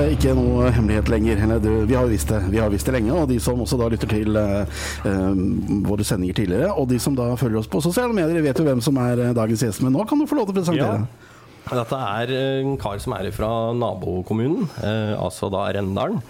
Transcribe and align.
er 0.00 0.08
det 0.08 0.16
ikke 0.16 0.34
noe 0.36 0.70
hemmelighet 0.72 1.10
lenger. 1.12 1.40
Vi 1.88 1.96
har 1.96 2.06
jo 2.06 2.12
visst 2.12 2.30
det, 2.32 2.40
vi 2.52 2.60
har 2.60 2.70
visst 2.72 2.88
det 2.88 2.94
lenge. 2.96 3.12
Og 3.14 3.28
de 3.30 3.38
som 3.42 3.60
også 3.60 3.78
da 3.80 3.88
lytter 3.92 4.10
til 4.10 4.38
eh, 4.40 4.78
eh, 5.08 5.42
våre 5.86 6.06
sendinger 6.06 6.38
tidligere, 6.40 6.70
og 6.72 6.88
de 6.90 7.00
som 7.02 7.16
da 7.18 7.32
følger 7.40 7.60
oss 7.60 7.70
på 7.70 7.82
sosiale 7.84 8.16
medier, 8.16 8.40
vet 8.44 8.58
jo 8.58 8.66
hvem 8.66 8.80
som 8.84 9.00
er 9.02 9.26
eh, 9.26 9.34
dagens 9.36 9.66
gjest. 9.66 9.84
Men 9.84 9.94
nå 9.96 10.06
kan 10.08 10.20
du 10.20 10.28
få 10.30 10.38
lov 10.38 10.48
til 10.48 10.56
å 10.56 10.60
presentere. 10.60 11.28
Dette 11.70 11.98
er 12.00 12.32
en 12.38 12.78
kar 12.80 12.98
som 13.02 13.14
er 13.18 13.28
fra 13.36 13.50
nabokommunen, 13.76 14.66
eh, 14.80 15.14
altså 15.20 15.52
da 15.52 15.68
Rendalen. 15.76 16.22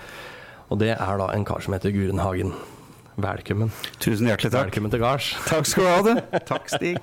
Og 0.70 0.78
det 0.82 0.92
er 0.96 1.22
da 1.22 1.30
en 1.34 1.46
kar 1.46 1.62
som 1.64 1.74
heter 1.74 1.94
Guren 1.94 2.22
Hagen. 2.22 2.54
Velkommen. 3.20 3.70
Tusen 4.02 4.28
hjertelig 4.30 4.52
takk. 4.52 4.70
Velkommen 4.70 4.92
til 4.92 5.02
gards. 5.02 5.30
Takk 5.50 5.68
skal 5.68 5.84
du 5.84 5.90
ha. 5.90 6.00
du. 6.04 6.38
Takk, 6.50 6.68
Stig. 6.72 6.98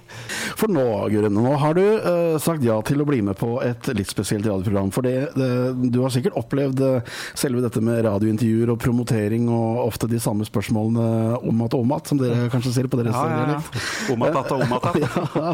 For 0.60 0.72
nå, 0.72 0.86
Gurene, 1.14 1.44
nå 1.44 1.56
har 1.62 1.78
du 1.78 1.84
uh, 1.84 2.38
sagt 2.42 2.66
ja 2.66 2.78
til 2.86 3.04
å 3.04 3.08
bli 3.08 3.22
med 3.26 3.38
på 3.40 3.58
et 3.66 3.90
litt 3.98 4.12
spesielt 4.12 4.46
radioprogram. 4.48 4.92
For 4.96 5.06
det, 5.06 5.16
det, 5.38 5.50
du 5.94 6.02
har 6.04 6.14
sikkert 6.14 6.38
opplevd 6.40 6.84
uh, 6.84 7.16
selve 7.38 7.64
dette 7.66 7.84
med 7.84 8.04
radiointervjuer 8.08 8.74
og 8.74 8.82
promotering 8.84 9.50
og 9.54 9.84
ofte 9.86 10.10
de 10.12 10.22
samme 10.22 10.48
spørsmålene 10.48 11.38
om 11.38 11.66
at 11.66 11.78
og 11.78 11.86
om 11.86 11.96
at, 11.98 12.10
som 12.10 12.22
dere 12.22 12.50
kanskje 12.54 12.76
sier 12.78 12.92
på 12.92 13.02
deres 13.02 13.18
Ja, 13.18 13.26
ja, 13.32 13.58
ja. 13.58 13.84
Om 14.14 14.26
at 14.28 14.40
at 14.44 14.54
og 14.56 14.66
om 14.66 14.78
at 14.78 14.90
at. 14.92 15.02
Ja, 15.38 15.52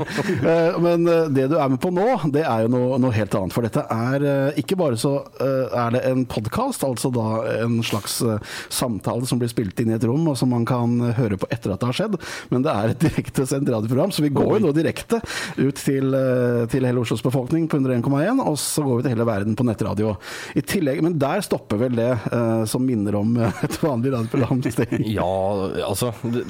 eh, 0.54 0.78
men 0.82 1.08
uh, 1.10 1.28
det 1.34 1.50
du 1.52 1.58
er 1.60 1.72
med 1.72 1.82
på 1.84 1.92
nå, 1.94 2.08
det 2.34 2.44
er 2.48 2.66
jo 2.66 2.72
noe, 2.74 2.98
noe 3.02 3.14
helt 3.16 3.36
annet. 3.38 3.54
For 3.56 3.66
dette 3.66 3.84
er 3.92 4.26
eh, 4.28 4.60
ikke 4.62 4.78
bare 4.80 4.98
så 5.00 5.16
eh, 5.42 5.74
er 5.84 5.96
det 5.96 6.04
en 6.10 6.26
podkast, 6.30 6.86
altså 6.88 7.12
da 7.14 7.28
en 7.60 7.80
slags 7.86 8.20
eh, 8.26 8.54
samtale 8.74 9.28
som 9.30 9.42
blir 9.42 9.52
spilt 9.52 9.80
inn 9.84 9.94
i 9.94 9.98
et 9.98 10.08
rom, 10.08 10.26
og 10.32 10.38
som 10.40 10.53
man 10.54 10.68
kan 10.70 10.96
høre 11.18 11.40
på 11.42 11.50
etter 11.54 11.74
at 11.74 11.82
det 11.82 11.90
har 11.90 11.98
skjedd, 11.98 12.18
men 12.54 12.66
det 12.66 12.74
er 12.74 12.94
et 12.94 13.04
direktesendt 13.04 13.72
radioprogram, 13.74 14.14
så 14.14 14.24
vi 14.26 14.32
går 14.34 14.58
jo 14.58 14.62
nå 14.68 14.74
direkte 14.76 15.20
ut 15.58 15.80
til, 15.80 16.14
eh, 16.18 16.64
til 16.72 16.88
hele 16.88 17.04
Oslos 17.04 17.24
befolkning 17.26 17.68
på 17.72 17.80
101,1, 17.80 18.42
og 18.44 18.58
så 18.60 18.84
går 18.86 19.00
vi 19.00 19.06
til 19.06 19.16
hele 19.16 19.28
verden 19.28 19.58
på 19.58 19.66
nettradio. 19.68 20.16
I 20.56 20.62
tillegg, 20.62 21.02
Men 21.04 21.18
der 21.20 21.42
stopper 21.44 21.80
vel 21.82 21.98
det 21.98 22.12
uh, 22.32 22.64
som 22.70 22.84
minner 22.86 23.16
om 23.18 23.36
eh, 23.38 23.64
et 23.66 23.78
vanlig 23.82 24.14
radioprogram. 24.14 24.62
Ja, 25.14 25.26
altså 25.86 26.12
det, 26.24 26.44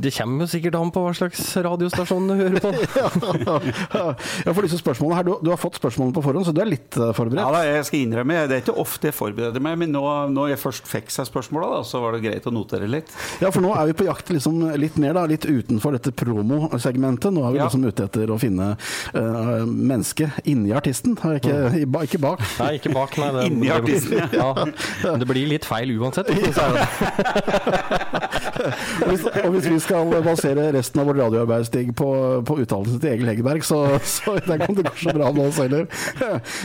det 0.00 0.12
kommer 0.14 0.44
jo 0.44 0.50
sikkert 0.52 0.76
an 0.78 0.90
på 0.94 1.02
hva 1.04 1.12
slags 1.16 1.42
radiostasjon 1.64 2.28
du 2.30 2.34
hører 2.38 2.62
på. 2.62 2.70
ja, 3.96 4.52
for 4.54 4.64
disse 4.64 4.80
spørsmålene 4.80 5.18
her, 5.18 5.26
du, 5.28 5.32
du 5.44 5.50
har 5.52 5.60
fått 5.60 5.78
spørsmålene 5.80 6.16
på 6.16 6.24
forhånd, 6.24 6.46
så 6.48 6.54
du 6.56 6.62
er 6.62 6.70
litt 6.70 6.96
forberedt? 6.96 7.42
Ja, 7.42 7.50
da, 7.54 7.62
jeg 7.66 7.86
skal 7.88 8.04
innrømme, 8.04 8.38
Det 8.50 8.56
er 8.56 8.64
ikke 8.64 8.76
ofte 8.80 9.10
jeg 9.10 9.16
forbereder 9.16 9.64
meg, 9.64 9.78
men 9.82 9.94
nå, 9.94 10.04
når 10.34 10.54
jeg 10.54 10.62
først 10.62 10.90
fikk 10.90 11.12
seg 11.14 11.28
spørsmåla, 11.28 11.82
så 11.86 12.02
var 12.02 12.16
det 12.16 12.24
greit 12.24 12.48
å 12.48 12.54
notere 12.54 12.88
litt. 12.90 13.12
Ja, 13.40 13.50
for 13.54 13.62
nå 13.64 13.70
er 13.78 13.86
vi 13.90 13.94
på 14.00 14.06
jakt 14.08 14.30
liksom 14.34 14.58
litt 14.80 14.96
mer, 15.00 15.14
da, 15.16 15.24
litt 15.30 15.44
utenfor 15.46 15.94
dette 15.96 16.12
promosegmentet. 16.12 17.30
Nå 17.32 17.44
er 17.46 17.52
vi 17.54 17.58
Ja. 17.60 17.68
liksom 17.68 17.84
ute 17.86 18.04
etter 18.08 18.30
å 18.34 18.38
finne 18.40 18.72
uh, 19.14 19.64
mennesket 19.66 20.40
inni 20.50 20.72
artisten, 20.76 21.14
ikke, 21.16 21.56
i, 21.78 21.84
ikke 21.86 22.20
bak. 22.22 22.42
Nei, 22.60 22.72
ikke 22.80 22.92
bak, 22.94 23.16
nei. 23.20 23.30
Det, 23.36 23.46
Inni 23.50 23.70
artisten, 23.74 24.34
ja. 24.34 24.50
Men 25.04 25.22
det 25.22 25.28
blir 25.30 25.46
litt 25.50 25.64
feil 25.68 25.92
uansett. 26.00 26.30
Og 28.60 29.08
hvis, 29.08 29.22
og 29.24 29.50
hvis 29.54 29.66
vi 29.70 29.78
skal 29.80 30.10
basere 30.24 30.66
resten 30.74 31.00
av 31.00 31.06
vårt 31.08 31.20
radioarbeid 31.20 31.64
Stig, 31.68 31.92
på, 31.96 32.08
på 32.46 32.56
uttalelsen 32.62 33.00
til 33.00 33.14
Egil 33.14 33.30
Hegerberg, 33.30 33.64
så, 33.64 33.78
så 34.04 34.34
det 34.36 34.58
kan 34.60 34.76
det 34.76 34.84
gå 34.84 34.92
så 35.00 35.14
bra 35.16 35.30
med 35.32 35.48
oss 35.48 35.60
heller. 35.62 35.86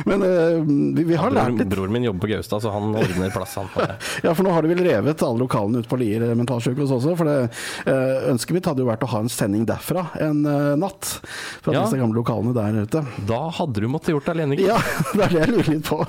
Men 0.10 0.26
uh, 0.26 0.60
vi, 0.98 1.06
vi 1.12 1.20
har 1.20 1.32
lært 1.36 1.56
litt. 1.60 1.70
bror 1.72 1.92
min 1.94 2.04
jobber 2.08 2.26
på 2.26 2.32
Gaustad, 2.34 2.64
så 2.66 2.74
han 2.74 2.92
ordner 3.00 3.32
plass, 3.36 3.56
han. 3.62 3.70
Ja, 4.26 4.34
for 4.36 4.44
nå 4.46 4.52
har 4.56 4.66
de 4.66 4.72
vel 4.74 4.84
revet 4.86 5.24
alle 5.26 5.40
lokalene 5.44 5.82
ute 5.84 5.92
på 5.92 6.00
Lier 6.02 6.28
mentalsykehus 6.56 6.92
også. 6.96 7.16
For 7.18 7.26
det, 7.26 7.38
eh, 7.86 8.30
ønsket 8.32 8.54
mitt 8.56 8.66
hadde 8.66 8.84
jo 8.84 8.90
vært 8.90 9.04
å 9.06 9.10
ha 9.12 9.20
en 9.20 9.30
sending 9.30 9.66
derfra 9.68 10.06
en 10.22 10.46
eh, 10.46 10.76
natt. 10.80 11.20
Fra 11.62 11.74
Ja. 11.74 11.84
disse 11.84 11.98
gamle 12.00 12.16
lokalene 12.16 12.54
der 12.56 12.86
ute. 12.86 13.06
Da 13.28 13.50
hadde 13.50 13.82
du 13.82 13.88
måttet 13.88 14.14
gjort 14.16 14.26
deg 14.26 14.36
alene, 14.36 14.56
ikke 14.56 14.68
Ja, 14.68 14.78
det 15.16 15.24
er 15.26 15.30
det 15.30 15.42
jeg 15.42 15.54
lurer 15.54 15.72
litt 15.76 15.86
på. 15.90 16.00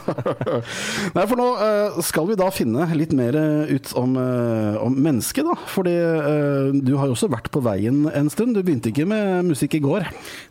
Nei, 1.17 1.27
for 1.27 1.37
nå 1.37 1.49
eh, 1.67 2.01
skal 2.07 2.27
vi 2.31 2.39
da 2.39 2.51
finne 2.55 2.87
litt 2.97 3.13
mer 3.17 3.37
eh, 3.37 3.75
ut 3.77 3.93
om, 3.97 4.17
uh, 4.17 4.77
om 4.85 4.95
mennesket, 4.95 5.45
da. 5.47 5.57
Fordi 5.71 5.95
eh, 5.97 6.73
du 6.87 6.97
har 6.97 7.07
jo 7.11 7.17
også 7.17 7.31
vært 7.33 7.51
på 7.55 7.63
veien 7.65 8.07
en 8.13 8.31
stund. 8.33 8.55
Du 8.57 8.63
begynte 8.63 8.93
ikke 8.93 9.07
med 9.09 9.51
musikk 9.51 9.75
i 9.79 9.83
går. 9.85 10.07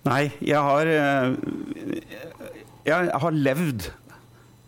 Nei, 0.05 0.31
jeg 0.43 0.59
har 0.61 0.85
eh, 0.85 1.35
Jeg 2.85 3.09
har 3.21 3.31
levd 3.33 3.87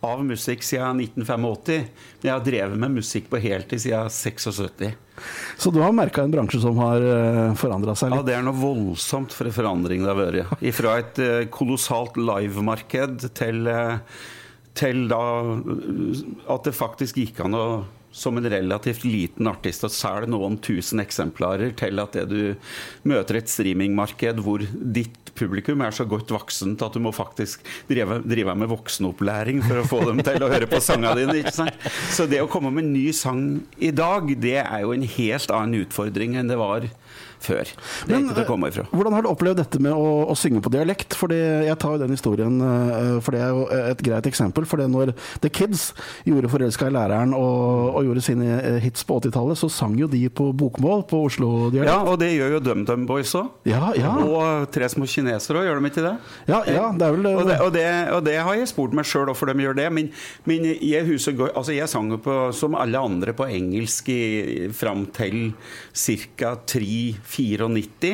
av 0.07 0.23
musikk 0.25 0.63
siden 0.65 1.01
1985. 1.03 1.89
Men 2.21 2.29
jeg 2.29 2.33
har 2.33 2.45
drevet 2.45 2.79
med 2.79 2.97
musikk 2.99 3.29
på 3.31 3.41
heltid 3.43 3.83
siden 3.83 4.09
76. 4.13 4.95
Så 5.57 5.71
du 5.73 5.79
har 5.81 5.93
merka 5.97 6.23
en 6.23 6.33
bransje 6.33 6.59
som 6.61 6.77
har 6.77 7.01
uh, 7.01 7.53
forandra 7.57 7.95
seg 7.97 8.13
Ja, 8.13 8.23
det 8.25 8.35
er 8.37 8.43
noe 8.45 8.57
voldsomt 8.57 9.33
for 9.33 9.49
en 9.49 9.55
forandring 9.55 10.05
det 10.05 10.11
har 10.11 10.19
vært. 10.19 10.65
Fra 10.77 10.97
et 11.01 11.21
eh, 11.23 11.47
kolossalt 11.53 12.19
livemarked 12.21 13.25
til, 13.37 13.63
eh, 13.71 14.21
til 14.77 15.07
da 15.09 15.23
eh, 15.41 16.21
at 16.53 16.69
det 16.69 16.75
faktisk 16.77 17.17
gikk 17.23 17.41
an 17.47 17.57
å 17.57 17.67
som 18.17 18.37
en 18.39 18.49
relativt 18.49 19.05
liten 19.05 19.49
artist 19.49 19.85
å 19.85 19.91
selge 19.93 20.31
noen 20.31 20.57
tusen 20.63 21.01
eksemplarer, 21.03 21.75
til 21.77 22.01
at 22.01 22.17
det 22.17 22.25
du 22.31 22.41
møter 23.07 23.39
et 23.39 23.51
streamingmarked 23.51 24.41
hvor 24.43 24.63
ditt 24.73 25.33
publikum 25.37 25.83
er 25.85 25.93
så 25.93 26.07
godt 26.09 26.31
voksent 26.33 26.81
at 26.81 26.95
du 26.97 27.01
må 27.03 27.11
faktisk 27.13 27.61
drive, 27.89 28.21
drive 28.25 28.55
med 28.57 28.71
voksenopplæring 28.71 29.61
for 29.65 29.81
å 29.81 29.87
få 29.87 30.01
dem 30.09 30.23
til 30.25 30.41
å 30.41 30.49
høre 30.49 30.69
på 30.69 30.81
sangene 30.83 31.13
dine. 31.19 31.37
ikke 31.43 31.55
sant? 31.59 31.89
Så 32.13 32.25
det 32.29 32.41
å 32.41 32.49
komme 32.49 32.73
med 32.73 32.87
en 32.87 32.95
ny 32.95 33.11
sang 33.15 33.43
i 33.77 33.93
dag, 33.93 34.33
det 34.41 34.57
er 34.63 34.85
jo 34.85 34.95
en 34.95 35.05
helt 35.17 35.53
annen 35.53 35.85
utfordring 35.85 36.39
enn 36.39 36.49
det 36.49 36.57
var 36.59 36.89
før. 37.43 37.63
Det 37.67 38.11
er 38.11 38.17
Men, 38.17 38.25
ikke 38.27 38.35
til 38.39 38.43
å 38.43 38.47
komme 38.47 38.69
ifra. 38.71 38.83
eh, 38.87 38.95
Hvordan 38.97 39.13
har 39.13 39.21
du 39.25 39.29
opplevd 39.29 39.57
dette 39.61 39.79
med 39.83 39.93
å, 39.93 40.07
å 40.31 40.35
synge 40.37 40.61
på 40.65 40.71
dialekt? 40.73 41.13
Fordi 41.17 41.37
Jeg 41.67 41.77
tar 41.79 41.95
jo 41.95 42.01
den 42.03 42.13
historien, 42.15 42.59
eh, 42.61 43.19
for 43.21 43.31
det 43.31 43.41
er 43.41 43.49
jo 43.53 43.67
et 43.91 44.01
greit 44.03 44.25
eksempel. 44.29 44.65
For 44.65 44.77
det 44.77 44.89
når 44.91 45.13
The 45.41 45.49
Kids 45.49 45.93
gjorde 46.25 46.49
'Forelska 46.49 46.87
i 46.87 46.93
læreren' 46.95 47.33
og, 47.35 47.95
og 47.95 48.05
gjorde 48.05 48.21
sine 48.25 48.61
eh, 48.61 48.79
hits 48.83 49.03
på 49.03 49.19
80-tallet, 49.21 49.57
så 49.57 49.69
sang 49.69 49.95
jo 49.99 50.07
de 50.07 50.23
på 50.29 50.51
bokmål 50.53 51.05
på 51.07 51.23
Oslo-dialekt. 51.29 51.91
Ja, 51.91 52.01
og 52.03 52.19
det 52.19 52.31
gjør 52.35 52.57
jo 52.57 52.59
DumDum 52.59 53.05
Boys 53.07 53.33
òg. 53.35 53.49
Ja, 53.65 53.91
ja. 53.95 54.15
Og 54.17 54.69
Tre 54.71 54.89
små 54.89 55.05
kinesere 55.07 55.61
òg, 55.61 55.67
gjør 55.69 55.81
de 55.81 55.89
ikke 55.91 56.03
det? 56.05 56.15
Ja, 56.47 56.61
ja, 56.67 56.91
det 56.91 57.07
er 57.07 57.11
vel 57.15 57.25
Og 57.27 57.47
det, 57.47 57.59
og 57.61 57.73
det, 57.73 57.85
og 58.13 58.23
det 58.25 58.35
har 58.41 58.53
jeg 58.55 58.67
spurt 58.67 58.93
meg 58.93 59.05
sjøl 59.05 59.25
hvorfor 59.29 59.47
de 59.51 59.63
gjør 59.63 59.75
det. 59.77 59.87
Men, 59.93 60.09
men 60.45 60.65
jeg, 60.65 61.05
husker, 61.07 61.51
altså 61.55 61.75
jeg 61.75 61.87
sang 61.89 62.09
jo 62.11 62.17
på, 62.17 62.35
som 62.53 62.75
alle 62.75 62.97
andre 62.99 63.33
på 63.37 63.47
engelsk 63.47 64.09
i, 64.09 64.69
fram 64.73 65.05
til 65.15 65.53
ca. 65.93 66.55
3-94. 67.33 68.13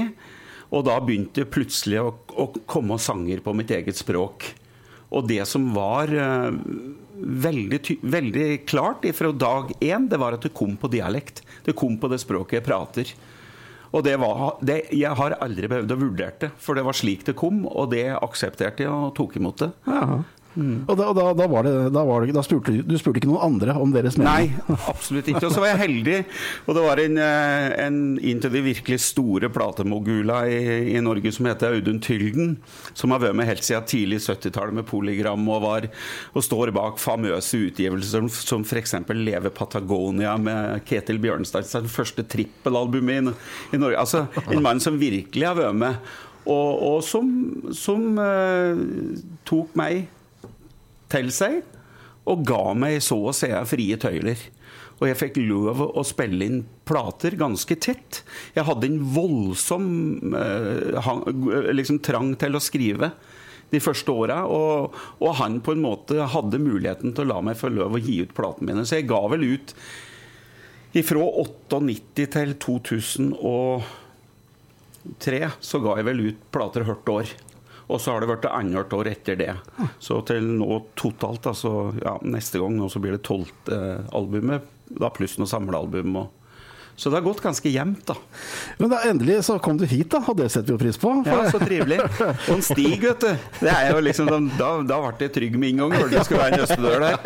Og 0.73 0.85
da 0.87 0.97
begynte 1.03 1.45
plutselig 1.45 2.01
å, 2.01 2.11
å 2.33 2.49
komme 2.69 2.97
sanger 3.01 3.43
på 3.45 3.53
mitt 3.57 3.71
eget 3.73 3.99
språk. 3.99 4.49
Og 5.13 5.27
det 5.29 5.43
som 5.45 5.67
var 5.75 6.09
uh, 6.09 6.49
veldig, 7.45 7.81
veldig 8.01 8.47
klart 8.65 9.05
fra 9.13 9.31
dag 9.31 9.69
én, 9.79 10.09
det 10.09 10.17
var 10.21 10.37
at 10.37 10.47
det 10.47 10.55
kom 10.57 10.75
på 10.79 10.89
dialekt. 10.93 11.43
Det 11.65 11.77
kom 11.77 11.99
på 12.01 12.09
det 12.09 12.21
språket 12.23 12.59
jeg 12.59 12.67
prater. 12.67 13.13
Og 13.93 14.01
det 14.05 14.15
var, 14.17 14.55
det, 14.65 14.79
jeg 14.97 15.13
har 15.19 15.37
aldri 15.37 15.69
behøvd 15.69 15.93
å 15.93 15.99
vurdere 16.01 16.39
det, 16.41 16.49
for 16.57 16.73
det 16.73 16.85
var 16.87 16.97
slik 16.97 17.27
det 17.27 17.35
kom, 17.37 17.61
og 17.69 17.91
det 17.93 18.07
aksepterte 18.15 18.87
jeg 18.87 18.89
og 18.89 19.13
tok 19.19 19.37
imot 19.37 19.61
det. 19.61 19.69
Ja. 20.53 20.75
Og 20.87 20.97
da, 20.99 21.07
da, 21.17 21.25
da 21.37 21.47
var 21.49 21.65
det, 21.65 21.73
da 21.95 22.03
var 22.05 22.23
det 22.23 22.35
da 22.35 22.43
spurte, 22.45 22.75
Du 22.85 22.93
spurte 22.99 23.21
ikke 23.21 23.29
noen 23.31 23.45
andre 23.47 23.75
om 23.79 23.93
deres 23.93 24.17
mening? 24.19 24.53
Nei, 24.53 24.77
absolutt 24.91 25.29
ikke. 25.31 25.47
Og 25.47 25.55
så 25.55 25.63
var 25.63 25.71
jeg 25.71 25.81
heldig, 25.83 26.17
og 26.67 26.77
det 26.77 26.83
var 26.85 27.01
en, 27.03 27.19
eh, 27.23 27.67
en 27.85 27.99
inn 28.21 28.41
til 28.43 28.53
de 28.53 28.63
virkelig 28.65 28.99
store 29.07 29.49
platemogula 29.53 30.43
i, 30.51 30.59
i 30.93 31.01
Norge 31.03 31.33
som 31.33 31.49
heter 31.49 31.77
Audun 31.77 32.01
Tylden, 32.03 32.55
som 32.93 33.15
har 33.15 33.23
vært 33.23 33.37
med 33.39 33.49
helt 33.49 33.65
siden 33.65 33.87
tidlig 33.89 34.21
70-tallet 34.23 34.77
med 34.77 34.87
Polygram 34.89 35.47
og, 35.49 35.61
var, 35.65 35.89
og 36.33 36.45
står 36.45 36.73
bak 36.75 37.01
famøse 37.01 37.63
utgivelser 37.69 38.27
som, 38.27 38.29
som 38.29 38.67
f.eks. 38.67 38.97
Leve 39.13 39.53
Patagonia 39.53 40.35
med 40.41 40.83
Ketil 40.89 41.21
Bjørnstad, 41.23 41.65
det 41.73 41.91
første 41.93 42.25
trippelalbumet 42.29 43.31
i, 43.31 43.37
i 43.75 43.81
Norge. 43.81 43.99
Altså 43.99 44.25
en 44.49 44.63
mann 44.63 44.81
som 44.83 44.99
virkelig 45.01 45.49
har 45.49 45.57
vært 45.57 45.79
med, 45.81 46.13
og, 46.43 46.83
og 46.83 46.97
som, 47.07 47.29
som 47.75 48.19
eh, 48.19 48.83
tok 49.47 49.77
meg 49.79 50.05
til 51.13 51.29
seg 51.33 51.61
og 52.29 52.43
ga 52.47 52.73
meg 52.77 53.01
så 53.03 53.17
å 53.29 53.33
si 53.35 53.49
frie 53.67 53.97
tøyler. 53.99 54.39
Og 55.01 55.07
jeg 55.09 55.17
fikk 55.19 55.37
lov 55.43 55.81
å 55.83 56.03
spille 56.07 56.45
inn 56.47 56.61
plater 56.87 57.35
ganske 57.39 57.75
tett. 57.81 58.21
Jeg 58.55 58.65
hadde 58.67 58.87
en 58.87 59.01
voldsom 59.15 59.85
eh, 60.37 60.99
liksom 61.75 61.99
trang 62.05 62.35
til 62.39 62.55
å 62.55 62.61
skrive 62.63 63.11
de 63.73 63.79
første 63.81 64.11
åra, 64.13 64.43
og, 64.45 64.93
og 65.17 65.31
han 65.39 65.57
på 65.65 65.71
en 65.73 65.81
måte 65.81 66.27
hadde 66.29 66.61
muligheten 66.61 67.13
til 67.15 67.25
å 67.25 67.31
la 67.31 67.39
meg 67.49 67.57
få 67.57 67.67
lov 67.73 67.97
å 67.97 68.03
gi 68.03 68.21
ut 68.21 68.35
platene 68.37 68.67
mine. 68.69 68.85
Så 68.85 68.99
jeg 68.99 69.09
ga 69.09 69.21
vel 69.33 69.43
ut 69.55 69.73
ifra 70.93 71.25
98 71.25 72.29
til 72.37 72.49
2003 72.61 75.41
så 75.57 75.75
ga 75.81 75.97
jeg 75.97 76.05
vel 76.11 76.19
ut 76.29 76.37
plater 76.53 76.85
hvert 76.85 77.07
år. 77.15 77.25
Og 77.89 77.99
så 78.01 78.13
har 78.13 78.23
det 78.23 78.29
vært 78.31 78.47
annethvert 78.49 78.95
år 78.99 79.09
etter 79.11 79.39
det. 79.39 79.51
Så 80.03 80.21
til 80.27 80.45
nå 80.59 80.79
totalt, 80.99 81.49
altså 81.51 81.91
ja, 81.99 82.15
neste 82.23 82.61
gang 82.61 82.77
nå 82.77 82.87
så 82.91 83.01
blir 83.03 83.17
det 83.17 83.25
tolvte 83.27 83.79
albumet, 84.15 84.69
da 84.93 85.11
pluss 85.13 85.35
noe 85.39 85.49
samlealbum. 85.49 86.15
Og, 86.21 86.42
Så 86.95 87.09
det 87.09 87.17
har 87.17 87.25
gått 87.25 87.41
ganske 87.41 87.69
jevnt, 87.69 88.05
da. 88.05 88.15
Men 88.77 88.91
da, 88.91 88.99
endelig 89.09 89.39
så 89.47 89.57
kom 89.59 89.77
du 89.81 89.85
hit, 89.89 90.11
da, 90.13 90.19
og 90.29 90.37
det 90.37 90.49
setter 90.53 90.69
vi 90.69 90.75
jo 90.75 90.81
pris 90.81 90.99
på. 91.01 91.13
Ja, 91.25 91.39
så 91.49 91.57
trivelig. 91.61 91.97
Og 92.49 92.53
en 92.53 92.61
Stig, 92.63 93.01
vet 93.01 93.23
du. 93.23 93.31
Det 93.63 93.71
er 93.71 93.89
jo 93.89 94.01
liksom 94.03 94.29
sånn, 94.29 94.49
Da, 94.59 94.69
da 94.85 94.99
ble 95.01 95.13
det 95.23 95.29
trygg 95.33 95.57
med 95.57 95.73
en 95.73 95.81
gang. 95.83 95.95
Hørte 95.97 96.13
det 96.13 96.25
skulle 96.27 96.43
være 96.43 96.53
en 96.53 96.63
østedør 96.67 96.97
der. 97.03 97.17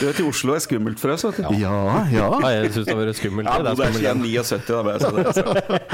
Du 0.00 0.04
vet, 0.08 0.20
Oslo 0.26 0.56
er 0.56 0.62
skummelt 0.64 0.98
for 1.02 1.14
oss, 1.14 1.24
vet 1.28 1.38
du. 1.38 1.44
Ja, 1.62 1.78
ja. 2.10 2.26
ja 2.42 2.50
jeg 2.56 2.72
syns 2.74 2.88
det 2.88 2.96
har 2.96 3.00
vært 3.04 3.20
skummelt. 3.20 3.46
Ja, 3.46 3.54
det 3.62 3.70
er 3.70 3.76
det 3.78 3.86
er 3.86 3.92
siden 4.00 4.20
79, 4.26 4.66
da. 4.66 4.82
Bare, 4.82 4.98
så 4.98 5.08
det, 5.16 5.24
så. 5.38 5.44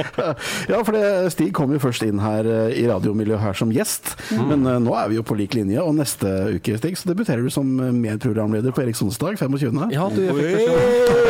Ja, 0.72 0.80
for 0.86 0.92
det, 0.96 1.04
Stig 1.34 1.52
kom 1.56 1.72
jo 1.74 1.80
først 1.82 2.02
inn 2.08 2.20
her 2.22 2.48
eh, 2.48 2.80
i 2.80 2.86
radiomiljøet 2.88 3.42
her 3.44 3.54
som 3.58 3.72
gjest, 3.74 4.14
men 4.38 4.64
uh, 4.66 4.78
nå 4.82 4.92
er 4.96 5.12
vi 5.12 5.18
jo 5.18 5.24
på 5.26 5.36
lik 5.38 5.52
linje. 5.58 5.80
Og 5.84 5.92
neste 5.98 6.28
uke 6.56 6.78
Stig, 6.80 6.96
så 7.00 7.12
debuterer 7.12 7.44
du 7.44 7.50
som 7.52 7.66
eh, 7.84 7.92
medprogramleder 7.92 8.72
på 8.74 8.82
Erik 8.86 8.96
Sonsdag 8.98 9.36
25. 9.40 9.84
Ja, 9.94 10.08
du, 10.12 10.20
jeg 10.24 10.34
fikk 10.38 10.48
beskjed. 10.56 11.28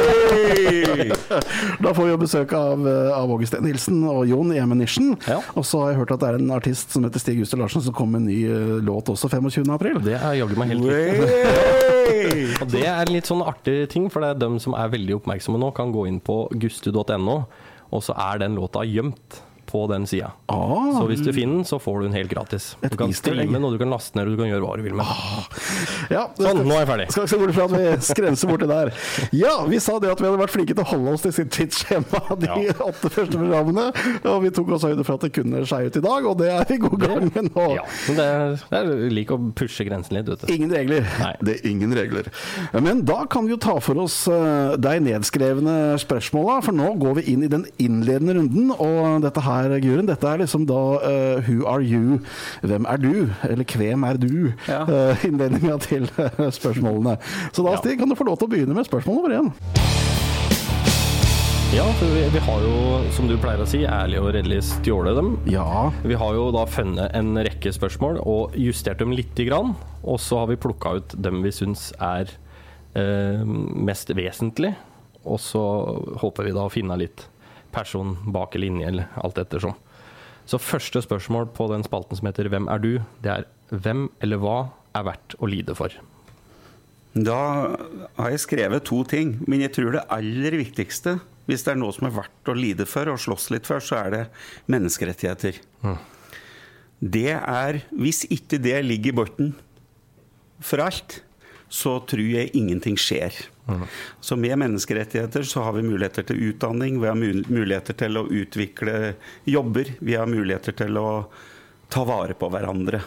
Da 1.88 1.94
får 1.96 2.04
vi 2.04 2.10
jo 2.10 2.16
besøk 2.20 2.50
av, 2.52 2.82
eh, 2.84 3.14
av 3.16 3.30
Åge 3.32 3.46
Steen 3.48 3.64
Nilsen 3.64 4.02
og 4.04 4.26
Jon 4.28 4.50
Emenishen. 4.52 5.14
Ja. 5.24 5.38
Og 5.56 5.64
så 5.64 5.78
har 5.80 5.94
jeg 5.94 5.98
hørt 6.02 6.10
at 6.12 6.20
det 6.20 6.28
er 6.28 6.36
en 6.36 6.50
artist 6.52 6.92
som 6.92 7.06
heter 7.06 7.22
Stig 7.22 7.38
Guster 7.40 7.56
Larsen 7.56 7.80
som 7.80 7.94
kom 7.96 8.12
med 8.12 8.20
en 8.20 8.28
ny 8.28 8.42
eh, 8.44 8.74
låt 8.84 9.08
også 9.08 9.30
25. 9.32 9.64
april. 9.72 9.96
Det 10.04 10.18
er 10.18 10.36
jaggu 10.36 10.52
meg 10.60 10.74
helt 10.74 10.84
riktig. 10.84 12.44
Og 12.60 12.68
det 12.74 12.84
er 12.84 13.00
en 13.00 13.14
litt 13.14 13.30
sånn 13.30 13.40
artig 13.40 13.78
ting, 13.88 14.10
for 14.12 14.20
det 14.20 14.34
er 14.34 14.42
dem 14.44 14.60
som 14.60 14.76
er 14.76 14.92
veldig 14.92 15.16
oppmerksomme 15.16 15.60
nå, 15.62 15.72
kan 15.72 15.88
gå 15.94 16.04
inn 16.10 16.20
på 16.20 16.42
gustu.no, 16.60 17.38
og 17.88 18.04
så 18.04 18.16
er 18.20 18.44
den 18.44 18.60
låta 18.60 18.84
gjemt 18.84 19.40
på 19.68 19.84
den 19.90 20.06
sida. 20.08 20.32
Ah. 20.48 20.96
Så 20.98 21.04
hvis 21.10 21.20
du 21.24 21.30
finner 21.36 21.60
den, 21.60 21.66
så 21.68 21.78
får 21.82 22.00
du 22.00 22.06
den 22.08 22.16
helt 22.16 22.30
gratis. 22.32 22.70
Du 22.82 22.96
kan 22.98 23.12
streame 23.16 23.52
den, 23.52 23.64
og 23.68 23.74
du 23.76 23.78
kan 23.82 23.92
laste 23.92 24.16
ned, 24.18 24.30
og 24.30 24.36
du 24.36 24.42
kan 24.42 24.50
gjøre 24.50 24.64
hva 24.64 24.76
du 24.80 24.84
vil 24.86 24.96
med 24.98 25.06
ah, 25.06 25.44
Ja, 26.10 26.24
det 26.34 26.44
Sånn, 26.46 26.62
skal- 26.62 26.68
nå 26.68 26.74
er 26.78 26.82
jeg 26.84 26.90
ferdig. 26.92 27.08
Skal 27.12 27.26
ikke 27.26 27.32
se 27.34 27.40
bort 27.42 27.54
fra 27.58 27.66
at 27.68 27.74
vi 27.76 28.06
skrenser 28.08 28.52
borti 28.52 28.68
der. 28.70 28.92
Ja, 29.36 29.54
vi 29.68 29.80
sa 29.84 29.98
det 30.02 30.10
at 30.14 30.22
vi 30.22 30.28
hadde 30.30 30.40
vært 30.40 30.54
flinke 30.56 30.74
til 30.76 30.84
å 30.84 30.88
holde 30.92 31.14
oss 31.18 31.26
til 31.26 31.34
sitt 31.36 31.50
tidsskjema 31.56 32.22
de 32.40 32.48
Ja. 32.48 32.72
åtte 32.88 33.10
første 33.12 33.36
programmene. 33.36 33.88
Og 34.24 34.42
vi 34.46 34.50
tok 34.56 34.72
oss 34.76 34.86
høyde 34.88 35.04
for 35.04 35.18
at 35.18 35.26
det 35.28 35.32
kunne 35.36 35.64
skeie 35.68 35.86
ut 35.92 35.96
i 36.00 36.04
dag, 36.04 36.26
og 36.32 36.38
det 36.40 36.48
er 36.54 36.64
vi 36.68 36.78
i 36.78 36.82
god 36.86 36.98
gang 37.04 37.28
med 37.34 37.50
nå. 37.54 37.66
Ja, 37.76 37.84
men 38.08 38.16
det 38.16 38.28
det 38.70 38.78
er 38.78 38.88
jeg 38.88 39.12
liker 39.12 39.36
å 39.38 39.52
pushe 39.56 39.84
grensen 39.86 40.14
litt, 40.16 40.28
vet 40.30 40.44
du. 40.46 40.52
Ingen 40.54 40.70
regler. 40.72 41.04
Nei. 41.20 41.32
Det 41.44 41.54
er 41.58 41.68
ingen 41.70 41.92
regler. 41.96 42.28
Men 42.80 43.02
da 43.08 43.24
kan 43.30 43.44
vi 43.46 43.50
jo 43.54 43.58
ta 43.60 43.74
for 43.82 43.98
oss 44.02 44.16
eh, 44.30 44.76
de 44.80 44.94
nedskrevne 45.04 45.74
spørsmåla, 46.00 46.62
for 46.64 46.72
nå 46.76 46.92
går 47.00 47.14
vi 47.18 47.22
inn 47.32 47.42
i 47.42 47.48
den 47.50 47.64
innledende 47.82 48.36
runden. 48.38 48.70
Og 48.78 49.22
dette 49.24 49.40
her, 49.42 49.57
Guren, 49.82 50.06
dette 50.08 50.28
er 50.30 50.42
liksom 50.42 50.66
da 50.68 50.80
uh, 51.02 51.48
Who 51.48 51.66
are 51.68 51.82
you? 51.84 52.18
Hvem 52.62 52.86
er 52.88 53.00
du? 53.02 53.12
Eller 53.48 53.64
hvem 53.64 54.04
er 54.08 54.20
du? 54.20 54.32
Ja. 54.68 54.82
Uh, 54.88 55.24
innledninga 55.28 55.78
til 55.84 56.08
eh, 56.18 56.42
spørsmålene. 56.54 57.16
Så 57.52 57.64
da, 57.66 57.74
Ja. 57.74 57.82
Stig, 57.82 57.98
kan 58.00 58.10
du 58.10 58.16
få 58.18 58.26
lov 58.28 58.38
til 58.40 58.48
å 58.48 58.52
begynne 58.54 58.76
med 58.76 58.88
spørsmål 58.88 59.20
nummer 59.20 59.36
én. 59.38 59.52
Ja, 61.68 61.84
for 61.98 62.08
vi, 62.14 62.22
vi 62.32 62.40
har 62.40 62.62
jo, 62.64 62.76
som 63.12 63.28
du 63.28 63.34
pleier 63.40 63.60
å 63.60 63.66
si, 63.68 63.82
ærlig 63.84 64.22
og 64.22 64.30
redelig 64.32 64.62
stjålet 64.70 65.18
dem. 65.18 65.34
Ja. 65.52 65.90
Vi 66.00 66.16
har 66.16 66.32
jo 66.38 66.46
da 66.54 66.62
funnet 66.64 67.12
en 67.18 67.36
rekke 67.44 67.72
spørsmål 67.76 68.22
og 68.24 68.56
justert 68.56 69.02
dem 69.02 69.12
lite 69.12 69.44
grann. 69.50 69.74
Og 70.00 70.16
så 70.24 70.40
har 70.40 70.48
vi 70.48 70.56
plukka 70.60 70.94
ut 70.96 71.16
dem 71.20 71.42
vi 71.44 71.52
syns 71.52 71.90
er 72.00 72.32
eh, 72.96 73.44
mest 73.44 74.14
vesentlig. 74.16 74.72
Og 75.28 75.36
så 75.44 75.60
håper 76.22 76.48
vi 76.48 76.54
da 76.56 76.64
å 76.64 76.72
finne 76.72 76.96
litt 77.04 77.26
person 77.78 78.16
bak 78.34 78.58
eller 78.58 78.72
inni, 78.72 78.84
eller 78.88 79.08
alt 79.22 79.38
ettersom. 79.38 79.78
Så 80.48 80.60
første 80.60 81.02
spørsmål 81.04 81.50
på 81.56 81.70
den 81.70 81.84
spalten 81.84 82.18
som 82.18 82.28
heter 82.28 82.48
Hvem 82.50 82.68
er 82.72 82.82
du? 82.82 82.92
Det 83.22 83.32
er 83.32 83.48
hvem 83.68 84.06
eller 84.24 84.40
hva 84.40 84.58
er 84.96 85.04
verdt 85.10 85.36
å 85.38 85.48
lide 85.50 85.74
for? 85.76 85.92
Da 87.18 87.40
har 88.18 88.30
jeg 88.32 88.44
skrevet 88.44 88.86
to 88.88 89.02
ting, 89.08 89.36
men 89.48 89.64
jeg 89.64 89.74
tror 89.76 89.96
det 89.96 90.06
aller 90.12 90.56
viktigste, 90.60 91.18
hvis 91.48 91.64
det 91.64 91.74
er 91.74 91.80
noe 91.80 91.94
som 91.96 92.08
er 92.08 92.16
verdt 92.16 92.50
å 92.52 92.56
lide 92.56 92.86
for 92.88 93.08
og 93.12 93.20
slåss 93.20 93.48
litt 93.54 93.68
for, 93.68 93.82
så 93.84 94.02
er 94.02 94.14
det 94.14 94.22
menneskerettigheter. 94.70 95.60
Det 96.98 97.30
er 97.38 97.82
Hvis 97.94 98.24
ikke 98.26 98.58
det 98.58 98.80
ligger 98.84 99.12
i 99.12 99.18
bunnen 99.20 99.52
for 100.58 100.82
alt, 100.82 101.20
så 101.70 101.98
tror 102.08 102.24
jeg 102.24 102.50
ingenting 102.56 102.96
skjer. 102.98 103.32
Så 104.20 104.36
med 104.36 104.56
menneskerettigheter 104.58 105.42
så 105.44 105.62
har 105.66 105.72
vi 105.76 105.82
muligheter 105.84 106.24
til 106.28 106.40
utdanning, 106.52 107.00
vi 107.02 107.06
har 107.10 107.14
muligheter 107.18 107.96
til 108.00 108.16
å 108.16 108.26
utvikle 108.28 109.14
jobber, 109.44 109.90
vi 110.00 110.14
har 110.16 110.26
muligheter 110.26 110.72
til 110.78 110.96
å 111.00 111.08
ta 111.92 112.04
vare 112.08 112.34
på 112.38 112.48
hverandre. 112.52 113.02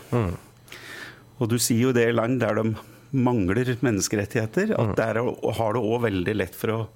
Og 1.41 1.49
du 1.49 1.57
sier 1.57 1.87
jo 1.89 1.93
det 1.97 2.07
i 2.09 2.13
land 2.15 2.39
der 2.43 2.55
de 2.61 2.75
mangler 3.11 3.73
menneskerettigheter, 3.81 4.71
at 4.77 4.95
der 4.95 5.17
er- 5.19 5.53
har 5.57 5.73
det 5.73 5.81
òg 5.81 6.01
veldig 6.05 6.35
lett 6.37 6.55
for 6.55 6.67
å 6.75 6.87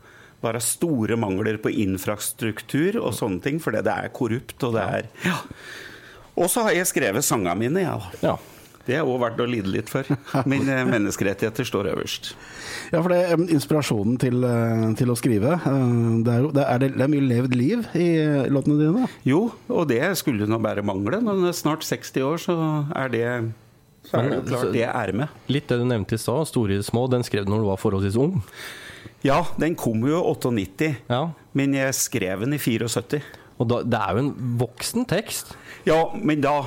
være 0.43 0.61
store 0.61 1.17
mangler 1.17 1.57
på 1.57 1.71
infrastruktur 1.73 2.99
og 3.01 3.13
sånne 3.17 3.41
ting, 3.41 3.59
fordi 3.59 3.81
det 3.83 3.93
er 3.93 4.09
korrupt 4.13 4.63
og 4.63 4.73
det 4.77 4.81
er 4.83 5.09
ja. 5.25 5.39
Og 6.37 6.49
så 6.51 6.63
har 6.67 6.71
jeg 6.75 6.85
skrevet 6.85 7.23
sangene 7.23 7.57
mine, 7.57 7.79
jeg, 7.81 7.87
da. 8.21 8.27
Ja. 8.29 8.37
Det 8.85 8.93
er 8.99 9.07
òg 9.07 9.17
verdt 9.23 9.39
å 9.41 9.47
lide 9.49 9.71
litt 9.73 9.89
for. 9.89 10.05
Men 10.51 10.67
eh, 10.69 10.83
menneskerettigheter 10.85 11.65
står 11.65 11.89
øverst. 11.95 12.33
Ja, 12.93 12.99
for 13.01 13.09
det 13.09 13.17
er 13.25 13.33
um, 13.39 13.47
inspirasjonen 13.49 14.19
til, 14.21 14.43
eh, 14.45 14.85
til 14.99 15.09
å 15.09 15.17
skrive. 15.17 15.55
eh, 15.57 16.21
Det 16.25 16.33
er, 16.35 16.41
jo, 16.45 16.51
det 16.53 16.65
er, 16.69 16.81
det, 16.83 16.91
det 16.99 17.05
er 17.07 17.13
mye 17.15 17.25
levd 17.31 17.55
liv 17.57 17.87
i 17.97 18.07
eh, 18.21 18.45
låtene 18.53 18.77
dine. 18.83 19.07
Jo, 19.25 19.39
og 19.73 19.87
det 19.89 20.01
skulle 20.21 20.45
nå 20.49 20.59
bare 20.61 20.85
mangle. 20.85 21.17
Når 21.25 21.41
en 21.41 21.49
er 21.49 21.57
snart 21.57 21.85
60 21.87 22.21
år, 22.29 22.41
så 22.45 22.57
er 22.93 23.13
det 23.15 23.25
så 24.05 24.19
er 24.21 24.27
det 24.35 24.41
klart 24.51 24.69
det 24.75 24.83
er 24.85 25.11
med. 25.17 25.31
Litt 25.49 25.65
det 25.71 25.79
du 25.81 25.85
nevnte 25.89 26.13
i 26.13 26.21
stad, 26.21 26.45
Store 26.45 26.75
små, 26.85 27.07
den 27.09 27.23
skrev 27.25 27.47
du 27.47 27.49
når 27.55 27.63
du 27.63 27.69
var 27.71 27.79
forholdsvis 27.81 28.19
ung. 28.21 28.35
Ja, 29.25 29.39
den 29.57 29.73
kom 29.73 30.03
jo 30.05 30.19
i 30.19 30.27
98, 30.35 30.91
Ja. 31.09 31.23
men 31.57 31.73
jeg 31.73 31.95
skrev 31.97 32.43
den 32.45 32.53
i 32.53 32.59
74. 32.61 33.23
Og 33.57 33.65
da, 33.71 33.79
det 33.81 33.97
er 33.97 34.13
jo 34.13 34.21
en 34.27 34.29
voksen 34.61 35.07
tekst. 35.09 35.55
Ja, 35.89 36.03
men 36.21 36.43
da 36.45 36.59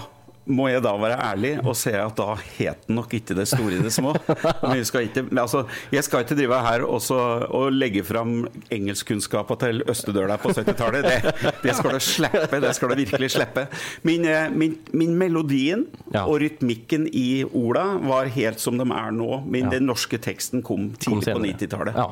må 0.48 0.68
jeg 0.70 0.80
da 0.84 0.92
være 0.96 1.18
ærlig 1.30 1.50
og 1.62 1.74
si 1.76 1.90
at 1.92 2.14
da 2.18 2.34
het 2.58 2.86
den 2.88 2.96
nok 2.98 3.12
ikke 3.18 3.34
det 3.36 3.44
store 3.50 3.76
i 3.76 3.82
det 3.84 3.92
små. 3.94 4.14
Men 4.62 4.78
jeg 4.80 4.86
skal 4.88 5.06
ikke, 5.08 5.22
men 5.28 5.40
altså, 5.42 5.64
jeg 5.92 6.04
skal 6.06 6.24
ikke 6.24 6.36
drive 6.38 6.60
her 6.64 6.84
også, 6.88 7.18
og 7.58 7.72
legge 7.76 8.02
fram 8.06 8.46
engelskkunnskapa 8.74 9.56
til 9.60 9.82
østedøla 9.88 10.38
på 10.40 10.52
70-tallet. 10.56 11.04
Det, 11.08 11.52
det 11.66 11.76
skal 11.76 11.94
du 11.96 12.00
slippe. 12.02 12.60
Det 12.64 12.72
skal 12.76 12.92
du 12.94 12.96
virkelig 13.02 13.30
slippe. 13.36 13.66
Min, 14.08 14.24
eh, 14.28 14.48
min, 14.50 14.78
min 14.92 15.14
melodien 15.20 15.86
Ja. 16.14 16.22
og 16.24 16.38
rytmikken 16.40 17.06
i 17.12 17.44
orda 17.44 17.84
var 18.08 18.30
helt 18.32 18.60
som 18.62 18.78
de 18.80 18.86
er 18.88 19.10
nå, 19.12 19.42
men 19.46 19.68
Ja. 19.68 19.74
den 19.76 19.86
norske 19.90 20.16
teksten 20.18 20.62
kom 20.64 20.88
Kom 21.04 21.20
tidlig 21.20 21.34
på 21.34 21.42
90-tallet. 21.44 21.94
Ja. 21.98 22.08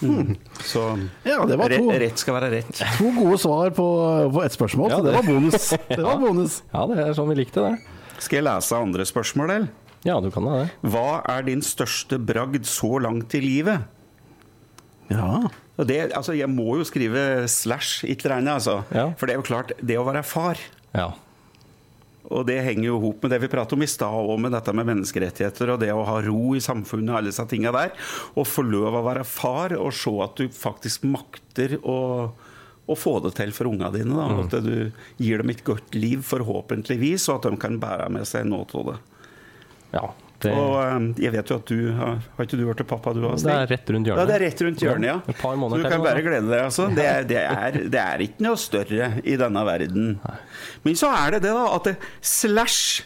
Så 0.72 0.82
Ja, 1.26 1.40
det 1.48 1.56
var 1.58 1.72
to. 1.74 1.90
rett, 1.90 2.18
skal 2.22 2.36
være 2.38 2.50
rett. 2.56 2.80
To 2.98 3.10
gode 3.16 3.38
svar 3.42 3.70
på, 3.74 3.86
på 4.34 4.44
ett 4.44 4.54
spørsmål, 4.54 4.90
Ja, 4.92 4.98
så 5.00 5.04
det 5.04 5.12
det- 5.12 5.18
var 5.18 5.28
bonus. 5.32 5.68
Det 5.88 6.02
var 6.04 6.18
bonus. 6.22 6.62
ja, 6.74 6.86
det 6.92 6.98
er 7.06 7.12
sånn 7.18 7.28
vi 7.32 7.38
likte 7.42 7.64
det. 7.66 7.74
Skal 8.18 8.40
jeg 8.40 8.46
lese 8.48 8.78
andre 8.78 9.04
spørsmål, 9.08 9.50
eller? 9.54 9.68
Ja, 10.06 10.20
du 10.22 10.30
kan 10.30 10.44
da 10.46 10.60
det. 10.62 10.68
Hva 10.94 11.20
er 11.28 11.42
din 11.46 11.60
største 11.66 12.18
bragd 12.22 12.66
så 12.70 12.98
langt 13.02 13.34
i 13.34 13.40
livet? 13.42 13.82
Ja. 15.10 15.48
Det, 15.78 16.12
altså, 16.12 16.34
jeg 16.36 16.50
må 16.50 16.76
jo 16.78 16.84
skrive 16.86 17.46
slash 17.50 18.04
et 18.06 18.24
eller 18.24 18.36
annet, 18.40 18.54
altså. 18.58 18.80
Ja. 18.94 19.08
For 19.18 19.26
det 19.26 19.34
er 19.36 19.40
jo 19.40 19.46
klart, 19.46 19.72
det 19.82 19.96
å 19.98 20.04
være 20.06 20.22
far 20.26 20.58
Ja. 20.94 21.12
Og 22.28 22.44
det 22.48 22.58
henger 22.64 22.90
jo 22.90 22.98
ihop 22.98 23.24
med 23.24 23.32
det 23.32 23.40
vi 23.44 23.50
pratet 23.52 23.76
om 23.76 23.84
i 23.84 23.88
stad, 23.88 24.28
og 24.32 24.40
med 24.42 24.52
dette 24.52 24.74
med 24.76 24.88
menneskerettigheter 24.90 25.72
og 25.74 25.80
det 25.82 25.90
å 25.94 26.04
ha 26.08 26.18
ro 26.24 26.52
i 26.58 26.62
samfunnet 26.64 27.12
og 27.12 27.20
alle 27.20 27.32
disse 27.32 27.46
tinga 27.48 27.72
der. 27.74 27.94
Og 28.36 28.48
få 28.48 28.66
lov 28.68 29.00
å 29.00 29.04
være 29.06 29.24
far 29.28 29.76
og 29.78 29.94
se 29.96 30.12
at 30.24 30.36
du 30.36 30.52
faktisk 30.52 31.08
makter 31.08 31.78
å, 31.80 31.98
å 32.84 32.98
få 32.98 33.18
det 33.24 33.34
til 33.40 33.56
for 33.56 33.72
ungene 33.72 33.92
dine. 33.96 34.12
Da. 34.12 34.28
Mm. 34.28 34.44
At 34.44 34.56
du 34.64 35.24
gir 35.24 35.40
dem 35.40 35.54
et 35.54 35.64
godt 35.66 35.96
liv, 35.96 36.24
forhåpentligvis, 36.28 37.30
og 37.30 37.40
at 37.40 37.50
de 37.50 37.60
kan 37.64 37.80
bære 37.80 38.12
med 38.12 38.28
seg 38.28 38.48
noe 38.50 38.68
av 38.68 38.90
det. 38.92 38.98
ja 39.96 40.08
det, 40.44 40.52
Og 40.54 40.74
eh, 40.82 41.06
jeg 41.24 41.34
vet 41.34 41.50
jo 41.50 41.56
at 41.58 41.70
du 41.70 41.80
har 41.98 42.20
Har 42.36 42.46
ikke 42.46 42.58
du 42.60 42.64
vært 42.68 42.80
til 42.82 42.88
pappa, 42.88 43.14
du 43.16 43.24
òg? 43.26 43.38
det 43.42 43.54
er 43.54 43.72
rett 43.72 43.90
rundt 43.94 44.10
hjørnet. 44.10 44.22
Ja, 44.22 44.28
det 44.28 44.36
er 44.36 44.44
rett 44.46 44.62
rundt 44.66 44.84
hjørnet, 44.84 45.08
ja. 45.10 45.16
Par 45.40 45.58
Så 45.58 45.80
du 45.80 45.88
kan 45.88 46.04
bare 46.04 46.22
glede 46.22 46.46
deg, 46.46 46.62
altså. 46.62 46.88
Det 46.94 47.06
er, 47.06 47.26
det, 47.28 47.42
er, 47.66 47.80
det 47.96 48.02
er 48.04 48.24
ikke 48.28 48.46
noe 48.46 48.60
større 48.60 49.10
i 49.24 49.36
denne 49.40 49.64
verden. 49.66 50.14
Men 50.84 50.98
så 50.98 51.10
er 51.14 51.36
det 51.36 51.44
det, 51.48 51.54
da, 51.56 51.66
at 51.74 51.90
det 51.90 51.96
slash 52.22 53.02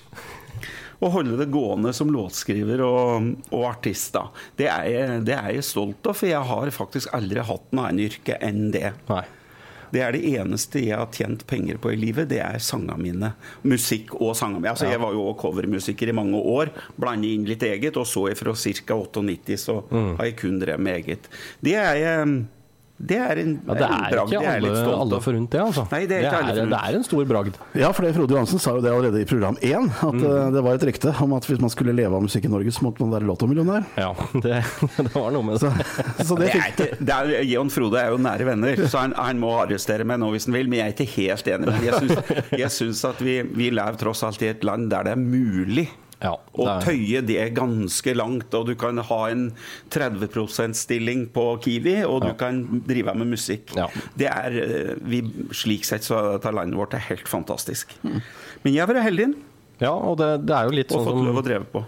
å 1.02 1.08
holde 1.10 1.34
det 1.40 1.48
gående 1.50 1.90
som 1.96 2.12
låtskriver 2.14 2.82
og, 2.86 3.32
og 3.50 3.64
artist, 3.72 4.12
da. 4.14 4.28
Det 4.58 4.68
er, 4.70 4.84
jeg, 4.92 5.22
det 5.26 5.34
er 5.34 5.56
jeg 5.56 5.66
stolt 5.66 6.06
av, 6.06 6.14
for 6.14 6.30
jeg 6.30 6.50
har 6.52 6.74
faktisk 6.76 7.10
aldri 7.16 7.42
hatt 7.48 7.72
noe 7.74 7.88
annet 7.90 8.12
yrke 8.12 8.36
enn 8.38 8.68
det. 8.74 8.92
Nei. 9.08 9.24
Det 9.92 10.00
er 10.00 10.12
det 10.16 10.22
eneste 10.38 10.80
jeg 10.80 10.96
har 10.96 11.10
tjent 11.12 11.44
penger 11.46 11.76
på 11.82 11.92
i 11.92 11.96
livet, 12.00 12.28
det 12.30 12.38
er 12.40 12.58
sangene 12.64 12.96
mine. 12.98 13.32
Musikk 13.68 14.14
og 14.20 14.32
sangene 14.38 14.62
mine. 14.62 14.70
Altså. 14.72 14.88
Jeg 14.88 15.00
var 15.02 15.12
jo 15.12 15.26
covermusiker 15.38 16.08
i 16.08 16.16
mange 16.16 16.40
år, 16.40 16.72
blande 16.98 17.28
inn 17.28 17.44
litt 17.48 17.62
eget, 17.62 17.96
og 18.00 18.06
så 18.08 18.24
fra 18.38 18.54
ca. 18.56 18.94
98 18.96 19.56
så 19.60 19.82
Mm. 19.92 20.16
har 20.16 20.24
jeg 20.24 20.36
kun 20.40 20.58
drevet 20.58 20.80
med 20.80 20.96
eget. 21.04 21.28
Det 21.62 21.74
er 21.76 21.94
jeg 22.00 22.46
det 23.02 23.16
er 23.18 23.38
en, 23.42 23.52
Ja, 23.66 23.74
det 23.74 23.82
en 23.82 23.92
er 23.96 24.12
bragd 24.14 24.32
ikke 24.32 24.42
jeg 24.44 24.52
er 24.52 24.60
litt 24.62 24.70
alle, 24.70 24.82
stolt 24.84 25.00
alle 25.02 25.18
forunt, 25.24 25.48
det. 25.50 25.60
altså. 25.62 25.84
Nei, 25.90 26.00
det 26.06 26.16
er 26.18 26.26
ikke 26.28 26.38
alle 26.38 26.52
forunt. 26.54 26.72
det 26.74 26.80
er 26.88 26.98
en 26.98 27.06
stor 27.08 27.24
bragd. 27.32 27.56
Ja, 27.82 27.88
for 27.96 28.06
det 28.06 28.12
Frode 28.14 28.36
Johansen 28.36 28.62
sa 28.62 28.74
jo 28.76 28.82
det 28.84 28.92
allerede 28.92 29.22
i 29.24 29.26
program 29.26 29.58
én, 29.58 29.88
at 29.90 30.18
eh, 30.22 30.50
det 30.54 30.62
var 30.66 30.78
et 30.78 30.86
rykte 30.86 31.14
om 31.24 31.34
at 31.34 31.48
hvis 31.50 31.62
man 31.64 31.72
skulle 31.74 31.94
leve 31.98 32.14
av 32.14 32.22
musikk 32.22 32.46
i 32.46 32.52
Norge, 32.52 32.74
så 32.76 32.84
måtte 32.86 33.02
man 33.02 33.14
være 33.16 33.26
lottomillionær. 33.32 33.88
Ja, 33.98 34.12
det, 34.44 34.60
det 35.00 35.08
var 35.16 35.34
noe 35.34 35.48
med 35.50 35.58
det. 35.58 35.72
så 36.22 36.38
det 36.38 36.52
Det 36.52 36.60
er 36.60 36.70
ikke, 36.70 36.88
er, 37.02 37.32
Jon 37.50 37.72
Frode 37.74 37.98
er 38.00 38.14
jo 38.14 38.20
nære 38.22 38.46
venner, 38.52 38.84
så 38.86 39.02
han, 39.02 39.16
han 39.18 39.42
må 39.42 39.50
arrestere 39.64 40.06
meg 40.06 40.22
nå 40.22 40.30
hvis 40.36 40.46
han 40.48 40.54
vil. 40.60 40.70
Men 40.70 40.82
jeg 40.82 40.92
er 40.92 40.94
ikke 40.96 41.10
helt 41.16 41.50
enig. 41.56 41.74
Jeg 41.82 41.98
syns, 41.98 42.32
jeg 42.62 42.70
syns 42.78 43.02
at 43.10 43.22
vi, 43.24 43.40
vi 43.58 43.72
lever 43.74 43.98
tross 44.00 44.22
alt 44.26 44.42
i 44.46 44.52
et 44.52 44.62
land 44.66 44.90
der 44.92 45.06
det 45.10 45.16
er 45.16 45.20
mulig 45.22 45.88
Ja, 46.22 46.36
er- 46.58 46.84
tøye 46.86 47.20
det 47.26 47.54
ganske 47.56 48.14
langt. 48.14 48.54
Og 48.54 48.66
du 48.68 48.74
kan 48.78 48.96
ha 48.98 49.20
en 49.30 49.48
30 49.90 50.28
%-stilling 50.28 51.26
på 51.34 51.46
Kiwi, 51.62 52.04
og 52.06 52.22
du 52.22 52.28
Ja. 52.28 52.34
kan 52.34 52.82
drive 52.86 53.14
med 53.16 53.26
musikk. 53.34 53.74
Ja. 53.76 53.88
Det 54.16 54.28
er, 54.28 54.50
eh, 54.62 54.94
vi, 55.02 55.22
Slik 55.52 55.84
sett 55.84 56.02
så 56.06 56.18
er 56.18 56.38
dette 56.38 56.52
landet 56.54 56.78
vårt 56.78 56.94
er 56.94 57.02
helt 57.10 57.26
fantastisk. 57.26 57.86
Men 58.02 58.72
jeg 58.74 58.86
har 58.86 58.92
vært 58.94 59.02
heldig 59.10 59.34
Ja, 59.80 59.90
og 59.92 60.16
det, 60.18 60.46
det 60.46 60.54
er 60.54 60.64
jo 60.68 60.70
litt 60.76 60.92
og 60.92 61.00
sånn 61.04 61.12
fått 61.18 61.26
lov 61.26 61.42
å 61.42 61.44
dreve 61.44 61.66
på. 61.72 61.84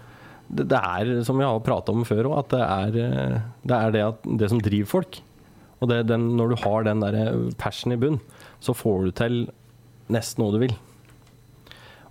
det, 0.53 0.67
det 0.67 0.77
er, 0.83 1.23
som 1.23 1.37
vi 1.37 1.43
har 1.45 1.59
pratet 1.61 1.89
om 1.95 2.03
før 2.03 2.25
òg, 2.29 2.37
at 2.39 2.49
det 2.49 2.59
er, 2.61 3.05
eh, 3.05 3.41
det 3.65 3.75
er 3.77 3.91
det, 3.91 4.01
at, 4.03 4.21
det 4.37 4.49
som 4.49 4.59
driver 4.59 4.85
folk. 4.85 5.21
Og 5.81 5.89
det, 5.89 6.07
den, 6.07 6.35
når 6.37 6.49
du 6.49 6.55
har 6.63 6.83
den 6.83 6.99
der 6.99 7.51
passion 7.57 7.93
i 7.93 7.95
bunn, 7.97 8.19
så 8.61 8.75
får 8.75 9.05
du 9.05 9.11
til 9.11 9.49
nesten 10.09 10.43
noe 10.43 10.51
du 10.51 10.59
vil. 10.59 10.75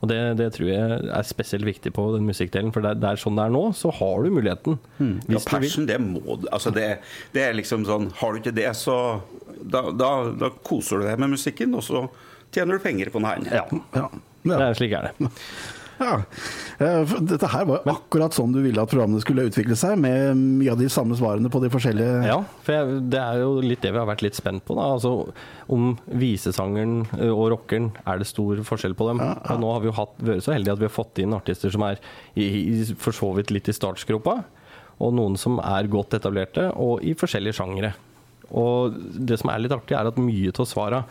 Og 0.04 0.08
det, 0.10 0.18
det 0.36 0.50
tror 0.56 0.68
jeg 0.68 0.98
er 1.16 1.24
spesielt 1.24 1.64
viktig 1.64 1.94
på 1.96 2.04
den 2.12 2.26
musikkdelen, 2.28 2.72
for 2.74 2.84
det, 2.84 2.96
er 3.08 3.20
sånn 3.20 3.38
det 3.40 3.46
er 3.48 3.54
nå, 3.54 3.62
så 3.78 3.92
har 3.96 4.24
du 4.26 4.28
muligheten. 4.34 4.76
Ja, 5.00 5.06
du 5.24 5.32
vil. 5.32 5.40
passion, 5.48 5.86
det 5.88 5.96
må 6.04 6.20
du 6.42 6.48
altså 6.52 6.72
det, 6.74 6.88
det 7.32 7.46
er 7.48 7.56
liksom 7.56 7.86
sånn 7.88 8.10
Har 8.20 8.34
du 8.36 8.42
ikke 8.42 8.52
det, 8.56 8.68
så 8.76 8.96
da, 9.64 9.86
da, 9.96 10.10
da 10.44 10.50
koser 10.66 11.00
du 11.00 11.06
deg 11.08 11.22
med 11.24 11.32
musikken, 11.38 11.72
og 11.78 11.86
så 11.86 12.04
tjener 12.54 12.76
du 12.76 12.84
penger 12.84 13.08
på 13.14 13.22
den 13.22 13.30
her. 13.30 13.64
Ja, 13.64 13.64
Ja. 13.96 14.10
det 14.44 14.60
er 14.60 14.76
slik 14.76 14.92
er 14.98 15.08
det. 15.08 15.30
ja. 16.00 16.14
Eh, 16.82 17.14
Dette 17.28 17.48
her 17.52 17.66
var 17.68 17.88
akkurat 17.90 18.34
sånn 18.36 18.54
du 18.54 18.60
ville 18.64 18.82
at 18.82 18.90
programmene 18.90 19.22
skulle 19.22 19.46
utvikle 19.48 19.76
seg, 19.78 19.96
med 20.00 20.38
mye 20.38 20.72
av 20.72 20.80
de 20.80 20.88
samme 20.92 21.16
svarene 21.18 21.50
på 21.52 21.60
de 21.62 21.70
forskjellige 21.72 22.24
Ja, 22.28 22.38
for 22.66 22.76
jeg, 22.76 22.98
det 23.12 23.20
er 23.20 23.42
jo 23.42 23.52
litt 23.64 23.82
det 23.84 23.92
vi 23.94 24.00
har 24.00 24.08
vært 24.08 24.24
litt 24.26 24.38
spent 24.38 24.64
på. 24.66 24.76
Da. 24.78 24.88
Altså, 24.96 25.12
om 25.72 25.94
visesangeren 26.08 27.04
og 27.30 27.44
rockeren, 27.54 27.92
er 28.04 28.20
det 28.20 28.30
stor 28.30 28.62
forskjell 28.66 28.96
på 28.98 29.10
dem? 29.10 29.22
Og 29.24 29.62
nå 29.62 29.72
har 29.74 29.84
vi 29.84 29.90
jo 29.90 29.96
hatt, 30.00 30.16
vært 30.22 30.46
så 30.46 30.56
heldige 30.56 30.76
at 30.76 30.82
vi 30.82 30.88
har 30.88 30.96
fått 30.96 31.22
inn 31.22 31.36
artister 31.36 31.74
som 31.74 31.86
er 31.86 32.02
i, 32.34 32.48
i, 32.48 32.80
for 32.98 33.16
så 33.16 33.30
vidt 33.38 33.54
litt 33.54 33.70
i 33.70 33.76
startsgropa, 33.76 34.40
og 35.02 35.14
noen 35.16 35.38
som 35.40 35.58
er 35.62 35.90
godt 35.90 36.16
etablerte, 36.18 36.68
og 36.78 37.02
i 37.06 37.16
forskjellige 37.18 37.58
sjangere. 37.58 37.94
Og 38.54 38.94
det 38.94 39.40
som 39.40 39.50
er 39.50 39.64
litt 39.64 39.74
artig, 39.74 39.96
er 39.98 40.10
at 40.10 40.20
mye 40.20 40.52
av 40.54 40.68
svara 40.68 41.02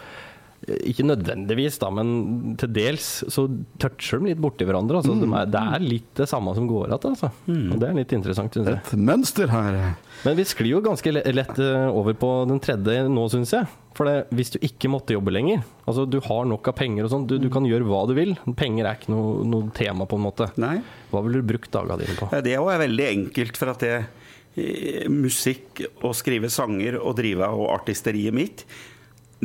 ikke 0.63 1.03
nødvendigvis, 1.05 1.77
da, 1.81 1.89
men 1.91 2.55
til 2.59 2.71
dels 2.75 3.07
så 3.31 3.45
toucher 3.81 4.21
de 4.21 4.31
litt 4.31 4.41
borti 4.43 4.67
hverandre. 4.67 5.01
Altså, 5.01 5.15
de 5.19 5.27
er, 5.27 5.49
det 5.51 5.61
er 5.75 5.83
litt 5.83 6.09
det 6.19 6.27
samme 6.31 6.53
som 6.55 6.67
går 6.69 6.87
igjen. 6.87 7.07
Altså. 7.11 7.29
Og 7.51 7.77
det 7.81 7.89
er 7.89 7.97
litt 7.97 8.15
interessant, 8.15 8.55
syns 8.55 8.69
jeg. 8.71 8.79
Et 8.79 9.05
mønster 9.09 9.51
her. 9.51 9.79
Men 10.23 10.37
vi 10.39 10.45
sklir 10.47 10.77
jo 10.77 10.83
ganske 10.85 11.11
lett 11.11 11.59
eh, 11.59 11.87
over 11.91 12.15
på 12.15 12.29
den 12.47 12.61
tredje 12.63 13.07
nå, 13.11 13.25
syns 13.33 13.51
jeg. 13.57 13.67
For 13.97 14.09
det, 14.09 14.15
hvis 14.33 14.53
du 14.55 14.57
ikke 14.63 14.89
måtte 14.89 15.13
jobbe 15.13 15.33
lenger, 15.35 15.65
altså 15.83 16.07
du 16.09 16.17
har 16.25 16.47
nok 16.49 16.71
av 16.71 16.77
penger 16.79 17.05
og 17.05 17.11
sånn, 17.11 17.27
du, 17.29 17.35
du 17.43 17.49
kan 17.53 17.67
gjøre 17.67 17.85
hva 17.89 18.05
du 18.09 18.15
vil. 18.17 18.33
Penger 18.57 18.87
er 18.87 18.97
ikke 18.97 19.11
noe, 19.13 19.43
noe 19.45 19.67
tema, 19.75 20.07
på 20.09 20.17
en 20.17 20.25
måte. 20.29 20.47
Nei. 20.63 20.77
Hva 21.11 21.25
ville 21.25 21.43
du 21.43 21.51
brukt 21.51 21.73
dagene 21.75 21.99
dine 22.01 22.17
på? 22.17 22.31
Det 22.31 22.45
Det 22.47 22.55
er 22.55 22.83
veldig 22.85 23.09
enkelt, 23.11 23.59
for 23.59 23.73
at 23.75 23.83
det 23.83 23.93
eh, 23.99 25.11
musikk 25.11 25.83
og 25.99 26.15
skrive 26.17 26.49
sanger 26.53 27.01
og 27.01 27.17
drive 27.19 27.51
og 27.51 27.67
artisteriet 27.75 28.33
mitt 28.33 28.65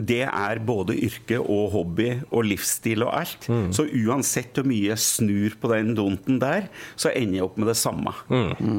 det 0.06 0.22
er 0.26 0.60
både 0.64 0.96
yrke 0.96 1.38
og 1.40 1.72
hobby 1.74 2.10
og 2.28 2.44
livsstil 2.46 3.06
og 3.06 3.14
alt. 3.20 3.48
Så 3.74 3.86
uansett 3.88 4.58
hvor 4.58 4.68
mye 4.68 4.92
jeg 4.92 5.02
snur 5.02 5.56
på 5.60 5.72
den 5.72 5.94
donten 5.98 6.38
der, 6.42 6.68
så 6.98 7.10
ender 7.14 7.40
jeg 7.40 7.48
opp 7.48 7.58
med 7.58 7.70
det 7.72 7.78
samme. 7.80 8.14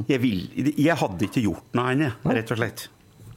Jeg, 0.09 0.21
vil, 0.23 0.45
jeg 0.75 0.95
hadde 1.01 1.27
ikke 1.29 1.43
gjort 1.47 1.75
noe 1.77 1.91
annet, 1.95 2.29
rett 2.29 2.55
og 2.55 2.61
slett. 2.61 2.88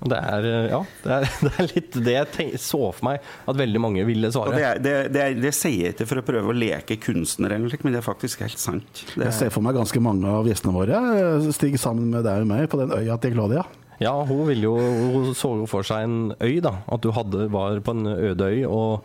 Det 0.02 0.18
er, 0.18 0.46
eh, 0.50 0.64
ja, 0.72 0.80
det 1.04 1.12
er, 1.14 1.26
det 1.46 1.50
er 1.62 1.68
litt 1.76 1.98
det 2.02 2.14
jeg 2.16 2.30
tenk, 2.34 2.54
så 2.58 2.80
for 2.90 3.06
meg 3.06 3.20
at 3.48 3.58
veldig 3.58 3.82
mange 3.82 4.02
ville 4.08 4.32
Og 4.32 4.34
svare. 4.34 4.56
det, 4.56 4.64
er, 4.66 4.80
det, 4.82 4.94
det, 5.14 5.20
er, 5.22 5.36
det 5.44 5.52
sier 5.54 5.84
jeg 5.86 5.94
ikke 5.94 6.08
for 6.10 6.22
å 6.22 6.24
prøve 6.26 6.50
å 6.50 6.56
leke 6.56 6.96
kunstner, 7.02 7.54
eller 7.54 7.70
noe 7.70 7.86
men 7.86 7.94
det 7.94 8.00
er 8.02 8.06
faktisk 8.08 8.42
helt 8.42 8.58
sant. 8.58 9.04
Det 9.14 9.20
Jeg 9.20 9.28
er, 9.30 9.36
ser 9.36 9.54
for 9.54 9.62
meg 9.62 9.78
ganske 9.78 10.02
mange 10.02 10.26
av 10.26 10.48
gjestene 10.50 10.74
våre 10.74 10.98
eh, 11.12 11.46
stige 11.54 11.78
sammen 11.78 12.10
med 12.10 12.26
deg 12.26 12.42
og 12.42 12.50
meg 12.50 12.66
på 12.72 12.82
den 12.82 12.94
øya 12.98 13.18
til 13.22 13.36
Claudia. 13.36 13.62
Ja, 14.00 14.14
hun, 14.24 14.46
ville 14.48 14.64
jo, 14.64 14.76
hun 15.12 15.34
så 15.36 15.52
jo 15.60 15.66
for 15.70 15.86
seg 15.86 16.06
en 16.06 16.32
øy, 16.40 16.60
da. 16.64 16.78
At 16.90 17.02
du 17.04 17.12
hadde, 17.14 17.48
var 17.52 17.82
på 17.84 17.94
en 17.94 18.08
øde 18.12 18.48
øy 18.48 18.64
og, 18.66 19.04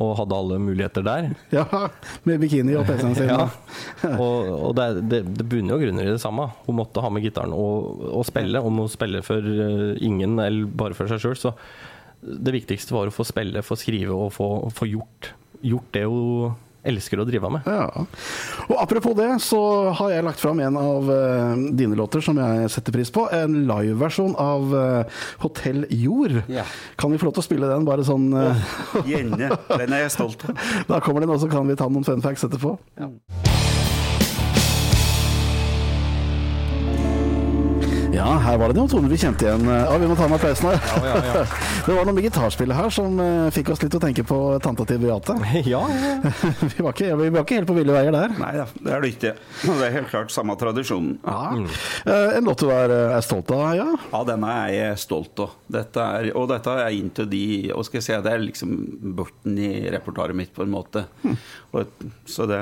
og 0.00 0.14
hadde 0.20 0.38
alle 0.38 0.60
muligheter 0.62 1.04
der. 1.04 1.28
Ja, 1.56 1.66
med 2.24 2.40
bikini 2.40 2.76
og 2.78 2.86
PC-en 2.88 3.18
sin. 3.18 3.28
Ja. 3.32 3.48
Og, 4.22 4.48
og 4.70 4.74
det, 4.78 4.88
det, 5.10 5.20
det 5.36 5.48
bunner 5.50 5.74
jo 5.76 5.82
grunner 5.82 6.08
i 6.08 6.14
det 6.14 6.22
samme. 6.22 6.46
Hun 6.66 6.78
måtte 6.78 7.02
ha 7.04 7.10
med 7.12 7.26
gitaren 7.26 7.52
og, 7.52 8.00
og 8.08 8.24
spille. 8.28 8.62
Om 8.64 8.80
hun 8.84 8.88
spiller 8.92 9.24
for 9.26 9.44
eh, 9.44 9.98
ingen 10.06 10.38
eller 10.40 10.70
bare 10.70 10.96
for 10.96 11.10
seg 11.10 11.20
sjøl, 11.20 11.36
så 11.36 11.54
det 12.20 12.52
viktigste 12.54 12.94
var 12.96 13.08
å 13.08 13.14
få 13.14 13.24
spille, 13.28 13.62
få 13.64 13.76
skrive 13.80 14.16
og 14.16 14.32
få, 14.36 14.48
få 14.76 14.88
gjort, 14.88 15.32
gjort 15.64 15.92
det 15.96 16.06
hun 16.08 16.56
elsker 16.86 17.20
å 17.20 17.26
drive 17.28 17.50
med. 17.52 17.66
Ja. 17.68 18.04
Og 18.68 18.76
apropos 18.80 19.16
det, 19.18 19.28
så 19.44 19.60
har 19.98 20.14
jeg 20.14 20.26
lagt 20.26 20.40
fram 20.42 20.62
en 20.64 20.78
av 20.80 21.10
uh, 21.10 21.54
dine 21.76 21.98
låter 21.98 22.24
som 22.24 22.38
jeg 22.40 22.70
setter 22.72 22.94
pris 22.96 23.12
på. 23.14 23.26
En 23.34 23.62
liveversjon 23.68 24.36
av 24.40 24.74
uh, 24.74 25.22
Hotell 25.44 25.84
Jord. 25.90 26.40
Ja. 26.50 26.64
Kan 27.00 27.12
vi 27.12 27.20
få 27.20 27.28
lov 27.28 27.36
til 27.38 27.44
å 27.44 27.48
spille 27.48 27.70
den, 27.70 27.86
bare 27.88 28.04
sånn 28.06 28.30
eh, 28.36 28.66
Gjerne. 29.08 29.52
Den 29.68 29.96
er 29.96 30.06
jeg 30.06 30.14
stolt 30.16 30.44
av. 30.48 30.68
Da 30.90 31.00
kommer 31.04 31.24
den, 31.24 31.32
og 31.32 31.40
så 31.42 31.50
kan 31.50 31.68
vi 31.68 31.78
ta 31.78 31.88
noen 31.90 32.06
fun 32.06 32.24
facts 32.24 32.46
etterpå. 32.46 32.76
Ja, 33.00 33.10
her 38.44 38.58
var 38.60 38.70
det 38.72 38.76
noen 38.78 38.90
toner 38.90 39.10
vi 39.12 39.16
kjente 39.20 39.46
igjen. 39.46 39.62
Ja, 39.70 39.96
Vi 40.00 40.08
må 40.10 40.16
ta 40.18 40.26
med 40.28 40.36
applausen 40.40 40.68
her. 40.70 40.78
Ja, 40.80 41.00
ja, 41.06 41.20
ja. 41.40 41.44
Det 41.86 41.94
var 41.96 42.04
noe 42.06 42.14
med 42.16 42.26
gitarspillet 42.26 42.76
her 42.76 42.92
som 42.94 43.16
eh, 43.22 43.48
fikk 43.54 43.70
oss 43.74 43.80
litt 43.82 43.94
å 43.96 44.00
tenke 44.02 44.24
på 44.26 44.38
tanta 44.64 44.84
til 44.88 45.00
Beate. 45.02 45.36
Ja, 45.70 45.80
ja. 45.88 46.32
vi, 46.72 46.82
var 46.84 46.92
ikke, 46.94 47.10
vi 47.20 47.30
var 47.34 47.44
ikke 47.46 47.58
helt 47.60 47.70
på 47.70 47.76
ville 47.78 47.94
veier 47.96 48.14
der. 48.14 48.34
Nei 48.40 48.52
da, 48.58 48.66
det 48.76 48.94
er 48.96 49.04
det 49.04 49.12
ikke. 49.14 49.32
Det 49.64 49.76
er 49.88 49.96
helt 49.96 50.10
klart 50.12 50.34
samme 50.34 50.56
tradisjonen. 50.60 51.16
Ja. 51.24 51.40
Eh, 52.04 52.36
En 52.40 52.48
låt 52.50 52.62
du 52.64 52.70
er, 52.74 52.92
er 53.16 53.24
stolt 53.26 53.50
av, 53.56 53.66
ja? 53.78 53.88
Ja, 54.12 54.22
denne 54.28 54.52
er 54.66 54.74
jeg 54.76 55.00
stolt 55.02 55.44
av. 55.46 55.56
Dette 55.70 56.06
er, 56.20 56.30
og 56.36 56.48
dette 56.52 56.76
er 56.84 56.96
inntil 56.96 57.28
de 57.30 57.44
og 57.74 57.84
skal 57.88 58.00
jeg 58.00 58.08
si, 58.10 58.16
Det 58.26 58.32
er 58.34 58.42
liksom 58.44 58.76
borten 59.16 59.58
i 59.60 59.72
repertoaret 59.92 60.36
mitt, 60.36 60.52
på 60.56 60.64
en 60.66 60.72
måte. 60.72 61.06
Og, 61.72 62.06
så 62.28 62.46
det 62.50 62.60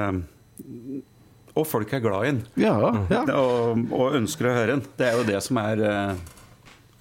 Og 1.59 1.67
folk 1.67 1.93
er 1.97 2.03
glad 2.05 2.25
i 2.25 2.33
den. 2.33 2.43
Ja, 2.63 2.75
ja. 3.11 3.23
Og, 3.35 3.87
og 3.91 4.15
ønsker 4.19 4.47
å 4.51 4.57
høre 4.61 4.77
den. 4.77 4.85
Det 4.99 5.09
er 5.09 5.19
jo 5.19 5.25
det 5.27 5.41
som 5.45 5.59
er 5.63 5.83
eh, 5.89 6.21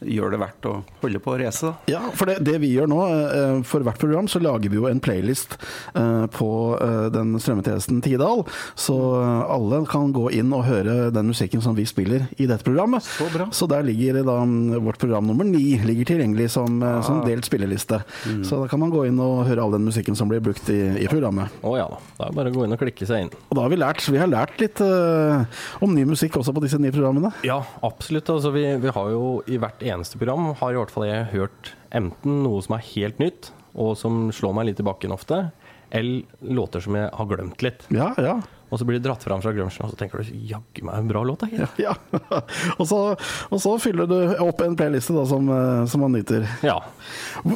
gjør 0.06 0.34
det 0.34 0.40
verdt 0.42 0.68
å 0.70 0.74
holde 1.02 1.22
på 1.24 1.34
å 1.34 1.38
race, 1.42 1.66
da. 1.66 1.74
Ja, 1.90 2.02
for 2.14 2.30
det, 2.30 2.38
det 2.46 2.58
vi 2.62 2.70
gjør 2.76 2.90
nå, 2.92 3.00
eh, 3.10 3.54
for 3.68 3.86
hvert 3.86 3.98
program 4.02 4.28
så 4.30 4.42
lager 4.44 4.70
vi 4.70 4.78
jo 4.78 4.86
en 4.90 5.02
playlist 5.02 5.58
eh, 5.98 6.26
på 6.34 6.50
eh, 6.78 7.08
den 7.14 7.34
strømmetjenesten 7.42 8.04
Tidal. 8.06 8.44
Så 8.78 8.98
alle 9.18 9.82
kan 9.90 10.12
gå 10.14 10.30
inn 10.38 10.54
og 10.54 10.68
høre 10.68 11.10
den 11.14 11.32
musikken 11.32 11.64
som 11.66 11.76
vi 11.78 11.88
spiller 11.90 12.28
i 12.38 12.46
dette 12.50 12.66
programmet. 12.68 13.06
Så 13.06 13.30
bra. 13.34 13.50
Så 13.56 13.70
der 13.70 13.86
ligger 13.88 14.22
da 14.22 14.38
mm, 14.46 14.78
vårt 14.86 15.02
program 15.02 15.28
nummer 15.30 15.48
ni 15.48 15.80
ligger 15.82 16.12
tilgjengelig 16.14 16.52
som, 16.54 16.78
ja. 16.84 17.02
som 17.06 17.24
delt 17.26 17.48
spilleliste. 17.48 18.02
Så 18.46 18.62
da 18.62 18.70
kan 18.70 18.82
man 18.82 18.94
gå 18.94 19.08
inn 19.10 19.18
og 19.24 19.48
høre 19.48 19.64
all 19.64 19.74
den 19.74 19.88
musikken 19.88 20.18
som 20.18 20.30
blir 20.30 20.44
brukt 20.46 20.70
i, 20.74 20.80
i 21.02 21.10
programmet. 21.10 21.54
Å 21.66 21.74
ja 21.80 21.88
da. 21.90 22.00
Det 22.18 22.30
er 22.30 22.38
bare 22.38 22.54
å 22.54 22.56
gå 22.56 22.68
inn 22.68 22.76
og 22.78 22.82
klikke 22.82 23.08
seg 23.10 23.26
inn. 23.26 23.34
Og 23.48 23.58
da 23.58 23.66
har 23.66 23.74
vi 23.74 23.82
lært, 23.82 24.06
vi 24.06 24.22
har 24.22 24.30
lært 24.30 24.62
litt 24.62 24.82
uh, 24.84 25.44
om 25.84 25.94
ny 25.96 26.06
musikk 26.10 26.38
også 26.40 26.54
på 26.56 26.64
disse 26.64 26.80
nye 26.82 26.94
programmene. 26.94 27.34
Ja, 27.48 27.60
absolutt. 27.86 28.30
Altså, 28.34 28.54
vi, 28.56 28.66
vi 28.84 28.94
har 28.94 29.12
jo 29.14 29.26
i 29.50 29.60
hvert 29.62 29.87
eneste 29.94 30.20
program 30.20 30.52
har 30.60 30.74
i 30.74 30.80
hvert 30.80 30.94
fall 30.94 31.08
jeg 31.08 31.32
hørt 31.34 31.72
enten 31.96 32.44
noe 32.44 32.62
som 32.66 32.78
er 32.78 32.86
helt 32.94 33.22
nytt, 33.24 33.52
og 33.78 33.96
som 34.00 34.28
slår 34.34 34.56
meg 34.58 34.72
litt 34.72 34.82
i 34.82 34.88
bakken 34.88 35.14
ofte, 35.16 35.48
eller 35.90 36.54
låter 36.54 36.84
som 36.84 36.98
jeg 36.98 37.10
har 37.14 37.28
glemt 37.30 37.64
litt. 37.64 37.86
Ja, 37.94 38.12
ja. 38.20 38.38
Og 38.68 38.82
så 38.82 38.84
blir 38.84 38.98
det 39.00 39.06
dratt 39.06 39.24
fram 39.24 39.40
fra 39.40 39.54
grunchen, 39.56 39.86
og 39.86 39.94
så 39.94 39.98
tenker 40.00 40.20
du 40.20 40.32
jaggu 40.50 40.82
meg 40.84 40.98
en 41.00 41.08
bra 41.08 41.22
låt. 41.24 41.40
da, 41.40 41.48
gitt». 41.48 41.78
Ja, 41.80 41.94
og 42.80 42.84
så, 42.90 43.00
og 43.48 43.62
så 43.64 43.76
fyller 43.80 44.10
du 44.10 44.18
opp 44.44 44.60
en 44.66 44.76
playliste 44.80 45.16
da, 45.16 45.24
som, 45.30 45.48
eh, 45.54 45.86
som 45.88 46.04
man 46.04 46.12
nyter. 46.18 46.44
Ja. 46.68 46.82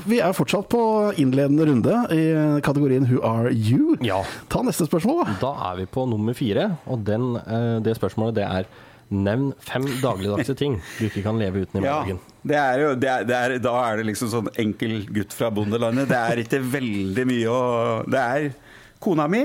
Vi 0.08 0.22
er 0.24 0.36
fortsatt 0.38 0.70
på 0.72 0.84
innledende 1.20 1.68
runde 1.68 1.98
i 2.16 2.24
kategorien 2.64 3.10
Who 3.10 3.20
are 3.28 3.52
you? 3.52 3.98
ja. 4.06 4.22
Ta 4.52 4.64
neste 4.64 4.88
spørsmål, 4.88 5.26
da. 5.26 5.36
Da 5.42 5.52
er 5.72 5.82
vi 5.82 5.90
på 5.92 6.08
nummer 6.08 6.38
fire, 6.38 6.70
og 6.88 7.04
den, 7.08 7.34
eh, 7.42 7.82
det 7.84 7.98
spørsmålet 8.00 8.40
det 8.40 8.48
er 8.48 8.72
Nevn 9.12 9.50
fem 9.60 9.84
dagligdagse 10.00 10.54
ting 10.56 10.78
du 10.96 11.08
ikke 11.10 11.24
kan 11.26 11.40
leve 11.40 11.66
uten 11.66 11.82
i 11.82 11.84
Ja, 11.84 11.98
det 12.48 12.56
er 12.56 12.78
jo, 12.80 12.92
det 12.96 13.10
er, 13.12 13.26
det 13.28 13.36
er, 13.36 13.56
da 13.60 13.74
er 13.90 14.00
det 14.00 14.06
liksom 14.08 14.30
sånn 14.32 14.48
enkel 14.62 15.02
gutt 15.12 15.36
fra 15.36 15.50
bondelandet. 15.52 16.08
Det 16.08 16.20
er 16.20 16.42
ikke 16.46 16.62
veldig 16.64 17.26
mye 17.28 17.52
å 17.52 17.60
Det 18.08 18.22
er 18.22 18.48
kona 19.04 19.28
mi, 19.28 19.44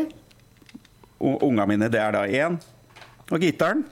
og 1.19 1.43
unga 1.49 1.67
mine, 1.67 1.91
det 1.91 1.99
er 1.99 2.15
da 2.15 2.23
én, 2.29 2.59
og 3.33 3.43
gitaren, 3.43 3.83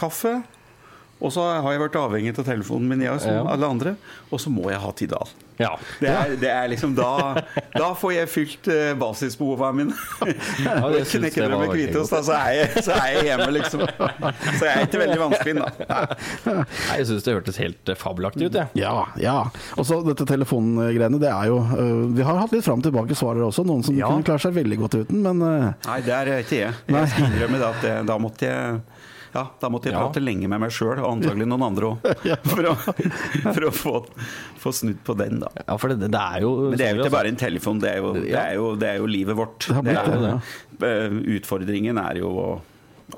kaffe 0.00 0.38
Og 1.24 1.32
så 1.32 1.40
har 1.64 1.72
jeg 1.72 1.80
vært 1.80 1.96
avhengig 1.96 2.34
av 2.38 2.44
telefonen 2.44 2.90
min, 2.90 3.00
jeg, 3.06 3.20
som 3.24 3.32
Ja. 3.32 3.44
alle 3.54 3.66
andre. 3.72 3.96
Og 4.30 4.40
så 4.42 4.50
må 4.52 4.68
jeg 4.70 4.80
ha 4.82 4.90
Tidal. 4.92 5.30
Ja. 5.56 5.70
Det 6.02 6.08
er, 6.10 6.32
det 6.42 6.48
er 6.50 6.64
liksom 6.72 6.96
da, 6.98 7.40
da 7.76 7.92
får 7.94 8.10
jeg 8.16 8.28
fylt 8.32 8.66
uh, 8.74 8.90
basisbehovene 8.98 9.76
mine. 9.78 9.94
Ja, 10.64 10.88
jeg 10.98 11.06
knekker 11.12 11.46
det 11.52 11.58
med 11.60 11.70
Kvitos, 11.70 12.10
hvitost, 12.10 12.10
da, 12.10 12.20
så 12.26 12.34
er, 12.34 12.56
jeg, 12.58 12.82
så 12.82 12.96
er 12.98 13.06
jeg 13.14 13.28
hjemme, 13.28 13.46
liksom. 13.54 13.84
Så 13.86 14.66
jeg 14.66 14.72
er 14.74 14.88
ikke 14.88 15.00
veldig 15.04 15.20
vanskelig, 15.22 15.54
da. 15.60 16.00
Nei, 16.50 16.96
Jeg 16.98 17.06
syns 17.12 17.28
det 17.28 17.36
hørtes 17.38 17.60
helt 17.62 17.92
eh, 17.94 17.98
fabelaktig 18.00 18.48
ut, 18.50 18.58
jeg. 18.58 18.74
Ja, 18.82 18.94
ja. 19.22 19.36
Og 19.78 19.86
så 19.86 20.00
dette 20.08 20.26
telefongreiene, 20.28 21.22
det 21.22 21.30
er 21.30 21.52
jo 21.52 21.60
øh, 21.62 22.02
Vi 22.18 22.26
har 22.26 22.42
hatt 22.42 22.52
litt 22.56 22.66
fram 22.66 22.82
tilbake 22.84 23.14
svarer 23.16 23.46
også. 23.46 23.62
Noen 23.64 23.86
som 23.86 23.94
Ja. 23.96 24.10
kunne 24.10 24.26
klare 24.26 24.42
seg 24.42 24.58
veldig 24.58 24.80
godt 24.82 24.98
uten, 25.04 25.22
men 25.24 25.38
Nei, 25.46 26.00
det 26.04 26.18
er 26.18 26.32
ikke 26.42 26.58
jeg. 26.64 26.74
Jeg 26.90 27.12
skal 27.14 27.30
innrømme 27.30 27.62
at 27.70 27.80
det, 27.86 27.94
da 28.10 28.18
måtte 28.20 28.50
jeg 28.50 28.82
ja, 29.34 29.44
da 29.60 29.68
måtte 29.72 29.90
jeg 29.90 29.96
Ja. 29.96 30.02
prate 30.06 30.22
lenge 30.22 30.48
med 30.48 30.60
meg 30.62 30.70
sjøl, 30.74 30.98
og 31.02 31.08
antagelig 31.16 31.46
noen 31.50 31.64
andre 31.66 31.90
òg, 31.92 32.04
for, 32.50 32.68
for 33.50 33.68
å 33.68 33.72
få, 33.74 33.94
få 34.62 34.72
snudd 34.80 35.00
på 35.06 35.16
den, 35.18 35.40
da. 35.42 35.50
Ja, 35.66 35.76
for 35.80 35.90
det, 35.94 36.08
det 36.14 36.20
er 36.20 36.44
jo 36.46 36.52
Men 36.70 36.78
det 36.78 36.86
er 36.88 36.94
jo 36.96 37.02
ikke 37.04 37.16
bare 37.16 37.32
en 37.34 37.40
telefon, 37.40 37.80
det 37.82 37.90
er 37.96 37.98
jo, 38.04 38.12
det 38.20 38.36
er 38.38 38.54
jo, 38.60 38.68
det 38.80 38.92
er 38.94 39.02
jo 39.02 39.10
livet 39.10 39.36
vårt. 39.38 39.66
Det 39.84 39.96
er, 39.98 40.38
eh, 40.86 41.18
Utfordringen 41.38 41.98
er 42.00 42.22
jo 42.22 42.30
å, 42.30 42.48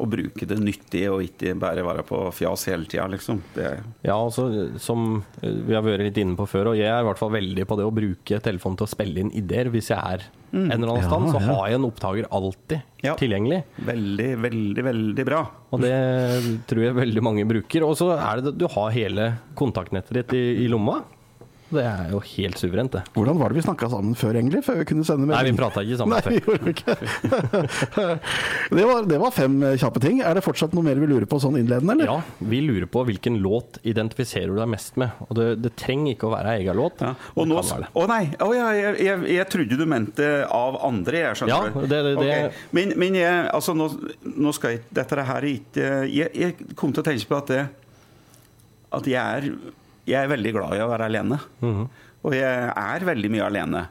å 0.02 0.06
bruke 0.10 0.46
det 0.50 0.56
nyttige 0.58 1.10
og 1.14 1.22
ikke 1.22 1.52
bare 1.62 1.84
være 1.86 2.02
på 2.08 2.18
fjas 2.34 2.64
hele 2.70 2.88
tida, 2.90 3.06
liksom. 3.12 3.38
Det, 3.54 3.68
Ja, 4.02 4.16
altså, 4.18 4.48
som 4.82 5.22
eh, 5.42 5.50
vi 5.68 5.74
har 5.76 5.82
vært 5.86 6.02
litt 6.08 6.18
inne 6.18 6.34
på 6.36 6.46
før, 6.50 6.72
og 6.72 6.76
jeg 6.80 6.90
er 6.90 7.04
i 7.04 7.06
hvert 7.06 7.20
fall 7.22 7.30
veldig 7.36 7.66
på 7.70 7.76
det 7.78 7.86
å 7.86 7.94
bruke 7.94 8.40
telefonen 8.42 8.76
til 8.80 8.88
å 8.88 8.90
spille 8.90 9.22
inn 9.22 9.30
ideer. 9.38 9.70
Hvis 9.70 9.92
jeg 9.94 9.98
er 10.00 10.26
en 10.56 10.70
eller 10.72 10.88
annen 10.92 11.02
Ja, 11.04 11.08
stand, 11.10 11.30
så 11.30 11.40
ja. 11.40 11.46
har 11.54 11.68
jeg 11.68 11.78
en 11.78 11.86
opptaker 11.90 12.26
alltid 12.30 12.82
Ja. 13.04 13.14
tilgjengelig. 13.14 13.62
veldig, 13.84 14.28
veldig, 14.42 14.84
veldig 14.84 15.24
bra. 15.26 15.40
Og 15.70 15.80
det 15.82 15.94
tror 16.70 16.82
jeg 16.86 16.94
veldig 16.96 17.22
mange 17.22 17.44
bruker. 17.46 17.84
Og 17.86 17.96
så 17.98 18.10
er 18.16 18.40
det 18.42 18.56
du 18.58 18.66
har 18.66 18.90
hele 18.94 19.34
kontaktnettet 19.54 20.12
ditt 20.14 20.32
i, 20.34 20.64
i 20.64 20.68
lomma. 20.68 21.02
Det 21.66 21.82
er 21.82 22.10
jo 22.12 22.20
helt 22.22 22.60
suverent, 22.60 22.92
det. 22.94 23.00
hvordan 23.16 23.38
var 23.40 23.50
det 23.50 23.56
vi 23.58 23.62
snakka 23.66 23.88
sammen 23.90 24.14
før, 24.14 24.36
egentlig? 24.38 24.60
Før 24.62 24.76
vi 24.78 24.84
kunne 24.86 25.02
sende 25.04 25.26
Nei, 25.26 25.40
vi 25.42 25.50
melding? 25.50 25.56
prata 25.58 25.82
ikke 25.82 25.96
sammen 25.98 26.14
Nei, 26.16 26.20
vi 26.30 26.38
før. 26.38 26.46
gjorde 26.46 26.70
ikke 26.70 26.94
det. 28.76 28.84
Var, 28.86 29.08
det 29.10 29.18
var 29.18 29.32
fem 29.34 29.56
eh, 29.66 29.74
kjappe 29.80 30.02
ting. 30.04 30.20
Er 30.22 30.38
det 30.38 30.44
fortsatt 30.46 30.76
noe 30.76 30.84
mer 30.86 31.00
vi 31.00 31.08
lurer 31.10 31.26
på 31.30 31.40
sånn 31.42 31.56
innledende, 31.58 31.96
eller? 31.96 32.06
Ja, 32.12 32.46
vi 32.52 32.60
lurer 32.62 32.86
på 32.90 33.02
hvilken 33.08 33.38
låt 33.42 33.80
identifiserer 33.82 34.52
du 34.54 34.60
deg 34.60 34.70
mest 34.76 34.94
med. 35.00 35.10
Og 35.26 35.34
det, 35.38 35.48
det 35.64 35.72
trenger 35.80 36.12
ikke 36.14 36.28
å 36.30 36.34
være 36.36 36.54
egen 36.60 36.78
låt. 36.78 37.02
Ja. 37.02 37.14
Og 37.34 37.48
nå, 37.50 37.58
å 37.58 38.06
nei, 38.10 38.22
å 38.46 38.50
ja, 38.54 38.68
jeg, 38.76 38.92
jeg, 39.08 39.24
jeg 39.36 39.48
trodde 39.56 39.80
du 39.80 39.86
mente 39.90 40.28
av 40.46 40.78
andre, 40.86 41.24
jeg 41.26 41.40
skjønner. 41.42 41.72
Ja, 41.74 41.82
det- 41.82 41.90
det- 41.90 42.04
det- 42.04 42.24
Okay. 42.26 42.50
Men, 42.74 42.92
men 42.98 43.14
jeg, 43.18 43.42
altså, 43.54 43.74
nå, 43.76 43.86
nå 44.36 44.52
skal 44.56 44.76
jeg, 44.76 44.80
dette 44.94 45.18
her 45.26 45.36
er 45.42 45.46
ikke 45.50 45.90
jeg, 46.10 46.30
jeg 46.34 46.70
kom 46.78 46.92
til 46.94 47.02
å 47.02 47.06
tenke 47.06 47.28
på 47.30 47.36
at 47.38 47.50
det 47.52 47.60
At 48.96 49.06
jeg 49.10 49.18
er, 49.18 49.46
jeg 50.06 50.22
er 50.22 50.30
veldig 50.30 50.52
glad 50.54 50.76
i 50.78 50.82
å 50.84 50.88
være 50.92 51.08
alene. 51.10 51.38
Mhm. 51.62 51.86
Og 52.26 52.34
jeg 52.34 52.72
er 52.76 53.04
veldig 53.06 53.30
mye 53.30 53.46
alene. 53.46 53.84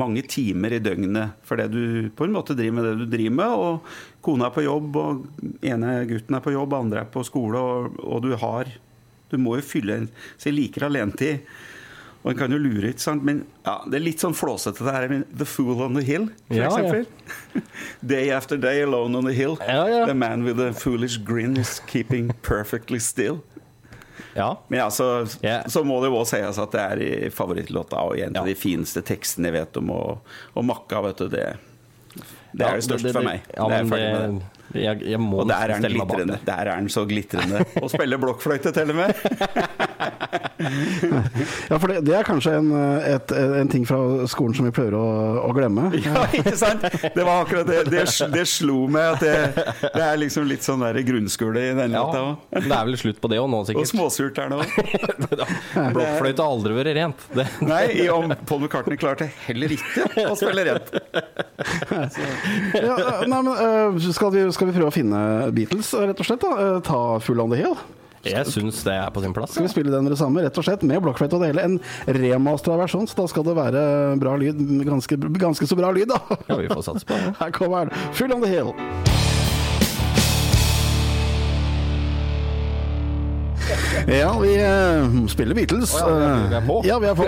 Mange 0.00 0.22
timer 0.30 0.72
i 0.72 0.78
døgnet 0.80 1.32
fordi 1.44 1.64
du 1.72 2.10
på 2.16 2.24
en 2.24 2.32
måte 2.32 2.54
driver 2.56 2.76
med 2.78 2.84
det 2.88 2.94
du 3.02 3.06
driver 3.16 3.34
med. 3.36 3.50
Og 3.66 3.80
kona 4.24 4.46
er 4.48 4.54
på 4.54 4.64
jobb, 4.64 4.96
og 4.96 5.26
ene 5.62 5.96
gutten 6.08 6.38
er 6.38 6.44
på 6.44 6.54
jobb, 6.54 6.72
andre 6.78 7.02
er 7.02 7.10
på 7.12 7.24
skole, 7.26 7.58
og, 7.58 7.98
og 8.04 8.22
du 8.24 8.34
har 8.40 8.70
Du 9.32 9.38
må 9.40 9.56
jo 9.58 9.62
fylle 9.66 9.94
en 9.96 10.08
Så 10.38 10.50
jeg 10.50 10.54
liker 10.60 10.84
alenetid. 10.86 11.40
Og 12.24 12.30
en 12.32 12.38
kan 12.38 12.52
jo 12.54 12.56
lure, 12.56 12.88
ikke 12.94 13.02
sant? 13.04 13.24
Men 13.26 13.42
ja, 13.66 13.74
det 13.84 13.98
er 13.98 14.04
litt 14.06 14.22
sånn 14.22 14.32
flåsete 14.36 14.80
det 14.86 14.92
her 14.94 15.08
med 15.10 15.24
The 15.36 15.44
Fool 15.44 15.82
on 15.84 15.94
the 15.98 16.04
Hill, 16.06 16.30
for 16.48 16.56
Ja, 16.56 16.68
ja. 16.70 16.78
eksempel. 16.78 17.62
Day 18.14 18.30
after 18.32 18.56
day 18.56 18.80
alone 18.82 19.14
on 19.18 19.24
the 19.28 19.32
hill. 19.36 19.58
Ja, 19.60 19.84
ja. 19.88 20.06
The 20.06 20.14
man 20.14 20.44
with 20.44 20.58
a 20.60 20.72
foolish 20.72 21.18
grin 21.18 21.56
is 21.58 21.80
keeping 21.86 22.30
perfectly 22.42 22.98
still. 22.98 23.42
Ja. 24.34 24.48
Men 24.68 24.80
altså, 24.86 25.26
Ja. 25.44 25.60
så 25.70 25.84
må 25.86 26.00
det 26.02 26.10
jo 26.10 26.16
også 26.20 26.38
sies 26.40 26.58
at 26.58 26.72
det 26.74 26.80
er 26.84 27.02
i 27.04 27.30
favorittlåta 27.30 28.00
og 28.02 28.18
en 28.18 28.36
av 28.40 28.48
de 28.50 28.54
fineste 28.58 29.02
tekstene 29.06 29.50
jeg 29.52 29.58
vet 29.60 29.78
om. 29.82 29.92
Og, 29.94 30.34
og 30.54 30.66
Makka, 30.66 31.00
vet 31.06 31.22
du, 31.22 31.28
det, 31.32 31.44
det 32.54 32.66
er 32.66 32.80
det 32.80 32.86
største 32.88 33.14
for 33.14 33.26
meg. 33.26 33.46
Ja, 33.54 33.68
det 33.70 33.78
er 33.78 33.88
ferdig 33.92 34.10
med 34.10 34.20
det. 34.24 34.50
det, 34.74 34.82
jeg, 34.82 35.02
jeg 35.12 35.20
Og 35.22 35.46
der 35.48 35.54
er 35.68 35.74
den 35.78 35.92
glitrende. 35.94 36.38
Der 36.48 36.64
er 36.66 36.80
den 36.82 36.90
så 36.90 37.04
glitrende. 37.06 37.62
Og 37.82 37.90
spiller 37.94 38.18
blokkfløyte 38.22 38.74
til 38.74 38.90
og 38.90 39.00
med. 39.04 39.14
Ja, 41.70 41.78
for 41.80 41.88
det, 41.90 42.00
det 42.06 42.14
er 42.18 42.26
kanskje 42.26 42.52
en, 42.58 42.68
et, 43.08 43.32
en 43.60 43.68
ting 43.72 43.84
fra 43.88 43.98
skolen 44.30 44.54
som 44.56 44.66
vi 44.68 44.72
prøver 44.74 44.94
å, 44.98 45.04
å 45.48 45.50
glemme. 45.56 45.88
Ja, 46.04 46.24
ikke 46.36 46.54
sant? 46.58 46.84
Det 47.14 47.24
var 47.24 47.42
akkurat 47.44 47.66
det. 47.68 47.80
Det, 47.90 48.04
det 48.34 48.44
slo 48.50 48.84
meg 48.92 49.14
at 49.16 49.24
det, 49.24 49.64
det 49.94 50.02
er 50.04 50.18
liksom 50.20 50.46
litt 50.50 50.64
sånn 50.66 50.84
der 50.84 50.98
grunnskole 51.06 51.62
i 51.70 51.74
den 51.78 51.94
låta 51.94 52.20
Ja, 52.20 52.24
òg. 52.34 52.58
det 52.68 52.74
er 52.76 52.88
vel 52.90 52.98
slutt 53.00 53.20
på 53.22 53.30
det 53.32 53.40
òg 53.42 53.48
nå, 53.52 53.62
Og 53.64 53.68
sikkert. 53.70 53.90
småsurt 53.92 54.40
er 54.44 54.52
det 54.52 54.60
òg. 54.60 54.68
Blokkfløyte 55.96 56.44
har 56.44 56.50
aldri 56.54 56.76
vært 56.78 56.92
rent. 57.00 57.26
Det, 57.34 57.46
Nei, 57.64 57.82
i 58.04 58.08
om 58.12 58.34
Paul 58.48 58.62
McCartney 58.64 58.98
klarte 59.00 59.30
heller 59.46 59.74
ikke 59.78 60.06
å 60.28 60.36
spille 60.38 60.66
rent. 60.70 60.92
Ja, 62.74 62.96
nei, 63.26 63.40
men, 63.42 63.50
eh, 63.54 64.08
skal, 64.14 64.32
vi, 64.34 64.44
skal 64.54 64.70
vi 64.70 64.76
prøve 64.76 64.90
å 64.90 64.94
finne 64.94 65.20
Beatles, 65.54 65.92
rett 66.04 66.20
og 66.20 66.28
slett? 66.28 66.44
da? 66.44 66.54
Eh, 66.76 66.80
Ta 66.86 67.00
Full 67.24 67.40
on 67.44 67.52
the 67.54 67.60
Hill? 67.60 67.76
Jeg 68.24 68.50
syns 68.50 68.82
det 68.86 68.94
er 68.96 69.10
på 69.14 69.22
sin 69.24 69.34
plass. 69.36 69.54
Skal 69.56 69.68
vi 69.68 69.72
spille 69.72 69.94
den 69.94 70.10
det 70.10 70.18
samme, 70.20 70.44
rett 70.44 70.60
og 70.60 70.66
slett, 70.66 70.84
med 70.88 71.02
blokkfløyte 71.04 71.38
og 71.38 71.44
det 71.44 71.52
hele? 71.52 71.66
En 71.68 71.80
remastera 72.20 72.78
versjon, 72.80 73.08
så 73.10 73.22
da 73.22 73.28
skal 73.30 73.46
det 73.48 73.56
være 73.58 73.84
bra 74.20 74.36
lyd. 74.40 74.60
Ganske, 74.88 75.20
ganske 75.40 75.68
så 75.70 75.78
bra 75.78 75.92
lyd, 75.94 76.10
da. 76.12 76.38
Ja, 76.50 76.60
vi 76.60 76.70
får 76.72 76.88
satse 76.90 77.08
på 77.08 77.18
det. 77.18 77.34
Her 77.42 77.54
kommer 77.54 77.90
den. 77.90 78.08
Full 78.16 78.34
on 78.34 78.44
the 78.44 78.50
Hill. 78.50 78.74
Ja, 84.08 84.38
vi 84.38 84.54
uh, 84.58 85.26
spiller 85.26 85.54
Beatles. 85.54 85.94
Oh, 85.94 86.08
ja, 86.10 86.16
vi 86.18 86.34
er- 86.34 86.48
vi 86.48 86.56
er 86.56 86.66
på. 86.66 86.76
Ja, 86.84 86.98
vi 86.98 87.06
er 87.08 87.14
på. 87.14 87.26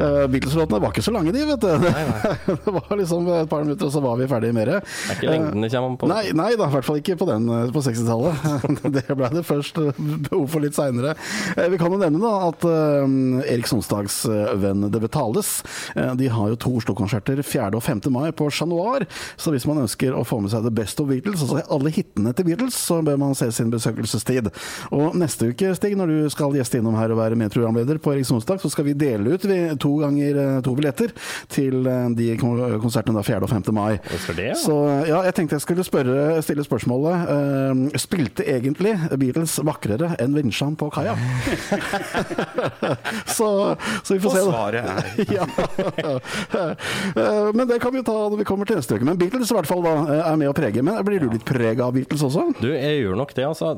Uh, 0.00 0.26
Beatles-låtene 0.32 0.80
var 0.82 0.92
ikke 0.94 1.04
så 1.04 1.12
lange, 1.14 1.32
de, 1.34 1.42
vet 1.48 1.60
du. 1.60 1.68
det 2.64 2.72
var 2.76 2.96
liksom 2.98 3.28
et 3.34 3.50
par 3.50 3.64
minutter, 3.64 3.86
og 3.88 3.92
så 3.94 4.00
var 4.04 4.16
vi 4.20 4.28
ferdig 4.30 4.52
med 4.56 4.70
det. 4.70 4.78
Det 4.86 5.12
er 5.12 5.18
ikke 5.18 5.32
lengden 5.34 5.66
det 5.66 5.70
kommer 5.74 5.98
på. 6.00 6.10
Nei, 6.10 6.22
nei 6.36 6.48
da, 6.58 6.68
i 6.70 6.74
hvert 6.76 6.86
fall 6.88 7.00
ikke 7.00 7.16
på 7.20 7.28
den 7.28 7.48
eh, 7.52 7.66
på 7.74 7.82
60-tallet. 7.84 8.86
Det 8.96 9.04
ble 9.18 9.28
det 9.34 9.42
først 9.46 9.78
eh, 9.82 9.98
behov 10.28 10.46
for 10.52 10.64
litt 10.64 10.76
seinere. 10.76 11.14
Vi 11.56 11.78
kan 11.80 11.92
jo 11.92 11.98
nevne 12.00 12.20
da 12.22 12.32
at 12.48 12.64
eh, 12.68 13.16
Erik 13.52 13.68
Sonstags 13.70 14.20
eh, 14.30 14.52
venn 14.62 14.86
Det 14.92 15.00
Betales 15.02 15.50
eh, 15.96 16.12
De 16.18 16.28
har 16.32 16.52
jo 16.52 16.58
to 16.62 16.72
Oslo-konserter 16.80 17.40
4. 17.44 17.70
og 17.76 17.82
5. 17.84 18.04
mai 18.14 18.30
på 18.36 18.48
Chat 18.54 18.70
Noir. 18.70 19.04
Så 19.40 19.52
hvis 19.54 19.66
man 19.68 19.82
ønsker 19.84 20.14
å 20.16 20.24
få 20.26 20.38
med 20.44 20.52
seg 20.54 20.64
The 20.66 20.72
Best 20.74 21.00
of 21.02 21.10
Beatles, 21.10 21.42
altså 21.44 21.62
alle 21.76 21.92
hitene 21.94 22.32
til 22.36 22.48
Beatles, 22.50 22.78
så 22.78 23.00
bør 23.06 23.18
man 23.20 23.34
se 23.38 23.50
sin 23.54 23.72
besøkelsestid. 23.72 24.50
Og 24.94 25.16
neste 25.18 25.50
uke, 25.52 25.72
Stig, 25.76 25.95
når 25.98 26.12
du 26.12 26.30
skal 26.32 26.54
gjeste 26.56 26.80
innom 26.80 26.96
her 26.98 27.12
og 27.14 27.20
være 27.20 27.38
medprogramleder 27.40 27.98
på 28.02 28.12
Erik 28.14 28.26
Sonsdag, 28.28 28.60
så 28.62 28.70
skal 28.72 28.86
vi 28.88 28.94
dele 28.98 29.34
ut 29.36 29.46
to 29.82 29.92
ganger 30.02 30.40
eh, 30.42 30.58
to 30.66 30.74
billetter 30.78 31.12
til 31.52 31.86
eh, 31.88 32.08
de 32.16 32.28
konsertene 32.40 33.16
da 33.18 33.24
4. 33.26 33.40
og 33.46 33.50
5. 33.52 33.66
mai. 33.76 33.96
Det, 34.36 34.50
ja. 34.50 34.56
Så 34.58 34.76
ja, 35.08 35.22
jeg 35.28 35.36
tenkte 35.38 35.56
jeg 35.58 35.64
skulle 35.66 35.86
spørre, 35.86 36.42
stille 36.44 36.64
spørsmålet 36.66 37.04
Uh, 37.26 37.88
Spilte 38.00 38.44
egentlig 38.48 38.92
Beatles 39.18 39.56
vakrere 39.66 40.12
enn 40.22 40.34
Vinsjan 40.36 40.74
på 40.78 40.88
kaia? 40.94 41.14
så, 43.36 43.48
så 44.02 44.14
vi 44.14 44.20
får 44.20 44.30
Og 44.30 44.34
se. 44.34 44.42
da. 44.42 44.50
svaret 44.50 44.84
er 44.84 45.32
ja. 45.36 45.44
uh, 47.16 47.50
Men 47.56 47.68
det 47.68 47.78
kan 47.82 47.94
vi 47.94 48.02
ta 48.06 48.16
når 48.28 48.38
vi 48.42 48.46
kommer 48.48 48.68
til 48.68 48.78
neste 48.80 48.98
uke. 48.98 49.06
Men 49.08 49.18
Beatles 49.20 49.50
i 49.52 49.56
hvert 49.56 49.68
fall 49.70 49.82
da 49.84 49.94
er 50.18 50.38
med 50.40 50.50
å 50.50 50.54
prege. 50.56 50.82
Men 50.86 50.98
blir 51.06 51.22
du 51.24 51.28
litt 51.32 51.46
prega 51.48 51.86
av 51.88 51.94
Beatles 51.96 52.24
også? 52.26 52.42
Du, 52.60 52.68
jeg 52.72 53.02
gjør 53.02 53.16
nok 53.20 53.34
det, 53.36 53.46
altså. 53.48 53.72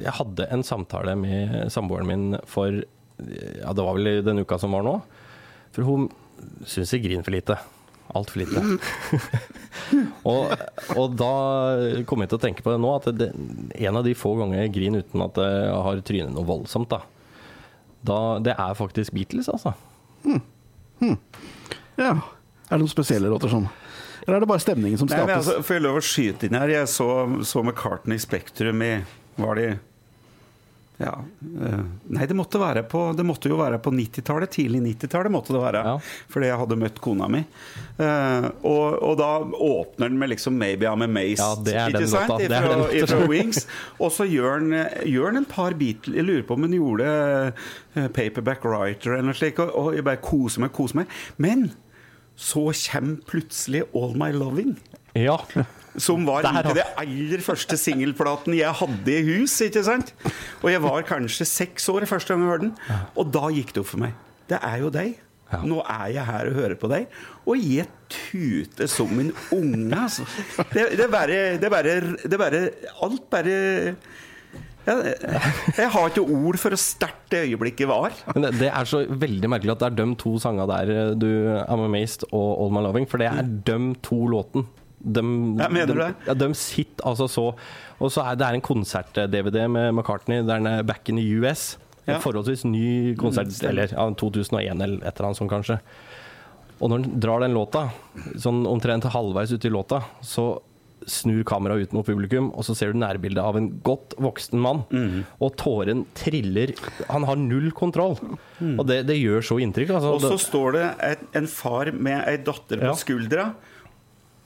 Jeg 0.00 0.14
hadde 0.20 0.48
en 0.54 0.64
samtale 0.66 1.16
med 1.18 1.39
samboeren 1.72 2.08
min 2.08 2.40
for 2.48 2.82
Ja, 3.20 3.74
det 3.76 3.84
var 3.84 3.98
vel 3.98 4.22
den 4.24 4.40
uka 4.40 4.58
som 4.58 4.72
var 4.72 4.86
nå. 4.86 4.96
For 5.76 5.86
hun 5.86 6.08
syns 6.64 6.94
jeg 6.94 7.04
griner 7.04 7.26
for 7.26 7.34
lite. 7.34 7.58
Altfor 8.16 8.40
lite. 8.40 8.62
og, 10.30 10.54
og 10.98 11.12
da 11.20 11.34
kom 12.08 12.24
jeg 12.24 12.32
til 12.32 12.38
å 12.38 12.42
tenke 12.42 12.64
på 12.64 12.72
det 12.72 12.80
nå, 12.82 12.90
at 12.96 13.10
det, 13.14 13.28
en 13.76 14.00
av 14.00 14.06
de 14.06 14.16
få 14.18 14.32
ganger 14.40 14.64
jeg 14.64 14.74
griner 14.74 15.04
uten 15.04 15.26
at 15.26 15.38
jeg 15.38 15.76
har 15.86 16.02
trynet 16.06 16.34
noe 16.34 16.48
voldsomt, 16.48 16.90
da. 16.90 17.04
da 18.06 18.18
det 18.42 18.56
er 18.56 18.78
faktisk 18.78 19.14
Beatles, 19.14 19.50
altså. 19.52 19.76
Ja. 22.00 22.16
Er 22.70 22.78
det 22.78 22.82
noen 22.82 22.90
spesielle 22.90 23.30
låter 23.30 23.52
sånn? 23.52 23.68
Eller 24.26 24.38
er 24.38 24.44
det 24.44 24.50
bare 24.50 24.62
stemningen 24.62 25.00
som 25.00 25.08
Nei, 25.10 25.20
men 25.22 25.30
skapes? 25.30 25.46
altså, 25.46 25.62
Får 25.66 25.76
jeg 25.76 25.84
lov 25.86 26.00
å 26.00 26.02
skyte 26.04 26.48
inn 26.48 26.58
her? 26.58 26.72
Jeg 26.74 26.90
så, 26.92 27.08
så 27.48 27.62
McCartney 27.64 28.20
Spektrum 28.20 28.82
i 28.84 28.92
Var 29.40 29.60
det 29.60 29.68
ja, 31.00 31.14
eh, 31.64 31.80
Nei, 32.12 32.26
det 32.28 32.36
måtte, 32.36 32.60
være 32.60 32.82
på, 32.88 33.02
det 33.16 33.24
måtte 33.24 33.48
jo 33.48 33.56
være 33.56 33.78
på 33.80 33.92
90-tallet. 33.94 34.52
Tidlig 34.52 34.82
90-tallet 34.84 35.32
måtte 35.32 35.54
det 35.56 35.62
være. 35.62 35.80
Ja. 35.86 35.94
Fordi 36.32 36.50
jeg 36.50 36.60
hadde 36.60 36.78
møtt 36.82 37.00
kona 37.00 37.28
mi. 37.32 37.40
Eh, 37.96 38.48
og, 38.68 38.98
og 38.98 39.16
da 39.20 39.30
åpner 39.40 40.10
den 40.12 40.18
med 40.20 40.34
liksom 40.34 40.58
'Maybe 40.60 40.90
I'm 40.90 41.04
Amazed'. 41.06 41.40
Ja, 41.40 41.54
det 41.64 41.74
er 41.74 41.96
den 41.96 42.08
låta. 42.10 42.36
Det 42.36 42.50
er 42.52 42.68
Ifra, 42.68 42.88
ifra 43.00 43.28
Wings. 43.30 43.64
Og 43.98 44.12
så 44.12 44.28
gjør 44.28 44.60
den, 44.60 45.36
en 45.40 45.48
par 45.48 45.72
Beatles 45.72 46.16
Jeg 46.16 46.24
lurer 46.24 46.42
på 46.44 46.58
om 46.58 46.68
den 46.68 46.76
gjorde 46.76 47.06
eh, 47.96 48.08
'Paperback 48.08 48.64
Writer' 48.68 49.16
eller 49.16 49.30
noe 49.30 49.40
slikt. 49.40 49.60
Og 49.60 49.94
jeg 49.96 50.04
bare 50.04 50.20
koser 50.20 50.60
meg, 50.60 50.74
koser 50.76 51.00
meg. 51.00 51.06
Men 51.38 51.70
så 52.36 52.68
kommer 52.72 53.24
plutselig 53.24 53.86
'All 53.94 54.16
My 54.16 54.32
Loving'. 54.36 54.76
Ja. 55.18 55.36
Som 55.98 56.22
var 56.28 56.44
egentlig 56.46 56.76
det 56.78 56.86
aller 57.02 57.42
første 57.42 57.76
singelplaten 57.80 58.54
jeg 58.54 58.70
hadde 58.78 59.16
i 59.16 59.24
hus. 59.26 59.56
ikke 59.66 59.82
sant? 59.86 60.12
Og 60.62 60.70
jeg 60.70 60.82
var 60.84 61.02
kanskje 61.08 61.48
seks 61.48 61.88
år 61.90 62.06
første 62.10 62.34
gang 62.34 62.44
jeg 62.44 62.52
hørte 62.52 62.68
den. 62.68 63.02
Og 63.18 63.32
da 63.34 63.50
gikk 63.54 63.74
det 63.74 63.82
opp 63.82 63.90
for 63.90 64.04
meg. 64.04 64.14
Det 64.50 64.60
er 64.62 64.78
jo 64.84 64.92
deg. 64.94 65.18
Ja. 65.50 65.60
Nå 65.66 65.80
er 65.82 66.12
jeg 66.14 66.26
her 66.28 66.46
og 66.46 66.58
hører 66.60 66.78
på 66.78 66.88
deg. 66.92 67.10
Og 67.42 67.58
jeg 67.58 67.88
tuter 68.12 68.90
som 68.90 69.10
en 69.18 69.32
unge, 69.54 69.98
altså. 69.98 70.26
Det, 70.70 70.92
det 70.94 71.06
er 71.08 71.10
bare 71.10 71.38
Det 71.58 71.66
er 71.66 71.72
bare, 71.74 71.94
det 72.22 72.38
bare 72.38 72.60
Alt 73.02 73.24
bare 73.32 73.56
ja, 74.86 74.94
Jeg 75.76 75.90
har 75.92 76.06
ikke 76.08 76.22
ord 76.22 76.58
for 76.58 76.72
hvor 76.72 76.80
sterkt 76.80 77.26
det 77.34 77.42
øyeblikket 77.50 77.90
var. 77.90 78.14
Men 78.32 78.46
det, 78.46 78.52
det 78.62 78.70
er 78.70 78.88
så 78.88 79.02
veldig 79.06 79.50
merkelig 79.52 79.74
at 79.74 79.82
det 79.82 79.90
er 79.90 79.98
de 80.00 80.06
to 80.22 80.36
sangene 80.42 80.66
der, 80.70 80.92
eh, 80.94 81.10
du 81.18 81.28
I'm 81.66 81.84
Amazed 81.84 82.24
og 82.30 82.48
All 82.62 82.72
My 82.74 82.82
Loving, 82.86 83.06
for 83.10 83.20
det 83.20 83.28
er 83.28 83.42
de 83.44 83.76
to 84.06 84.22
låten. 84.32 84.64
De, 85.00 85.22
Ja, 85.58 85.68
mener 85.72 85.86
du 85.94 86.00
det? 86.02 86.14
Ja, 86.26 86.34
de 86.34 86.50
sitter 86.54 87.06
altså 87.08 87.26
så 87.28 87.44
Og 88.00 88.10
så 88.12 88.20
er 88.24 88.36
det 88.36 88.46
er 88.46 88.54
en 88.58 88.60
konsert-DVD 88.64 89.66
med 89.70 89.94
McCartney, 89.94 90.42
der 90.44 90.58
den 90.60 90.66
er 90.66 90.82
Back 90.82 91.08
in 91.08 91.16
the 91.16 91.24
US. 91.40 91.78
Ja. 92.06 92.14
En 92.16 92.20
forholdsvis 92.20 92.64
ny 92.64 93.14
konsert, 93.16 93.46
Mm, 93.48 93.68
eller 93.70 93.88
ja, 93.92 94.06
2001 94.10 94.80
eller 94.82 94.96
et 95.06 95.14
eller 95.16 95.26
annet 95.28 95.36
sånt, 95.40 95.50
kanskje. 95.50 95.80
Og 96.80 96.88
når 96.90 97.02
han 97.04 97.20
drar 97.20 97.40
den 97.44 97.52
låta, 97.54 97.90
sånn 98.40 98.62
omtrent 98.66 99.04
halvveis 99.04 99.52
uti 99.52 99.68
i 99.68 99.70
låta, 99.70 100.02
så 100.24 100.58
snur 101.06 101.44
kameraet 101.44 101.82
ut 101.88 101.92
mot 101.96 102.04
publikum, 102.06 102.50
og 102.56 102.64
så 102.64 102.74
ser 102.76 102.92
du 102.92 102.98
nærbildet 103.00 103.40
av 103.44 103.56
en 103.56 103.68
godt 103.84 104.14
voksen 104.20 104.58
mann. 104.60 104.82
Mm. 104.92 105.24
Og 105.40 105.54
tåren 105.56 106.06
triller. 106.14 106.72
Han 107.08 107.24
har 107.24 107.36
null 107.36 107.70
kontroll. 107.72 108.16
Og 108.60 108.86
det, 108.88 109.06
det 109.08 109.16
gjør 109.20 109.40
så 109.44 109.60
inntrykk. 109.60 109.90
Altså, 109.96 110.10
Mm. 110.12 110.14
Og 110.16 110.20
så 110.24 110.38
står 110.48 110.72
det 110.72 110.86
en, 111.10 111.26
en 111.42 111.46
far 111.46 111.92
med 111.92 112.24
ei 112.28 112.36
datter 112.38 112.80
på 112.80 112.90
Ja. 112.90 112.96
skuldra. 112.96 113.46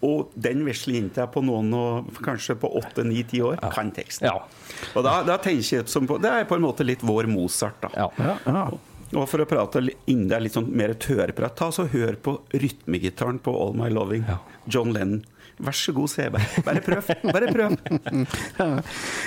Og 0.05 0.33
den 0.37 0.65
vesle 0.67 0.99
jenta 0.99 1.27
på 1.31 1.41
noen 1.45 1.71
og 1.79 2.11
kanskje 2.25 2.57
på 2.61 2.71
åtte, 2.81 3.05
ni, 3.07 3.23
ti 3.29 3.41
år 3.45 3.61
kan 3.75 3.93
teksten. 3.95 4.29
ja, 4.29 4.41
Og 4.95 5.07
da, 5.07 5.21
da 5.27 5.39
tenker 5.41 5.79
jeg 5.79 5.89
som 5.93 6.09
på 6.11 6.19
Det 6.23 6.31
er 6.31 6.49
på 6.51 6.59
en 6.59 6.67
måte 6.67 6.85
litt 6.87 7.05
vår 7.07 7.31
Mozart, 7.31 7.81
da. 7.87 7.93
ja. 7.97 8.11
Ja, 8.19 8.37
ja. 8.47 8.67
Og 9.15 9.29
for 9.31 9.45
å 9.45 9.47
prate 9.47 9.79
der 9.85 10.43
litt 10.43 10.57
sånn 10.57 10.73
mer 10.75 10.95
tørrprat, 10.99 11.55
ta 11.55 11.69
så 11.71 11.85
hør 11.93 12.17
på 12.19 12.33
rytmegitaren 12.51 13.39
på 13.45 13.53
All 13.55 13.77
My 13.79 13.87
Loving. 13.93 14.25
Ja. 14.27 14.41
John 14.67 14.91
Lennon. 14.97 15.21
Vær 15.63 15.77
så 15.79 15.93
god, 15.95 16.09
CB. 16.11 16.39
Bare 16.67 16.81
prøv. 16.83 17.11
Bare 17.31 17.51
prøv. 17.55 17.77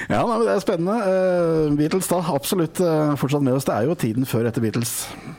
Ja, 0.07 0.21
nei, 0.23 0.35
men 0.37 0.43
Det 0.47 0.53
er 0.53 0.61
spennende. 0.63 0.95
Uh, 1.07 1.75
Beatles 1.77 2.07
da, 2.09 2.19
absolutt 2.33 2.79
uh, 2.83 3.13
fortsatt 3.19 3.43
med 3.43 3.55
oss. 3.57 3.65
Det 3.67 3.75
er 3.75 3.87
jo 3.87 3.95
tiden 3.99 4.27
før 4.27 4.47
etter 4.49 4.63
Beatles. 4.63 4.93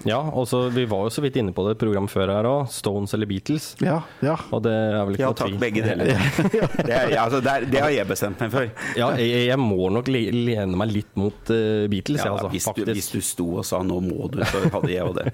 ja 0.09 0.19
og 0.19 0.47
så 0.49 0.65
Vi 0.75 0.85
var 0.89 1.07
jo 1.07 1.13
så 1.13 1.23
vidt 1.25 1.37
inne 1.41 1.53
på 1.57 1.65
det 1.69 1.77
program 1.81 2.09
før 2.11 2.33
her 2.35 2.49
òg. 2.49 2.69
Stones 2.73 3.13
eller 3.17 3.29
Beatles. 3.31 3.71
Ja, 3.85 4.01
ja. 4.25 4.37
Og 4.55 4.63
det 4.65 4.73
er 4.73 4.99
vel 5.09 5.17
ikke 5.17 5.25
Ja 5.25 5.31
noe 5.33 5.39
takk, 5.41 5.53
tvil. 5.53 5.61
begge 5.63 5.85
deler. 5.87 6.07
Det, 6.89 6.95
er, 6.95 7.11
ja, 7.13 7.25
altså, 7.27 7.41
det, 7.45 7.51
er, 7.53 7.65
det 7.69 7.81
har 7.83 7.91
jeg 7.93 8.07
bestemt 8.09 8.41
meg 8.41 8.53
for. 8.53 8.69
Ja, 8.97 9.09
jeg, 9.19 9.47
jeg 9.49 9.59
må 9.61 9.89
nok 9.93 10.09
lene 10.11 10.79
meg 10.79 10.93
litt 10.95 11.11
mot 11.19 11.51
uh, 11.53 11.85
Beatles, 11.91 12.23
Ja, 12.23 12.31
jeg, 12.31 12.35
altså, 12.39 12.51
hvis, 12.55 12.69
du, 12.77 12.93
hvis 12.97 13.11
du 13.13 13.19
sto 13.25 13.47
og 13.61 13.67
sa 13.69 13.81
'nå 13.85 13.99
må 14.05 14.29
du', 14.33 14.41
så 14.49 14.63
hadde 14.73 14.91
jeg 14.93 15.03
jo 15.03 15.13
det. 15.17 15.27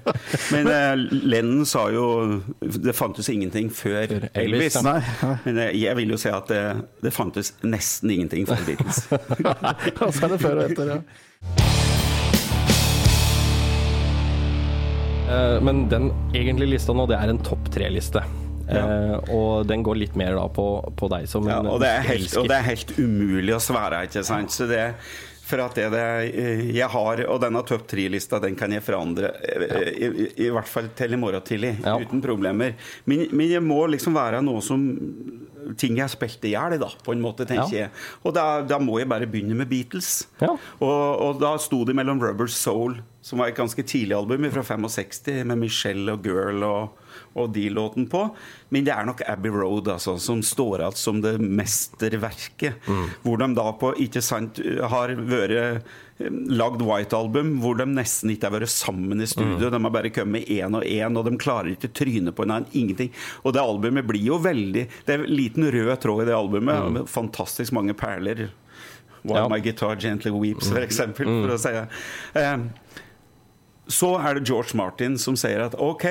Men 0.51 0.69
uh, 0.71 0.93
Lennon 1.25 1.65
sa 1.69 1.85
jo 1.93 2.05
Det 2.59 2.95
fantes 2.97 3.29
ingenting 3.31 3.69
før 3.73 4.07
Før 4.09 4.27
Elvis, 4.41 4.75
Elvis. 4.75 4.79
Nei, 4.83 4.99
nei. 5.21 5.44
Men 5.45 5.59
eh, 5.61 5.75
jeg 5.77 5.95
vil 5.99 6.13
jo 6.15 6.17
si 6.21 6.31
at 6.33 6.49
det, 6.49 6.61
det 7.05 7.13
fantes 7.13 7.53
nesten 7.63 8.11
ingenting 8.15 8.47
for 8.49 8.57
Beatles. 8.65 9.03
Og 10.01 10.13
så 10.15 10.25
er 10.25 10.33
det 10.35 10.41
før 10.41 10.61
og 10.63 10.71
etter, 10.71 10.95
ja. 10.95 11.01
Eh, 15.29 15.61
Men 15.61 15.85
den 15.89 16.09
egentlige 16.37 16.75
lista 16.75 16.95
nå, 16.95 17.05
det 17.09 17.17
er 17.19 17.33
en 17.33 17.41
topp 17.45 17.69
tre-liste. 17.73 18.23
Ja. 18.65 18.81
Eh, 18.81 19.33
og 19.35 19.67
den 19.69 19.83
går 19.85 19.99
litt 20.01 20.15
mer 20.17 20.33
da 20.39 20.47
på, 20.49 20.63
på 20.97 21.09
deg 21.13 21.27
som 21.29 21.45
Ja, 21.45 21.59
og, 21.61 21.77
det 21.83 21.91
er 21.99 22.01
helt, 22.07 22.23
elsker. 22.25 22.39
og 22.41 22.47
det 22.49 22.55
er 22.57 22.65
helt 22.71 22.93
umulig 22.97 23.53
å 23.53 23.61
svare, 23.61 23.99
ikke 24.07 24.23
sant. 24.25 24.49
Så 24.55 24.65
det, 24.69 24.79
for 25.45 25.61
at 25.61 25.75
det, 25.77 25.83
det 25.93 26.03
eh, 26.33 26.61
jeg 26.73 26.87
har, 26.89 27.19
og 27.29 27.39
denne 27.43 27.61
topp 27.69 27.83
tre-lista, 27.91 28.39
den 28.41 28.55
kan 28.57 28.71
jeg 28.73 28.81
forandre, 28.85 29.29
eh, 29.45 29.89
i, 29.93 30.07
i, 30.25 30.27
i 30.47 30.49
hvert 30.53 30.69
fall 30.69 30.87
til 30.97 31.13
i 31.13 31.19
morgen 31.21 31.43
tidlig, 31.45 31.75
Ja. 31.85 31.97
uten 32.01 32.21
problemer. 32.25 32.73
Men, 33.05 33.27
men 33.31 33.51
jeg 33.51 33.61
må 33.61 33.83
liksom 33.93 34.17
være 34.17 34.41
noe 34.45 34.63
som 34.65 34.81
ting 35.81 35.95
jeg 35.97 36.03
har 36.05 36.11
spilt 36.13 36.43
i 36.45 36.51
hjel, 36.53 36.75
da, 36.81 36.89
på 37.05 37.13
en 37.15 37.21
måte, 37.23 37.45
tenker 37.49 37.73
Ja. 37.73 37.85
jeg. 37.85 37.93
Og 38.25 38.33
da, 38.37 38.45
da 38.65 38.77
må 38.81 38.99
jeg 39.01 39.09
bare 39.09 39.25
begynne 39.29 39.57
med 39.57 39.69
Beatles. 39.69 40.27
Ja. 40.41 40.51
Og, 40.81 41.21
og 41.25 41.39
da 41.41 41.55
sto 41.61 41.83
det 41.87 41.95
mellom 41.97 42.21
Rubber 42.21 42.49
Soul, 42.53 42.99
som 43.25 43.41
var 43.41 43.49
et 43.49 43.57
ganske 43.57 43.81
tidlig 43.85 44.13
album 44.17 44.45
fra 44.53 44.61
65, 44.65 45.43
med 45.49 45.57
Michelle 45.61 46.13
og 46.13 46.25
Girl 46.25 46.61
og, 46.67 47.01
og 47.35 47.51
de 47.55 47.65
låten 47.69 48.05
på. 48.07 48.21
Men 48.71 48.85
det 48.87 48.93
er 48.95 49.05
nok 49.07 49.21
Abbey 49.27 49.51
Road 49.51 49.89
altså, 49.91 50.15
som 50.23 50.39
står 50.45 50.79
igjen 50.85 50.95
som 50.99 51.21
det 51.23 51.35
mesterverket. 51.43 52.87
Hvor 53.25 53.37
de 53.41 53.49
da 53.57 53.65
på, 53.79 53.91
ikke 54.05 54.21
sant, 54.23 54.59
har 54.91 55.11
vært 55.27 55.55
eh, 55.59 55.93
lagd 56.55 56.79
White 56.85 57.17
Album, 57.17 57.57
hvor 57.59 57.75
de 57.79 57.85
nesten 57.91 58.31
ikke 58.31 58.47
har 58.47 58.55
vært 58.59 58.71
sammen 58.71 59.19
i 59.19 59.27
studio. 59.27 59.67
De 59.69 59.81
har 59.83 59.91
bare 59.93 60.13
kommet 60.15 60.47
én 60.47 60.77
og 60.79 60.85
én, 60.87 61.17
og 61.19 61.27
de 61.27 61.35
klarer 61.41 61.73
ikke 61.73 61.91
trynet 61.95 62.35
på 62.37 62.45
hverandre. 62.45 62.71
Ingenting. 62.79 63.11
Og 63.43 63.55
det 63.55 63.63
albumet 63.63 64.07
blir 64.07 64.23
jo 64.31 64.39
veldig 64.41 64.85
Det 65.05 65.13
er 65.17 65.25
en 65.25 65.35
liten 65.35 65.67
rød 65.75 65.91
tråd 66.03 66.23
i 66.23 66.29
det 66.31 66.37
albumet. 66.39 66.91
med 66.95 67.09
Fantastisk 67.11 67.75
mange 67.75 67.93
perler. 67.93 68.47
While 69.25 69.41
Ja. 69.41 69.49
My 69.49 69.59
Guitar 69.59 69.95
Gently 69.99 70.31
Weeps, 70.31 70.69
for 70.69 70.79
eksempel. 70.85 71.25
For 71.25 71.55
å 71.55 71.59
si 71.59 71.71
det. 71.73 71.87
Eh, 72.35 72.57
så 73.87 74.15
er 74.19 74.35
det 74.39 74.47
George 74.47 74.75
Martin 74.77 75.17
som 75.17 75.35
sier 75.37 75.61
at 75.65 75.75
OK, 75.81 76.05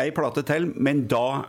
ei 0.00 0.10
plate 0.14 0.44
til, 0.48 0.70
men 0.76 1.04
da 1.10 1.44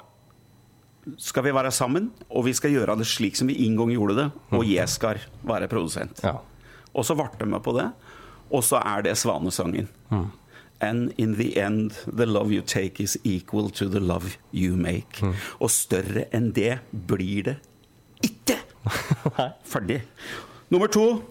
skal 1.19 1.43
vi 1.43 1.53
være 1.55 1.71
sammen, 1.75 2.11
og 2.29 2.45
vi 2.47 2.53
skal 2.55 2.71
gjøre 2.71 2.95
det 2.99 3.07
slik 3.09 3.35
som 3.35 3.49
vi 3.51 3.57
en 3.65 3.75
gang 3.79 3.91
gjorde 3.91 4.15
det, 4.21 4.27
og 4.55 4.63
jeg 4.67 4.87
skal 4.89 5.19
være 5.43 5.67
produsent. 5.71 6.21
Ja. 6.23 6.37
Og 6.93 7.05
så 7.07 7.15
ble 7.17 7.27
jeg 7.39 7.49
med 7.49 7.63
på 7.65 7.73
det, 7.75 7.89
og 8.53 8.63
så 8.63 8.79
er 8.85 9.03
det 9.03 9.17
Svanesangen. 9.17 9.89
And 10.83 11.13
in 11.17 11.35
the 11.35 11.57
end, 11.57 11.91
the 12.07 12.25
love 12.25 12.51
you 12.51 12.61
take 12.61 12.99
is 13.03 13.17
equal 13.23 13.69
to 13.69 13.87
the 13.87 13.99
love 13.99 14.37
you 14.53 14.75
make. 14.75 15.23
Og 15.59 15.71
større 15.71 16.25
enn 16.35 16.51
det 16.55 16.79
blir 16.91 17.43
det 17.43 17.55
ikke! 18.23 18.59
Ferdig. 19.71 20.01
Nummer 20.69 20.87
to. 20.87 21.21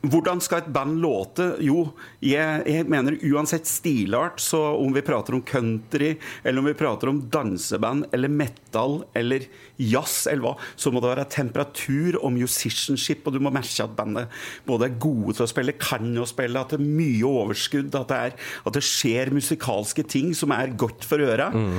Hvordan 0.00 0.38
skal 0.40 0.58
et 0.62 0.70
band 0.70 1.00
låte? 1.02 1.56
Jo, 1.64 1.88
jeg, 2.22 2.62
jeg 2.70 2.86
mener 2.86 3.16
uansett 3.32 3.66
stilart, 3.66 4.38
så 4.38 4.60
om 4.78 4.92
vi 4.94 5.02
prater 5.02 5.34
om 5.34 5.42
country, 5.42 6.12
eller 6.44 6.62
om 6.62 6.68
vi 6.70 6.74
prater 6.78 7.10
om 7.10 7.18
danseband, 7.26 8.06
eller 8.14 8.30
metal, 8.30 8.67
eller 8.76 9.46
jazz, 9.78 10.26
eller 10.30 10.42
hva, 10.44 10.52
så 10.76 10.90
må 10.92 11.00
det 11.02 11.12
være 11.12 11.26
temperatur 11.32 12.18
og 12.20 12.32
musicianship, 12.34 13.26
og 13.26 13.36
du 13.36 13.40
må 13.42 13.52
merke 13.54 13.84
at 13.84 13.94
bandet 13.96 14.34
både 14.66 14.88
er 14.88 14.98
gode 15.00 15.36
til 15.38 15.46
å 15.46 15.50
spille, 15.50 15.76
kan 15.80 16.10
å 16.18 16.26
spille, 16.28 16.60
at 16.60 16.74
det 16.74 16.80
er 16.80 16.86
mye 16.86 17.28
overskudd, 17.28 17.94
at 17.94 18.12
det, 18.12 18.18
er, 18.18 18.36
at 18.68 18.78
det 18.78 18.84
skjer 18.86 19.32
musikalske 19.34 20.04
ting 20.08 20.34
som 20.36 20.52
er 20.56 20.74
godt 20.78 21.06
for 21.08 21.22
øra. 21.24 21.50
Mm. 21.54 21.78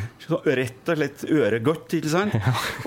Rett 0.60 0.92
og 0.92 1.00
slett 1.00 1.26
øregodt, 1.30 1.98
ikke 2.00 2.14
sant? 2.14 2.36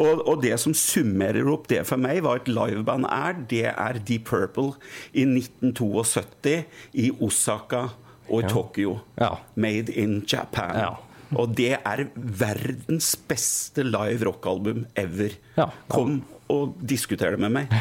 Og, 0.03 0.23
og 0.29 0.43
det 0.43 0.55
som 0.61 0.75
summerer 0.77 1.49
opp 1.53 1.69
det 1.71 1.83
for 1.89 2.01
meg, 2.01 2.23
hva 2.25 2.37
et 2.39 2.51
liveband 2.51 3.07
er, 3.11 3.39
det 3.51 3.67
er 3.73 4.01
Deep 4.03 4.29
Purple 4.31 4.77
i 5.13 5.27
1972 5.29 6.63
i 6.99 7.11
Osaka 7.23 7.89
og 8.29 8.43
i 8.43 8.49
Tokyo. 8.49 8.99
Ja. 9.21 9.35
Made 9.55 9.93
in 9.93 10.23
Japan. 10.29 10.77
Ja. 10.79 11.12
Og 11.39 11.55
det 11.57 11.75
er 11.79 12.05
verdens 12.15 13.15
beste 13.29 13.85
live 13.87 14.29
rockalbum 14.29 14.85
ever. 14.99 15.37
Ja. 15.57 15.71
Kom 15.93 16.21
og 16.53 16.75
diskuter 16.85 17.33
det 17.33 17.41
med 17.41 17.55
meg. 17.55 17.73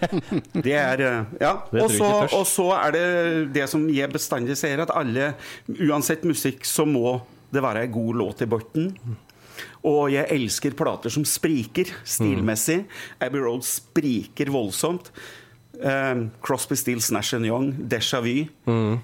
Det 0.66 0.74
er 0.74 1.02
eh, 1.04 1.36
Ja. 1.42 1.52
Og 1.78 2.46
så, 2.48 2.66
er 2.74 2.96
det 2.96 3.06
det 3.54 3.68
som 3.70 3.86
jeg 3.92 4.10
bestandig 4.10 4.56
sier, 4.58 4.82
at 4.82 4.90
alle, 4.96 5.34
uansett 5.70 6.26
musikk, 6.26 6.66
så 6.66 6.86
må 6.88 7.20
det 7.54 7.62
være 7.62 7.86
en 7.86 7.94
god 7.94 8.20
låt 8.22 8.42
i 8.42 8.50
bunnen. 8.50 9.16
Og 9.86 10.10
jeg 10.10 10.26
elsker 10.34 10.74
plater 10.76 11.12
som 11.12 11.24
spriker 11.28 11.92
stilmessig. 12.04 12.82
Abbey 13.22 13.44
Road 13.44 13.62
spriker 13.64 14.50
voldsomt. 14.52 15.12
Um, 15.76 16.30
Crosby, 16.40 16.76
Stills, 16.76 17.10
Nash 17.12 17.34
Young, 17.34 17.72
Déjà 17.88 18.20
Vu. 18.22 18.46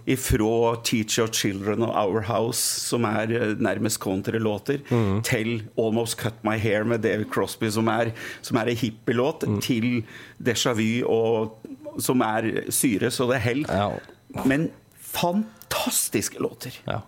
Ifra 0.06 0.76
Teach 0.82 1.18
Your 1.18 1.28
Children 1.28 1.82
og 1.82 1.92
Our 1.94 2.22
House, 2.22 2.60
som 2.60 3.04
er 3.04 3.30
eh, 3.30 3.54
nærmest 3.60 4.00
countrylåter, 4.00 4.80
til 5.22 5.62
Almost 5.78 6.18
Cut 6.20 6.44
My 6.44 6.56
Hair 6.58 6.84
med 6.84 7.02
David 7.02 7.30
Crosby, 7.32 7.68
som 7.70 7.88
er, 7.88 8.12
som 8.42 8.56
er 8.56 8.72
en 8.72 8.76
hippielåt, 8.76 9.44
til 9.62 10.04
Déjà 10.40 10.72
Vu, 10.72 11.04
og, 11.06 11.58
som 12.00 12.20
er 12.24 12.70
syre 12.72 13.10
så 13.12 13.28
det 13.30 13.42
holder. 13.44 13.68
Ja. 13.68 14.44
Men 14.48 14.70
fantastiske 14.96 16.40
låter. 16.40 16.80
Ja. 16.86 17.02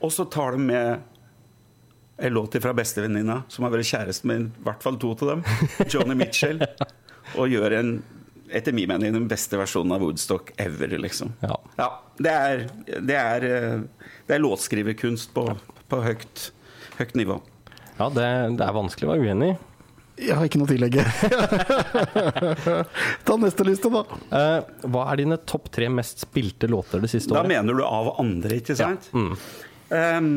Og 0.00 0.12
så 0.12 0.24
tar 0.24 0.52
de 0.52 0.58
med 0.58 1.00
en 2.16 2.32
låt 2.32 2.62
fra 2.62 2.72
bestevenninna, 2.72 3.42
som 3.48 3.66
har 3.66 3.74
vært 3.74 3.88
kjæreste 3.90 4.28
med 4.28 4.46
i 4.46 4.64
hvert 4.64 4.84
fall 4.84 4.96
to 5.00 5.12
av 5.16 5.32
dem, 5.34 5.42
Johnny 5.92 6.16
Mitchell, 6.16 6.62
og 7.36 7.50
gjør 7.52 7.76
en, 7.80 7.90
etter 8.50 8.74
min 8.76 8.88
mening, 8.90 9.12
den 9.14 9.28
beste 9.30 9.58
versjonen 9.60 9.96
av 9.96 10.02
Woodstock 10.04 10.52
ever, 10.60 10.96
liksom. 11.02 11.32
Ja. 11.42 11.58
det, 12.18 12.32
er, 12.32 12.66
det, 13.00 13.16
er, 13.16 13.46
eh, 13.50 14.10
det 14.28 14.36
er 14.36 14.42
låtskriverkunst 14.44 15.32
på, 15.36 15.48
på 15.90 16.02
høyt, 16.04 16.50
høyt 16.98 17.16
nivå. 17.18 17.40
Ja, 17.96 18.10
det, 18.12 18.26
det 18.58 18.66
er 18.66 18.76
vanskelig 18.76 19.08
å 19.08 19.14
være 19.14 19.26
uenig. 19.30 19.54
i. 19.54 19.56
Jeg 20.16 20.32
har 20.32 20.46
ikke 20.48 20.58
noe 20.62 20.68
å 20.68 20.72
tillegge. 20.72 21.02
Ta 23.26 23.36
neste 23.40 23.66
liste, 23.68 23.90
da. 23.92 24.02
Uh, 24.32 24.88
hva 24.88 25.02
er 25.12 25.20
dine 25.20 25.36
topp 25.44 25.68
tre 25.74 25.90
mest 25.92 26.24
spilte 26.24 26.70
låter 26.72 27.02
det 27.04 27.10
siste 27.12 27.34
Da 27.34 27.42
året? 27.42 27.52
mener 27.52 27.76
du 27.76 27.82
av 27.84 28.14
andre, 28.22 28.62
ikke 28.62 28.76
sant? 28.78 29.10
Mm. 29.12 29.34
Ehm, 29.96 30.30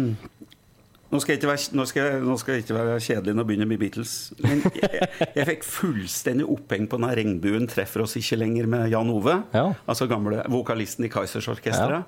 nå, 1.09 1.19
skal 1.23 1.39
være, 1.41 1.73
nå, 1.73 1.85
skal 1.89 2.21
nå 2.25 2.35
skal 2.37 2.55
jeg 2.55 2.63
ikke 2.65 2.77
være 2.77 2.99
kjedelig 3.01 3.33
når 3.33 3.43
jeg 3.43 3.49
begynner 3.49 3.69
med 3.69 3.81
Beatles. 3.81 4.13
Men 4.45 4.61
jeg, 4.77 5.09
jeg 5.35 5.47
fikk 5.49 5.65
fullstendig 5.65 6.45
oppheng 6.45 6.85
på 6.89 6.99
når 7.01 7.17
'Regnbuen 7.17 7.67
treffer 7.71 8.05
oss 8.05 8.17
ikke 8.19 8.37
lenger' 8.37 8.69
med 8.69 8.89
Jan 8.93 9.09
Ove. 9.09 9.39
Ja. 9.55 9.65
Altså 9.89 10.09
gamle 10.11 10.43
vokalisten 10.49 11.07
i 11.07 11.11
Kaizers 11.11 11.49
Orkesteret. 11.49 12.05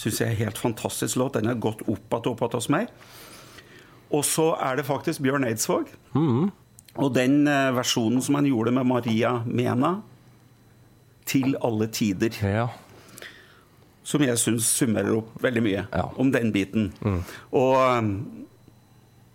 Syns 0.00 0.20
jeg 0.20 0.32
er 0.32 0.42
helt 0.44 0.58
fantastisk 0.58 1.18
låt. 1.20 1.36
Den 1.38 1.50
har 1.50 1.60
gått 1.62 1.82
opp 1.86 2.10
igjen 2.10 2.32
opp 2.32 2.42
igjen 2.42 2.58
hos 2.58 2.70
meg. 2.72 2.90
Og 4.10 4.24
så 4.26 4.50
er 4.58 4.80
det 4.80 4.88
faktisk 4.88 5.22
Bjørn 5.22 5.46
Eidsvåg. 5.46 5.90
Mm. 6.16 6.50
Og 6.98 7.14
den 7.14 7.44
eh, 7.46 7.70
versjonen 7.76 8.22
som 8.24 8.38
han 8.40 8.48
gjorde 8.48 8.74
med 8.74 8.88
Maria 8.88 9.42
Mena, 9.46 10.00
'Til 11.26 11.54
alle 11.62 11.86
tider'. 11.86 12.34
Ja. 12.42 12.66
Som 14.10 14.22
jeg 14.26 14.38
syns 14.42 14.66
summerer 14.80 15.14
opp 15.20 15.36
veldig 15.44 15.62
mye 15.64 15.84
Ja. 15.86 16.04
Mm. 16.10 16.20
om 16.24 16.30
den 16.34 16.52
biten. 16.54 16.88
Og 17.54 17.76
um, 17.78 18.10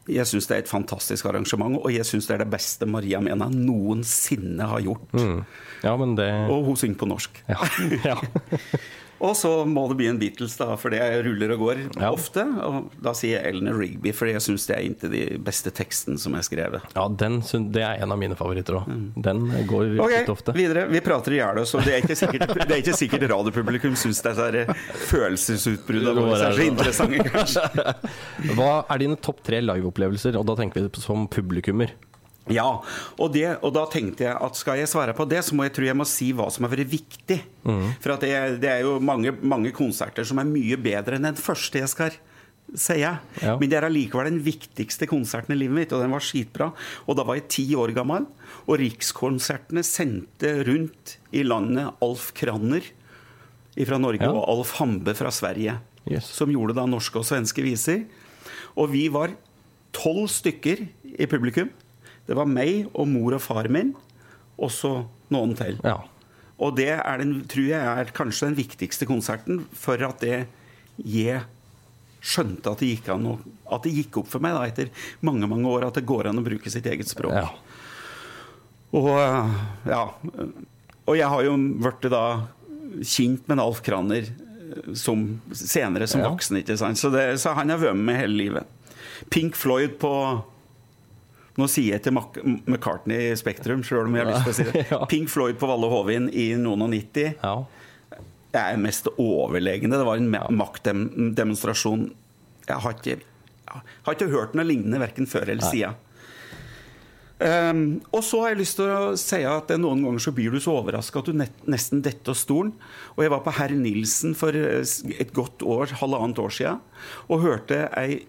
jeg 0.05 0.27
syns 0.29 0.45
det 0.49 0.53
er 0.57 0.61
et 0.65 0.69
fantastisk 0.69 1.25
arrangement, 1.31 1.79
og 1.79 1.89
jeg 1.95 2.05
syns 2.05 2.27
det 2.27 2.35
er 2.35 2.43
det 2.43 2.51
beste 2.53 2.85
Maria 2.85 3.17
Mena 3.25 3.47
noensinne 3.49 4.67
har 4.69 4.83
gjort. 4.85 5.07
Mm. 5.17 5.39
ja, 5.87 5.95
men 5.97 6.13
det 6.19 6.29
Og 6.51 6.65
hun 6.67 6.77
synger 6.77 6.99
på 7.01 7.07
norsk. 7.09 7.41
ja. 7.49 7.57
ja. 8.11 8.19
Og 9.23 9.31
så 9.39 9.49
må 9.65 9.85
det 9.87 9.95
bli 9.97 10.07
en 10.11 10.17
Beatles, 10.19 10.57
da, 10.59 10.75
for 10.75 10.91
det 10.91 10.99
ruller 11.25 11.53
og 11.55 11.59
går 11.59 11.77
Ja. 12.01 12.09
ofte. 12.11 12.43
Og 12.67 12.91
da 13.01 13.13
sier 13.15 13.39
jeg 13.41 13.53
Eleanor 13.53 13.79
Rigby, 13.79 14.11
for 14.11 14.27
jeg 14.27 14.41
syns 14.43 14.65
det 14.67 14.75
er 14.75 14.83
inntil 14.89 15.11
de 15.13 15.37
beste 15.39 15.71
tekstene 15.71 16.19
som 16.19 16.35
er 16.35 16.43
skrevet. 16.43 16.81
ja 16.95 17.07
den, 17.07 17.39
det 17.71 17.81
er 17.81 18.01
en 18.03 18.11
av 18.11 18.19
mine 18.19 18.35
favoritter 18.35 18.75
òg. 18.81 18.89
Den 19.15 19.45
går 19.69 19.95
Ok, 19.99 20.05
okay, 20.09 20.25
ofte. 20.27 20.53
videre. 20.53 20.87
Vi 20.91 20.99
prater 21.05 21.31
i 21.31 21.39
hjel 21.39 21.61
oss, 21.63 21.73
og 21.75 21.85
det 21.87 21.93
er 21.95 22.03
ikke 22.03 22.15
sikkert, 22.19 22.47
det 22.55 22.71
er 22.71 22.81
ikke 22.83 22.97
sikkert 22.97 23.29
radiopublikum 23.31 23.95
syns 23.95 24.21
disse 24.21 24.65
følelsesutbruddene 25.09 26.25
våre 26.25 26.49
er 26.49 26.57
så 26.59 26.65
interessante, 26.65 27.29
kanskje. 27.31 27.95
Hva 28.57 28.71
er 28.91 29.01
dine 29.01 29.17
topp 29.23 29.41
tre 29.45 29.61
liveopplevelser? 29.63 30.35
Og 30.39 30.45
da 30.49 30.55
tenker 30.59 30.85
vi 30.89 31.01
som 31.01 31.27
publikummer. 31.31 31.93
Ja, 32.53 32.67
og, 33.17 33.31
det, 33.33 33.45
og 33.65 33.71
da 33.73 33.87
tenkte 33.89 34.27
jeg 34.27 34.35
at 34.37 34.55
skal 34.59 34.77
jeg 34.77 34.89
svare 34.91 35.15
på 35.17 35.25
det, 35.27 35.39
så 35.47 35.55
må 35.57 35.63
jeg 35.65 35.73
tro 35.73 35.85
jeg 35.87 35.97
må 35.97 36.05
si 36.05 36.27
hva 36.37 36.45
som 36.53 36.67
har 36.67 36.75
vært 36.75 36.91
viktig. 36.91 37.39
For 38.03 38.13
at 38.13 38.21
det, 38.21 38.33
det 38.61 38.69
er 38.69 38.81
jo 38.85 38.99
mange, 39.01 39.31
mange 39.41 39.71
konserter 39.73 40.23
som 40.29 40.37
er 40.43 40.45
mye 40.49 40.77
bedre 40.77 41.17
enn 41.17 41.25
den 41.25 41.39
første 41.41 41.81
jeg 41.81 41.89
skal 41.89 42.13
si. 42.75 42.99
Ja. 43.01 43.15
Men 43.41 43.65
det 43.69 43.79
er 43.79 43.87
allikevel 43.87 44.29
den 44.29 44.43
viktigste 44.45 45.07
konserten 45.09 45.55
i 45.55 45.57
livet 45.57 45.73
mitt, 45.79 45.93
og 45.95 46.01
den 46.05 46.13
var 46.13 46.21
skitbra. 46.25 46.67
Og 47.09 47.17
da 47.17 47.25
var 47.25 47.39
jeg 47.39 47.47
ti 47.55 47.65
år 47.77 47.93
gammel, 47.97 48.27
og 48.65 48.77
Rikskonsertene 48.81 49.81
sendte 49.85 50.51
rundt 50.69 51.15
i 51.33 51.41
landet 51.45 51.97
Alf 52.05 52.29
Kranner 52.37 52.85
fra 53.75 53.97
Norge 53.99 54.21
Ja. 54.23 54.29
og 54.31 54.45
Alf 54.53 54.75
Hambe 54.79 55.13
fra 55.17 55.31
Sverige, 55.33 55.79
Yes. 56.05 56.25
som 56.29 56.49
gjorde 56.53 56.75
da 56.77 56.85
norske 56.85 57.17
og 57.17 57.25
svenske 57.25 57.65
viser. 57.65 58.05
Og 58.77 58.91
vi 58.93 59.07
var 59.09 59.33
tolv 59.95 60.27
stykker 60.29 60.85
i 61.17 61.25
publikum. 61.25 61.69
Det 62.25 62.35
var 62.37 62.49
meg 62.49 62.87
og 62.93 63.07
mor 63.11 63.35
og 63.37 63.41
far 63.43 63.67
min, 63.69 63.93
og 64.57 64.71
så 64.73 64.93
noen 65.33 65.55
til. 65.59 65.77
Ja. 65.85 65.97
Og 66.57 66.77
det 66.77 66.89
er 66.95 67.17
den, 67.19 67.41
tror 67.51 67.65
jeg 67.67 67.99
er 67.99 68.11
kanskje 68.15 68.47
den 68.49 68.57
viktigste 68.57 69.05
konserten 69.09 69.65
for 69.75 69.99
at 70.07 70.21
det 70.23 70.45
jeg 71.03 71.41
skjønte 72.25 72.71
at 72.71 72.79
det 72.81 72.87
gikk 72.93 73.09
an 73.13 73.25
å, 73.29 73.33
At 73.75 73.83
det 73.85 73.91
gikk 73.93 74.21
opp 74.21 74.29
for 74.31 74.41
meg 74.41 74.55
da, 74.55 74.63
etter 74.65 74.87
mange 75.21 75.45
mange 75.51 75.67
år 75.69 75.83
at 75.89 75.97
det 75.99 76.05
går 76.07 76.29
an 76.31 76.39
å 76.39 76.45
bruke 76.45 76.71
sitt 76.73 76.87
eget 76.89 77.09
språk. 77.11 77.35
ja. 77.35 77.49
Og 78.95 79.09
ja 79.89 80.03
Og 81.05 81.17
jeg 81.19 81.27
har 81.27 81.43
jo 81.45 81.55
blitt 81.83 82.07
da 82.13 82.23
kjent 83.03 83.45
med 83.51 83.59
Alf 83.59 83.81
Kraner 83.83 84.29
øh, 84.31 84.93
som, 84.95 85.25
senere 85.51 86.07
som 86.07 86.21
Ja. 86.23 86.29
voksen, 86.31 86.61
ikke 86.61 86.77
sant? 86.79 86.97
Så, 86.97 87.11
det, 87.11 87.25
så 87.43 87.51
han 87.57 87.69
har 87.69 87.77
vært 87.81 87.99
med 87.99 88.15
hele 88.21 88.37
livet. 88.39 88.63
Pink 89.29 89.55
Floyd 89.59 89.97
på 89.99 90.11
Nå 91.55 91.67
sier 91.71 91.95
jeg 91.95 92.03
til 92.03 92.15
Mac 92.17 92.35
McCartney 92.43 93.29
i 93.29 93.35
Spektrum, 93.39 93.83
sjøl 93.87 94.09
om 94.09 94.17
jeg 94.17 94.25
har 94.25 94.33
lyst 94.33 94.47
til 94.47 94.53
å 94.53 94.57
si 94.57 94.67
det. 94.69 94.85
Ja. 94.91 95.01
Pink 95.11 95.31
Floyd 95.31 95.59
på 95.59 95.69
Valle 95.69 95.89
Hovin 95.91 96.27
i 96.35 96.49
noen 96.59 96.83
og 96.83 96.91
90 96.91 97.39
ja. 97.39 97.53
det 98.51 98.63
er 98.63 98.81
mest 98.81 99.07
overlegne. 99.15 99.95
Det 99.95 100.07
var 100.07 100.19
en 100.19 100.57
maktdemonstrasjon. 100.59 102.09
Jeg 102.67 102.81
har 102.83 102.97
ikke, 102.97 103.19
jeg 103.21 103.85
har 104.07 104.17
ikke 104.17 104.33
hørt 104.33 104.57
noe 104.57 104.67
lignende 104.67 104.99
verken 104.99 105.29
før 105.31 105.53
eller 105.53 105.63
siden. 105.63 106.01
Um, 107.35 107.99
og 108.15 108.21
så 108.23 108.39
har 108.41 108.53
jeg 108.53 108.61
lyst 108.61 108.77
til 108.79 108.87
å 108.87 109.15
si 109.19 109.41
at 109.43 109.71
noen 109.75 110.05
ganger 110.05 110.23
så 110.23 110.31
blir 110.35 110.53
du 110.55 110.61
så 110.63 110.77
overraska 110.79 111.19
at 111.19 111.27
du 111.27 111.35
nesten 111.35 112.03
detter 112.03 112.31
av 112.31 112.39
stolen. 112.39 112.71
Og 113.15 113.25
jeg 113.25 113.33
var 113.33 113.43
på 113.43 113.55
Herr 113.57 113.75
Nilsen 113.75 114.35
for 114.39 114.55
eh, 114.55 114.83
et 115.19 115.33
godt 115.35 115.63
år, 115.63 115.97
halvannet 115.99 116.39
år 116.39 116.55
siden, 116.55 116.79
og 117.27 117.43
hørte 117.43 117.85
ei 117.99 118.23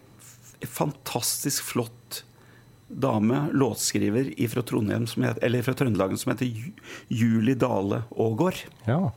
fantastisk 0.66 1.62
flott 1.68 2.24
dame, 2.88 3.48
låtskriver 3.52 4.28
fra, 4.52 4.62
Trondheim, 4.62 5.06
som 5.10 5.24
eller 5.42 5.62
fra 5.66 5.74
Trøndelagen 5.74 6.18
som 6.20 6.32
heter 6.32 6.46
Ju- 6.46 6.72
Julie 7.08 7.54
Dale 7.58 8.04
Aagaard. 8.16 8.64
ja. 8.86 9.12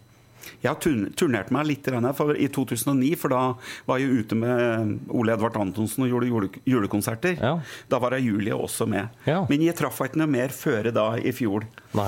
Jeg 0.64 0.72
har 0.72 0.80
turnert 1.20 1.50
meg 1.52 1.66
litt 1.68 1.88
i, 1.88 1.92
her, 1.92 2.14
for 2.16 2.32
i 2.34 2.48
2009, 2.48 3.10
for 3.20 3.30
da 3.30 3.42
var 3.86 4.00
jeg 4.00 4.24
ute 4.24 4.36
med 4.40 4.96
Ole 5.12 5.34
Edvard 5.36 5.58
Antonsen 5.60 6.06
og 6.06 6.10
gjorde 6.10 6.30
jule, 6.32 6.50
julekonserter. 6.66 7.36
Ja. 7.38 7.52
Da 7.92 8.00
var 8.02 8.16
jeg 8.16 8.24
Julie 8.32 8.56
også 8.56 8.88
med. 8.90 9.12
Ja. 9.28 9.44
Men 9.52 9.62
jeg 9.62 9.76
traff 9.78 10.00
ikke 10.02 10.18
noe 10.24 10.32
mer 10.32 10.50
før 10.56 10.90
da 10.96 11.04
i 11.20 11.32
fjor. 11.36 11.68
Nei. 11.94 12.08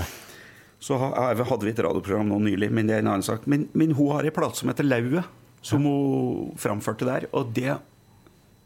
Så 0.82 0.98
hadde 0.98 1.60
vi 1.68 1.70
et 1.76 1.84
radioprogram 1.86 2.32
nå 2.32 2.40
nylig, 2.48 2.72
men 2.74 2.88
det 2.90 2.96
er 2.98 3.04
en 3.04 3.12
annen 3.14 3.28
sak. 3.28 3.46
Men, 3.52 3.68
men 3.78 3.92
hun 4.00 4.10
har 4.16 4.26
ei 4.26 4.34
plate 4.34 4.58
som 4.64 4.72
heter 4.72 4.88
Lauet, 4.88 5.28
som 5.62 5.84
hun 5.86 6.56
framførte 6.58 7.06
der. 7.06 7.28
Og 7.38 7.52
det, 7.54 7.76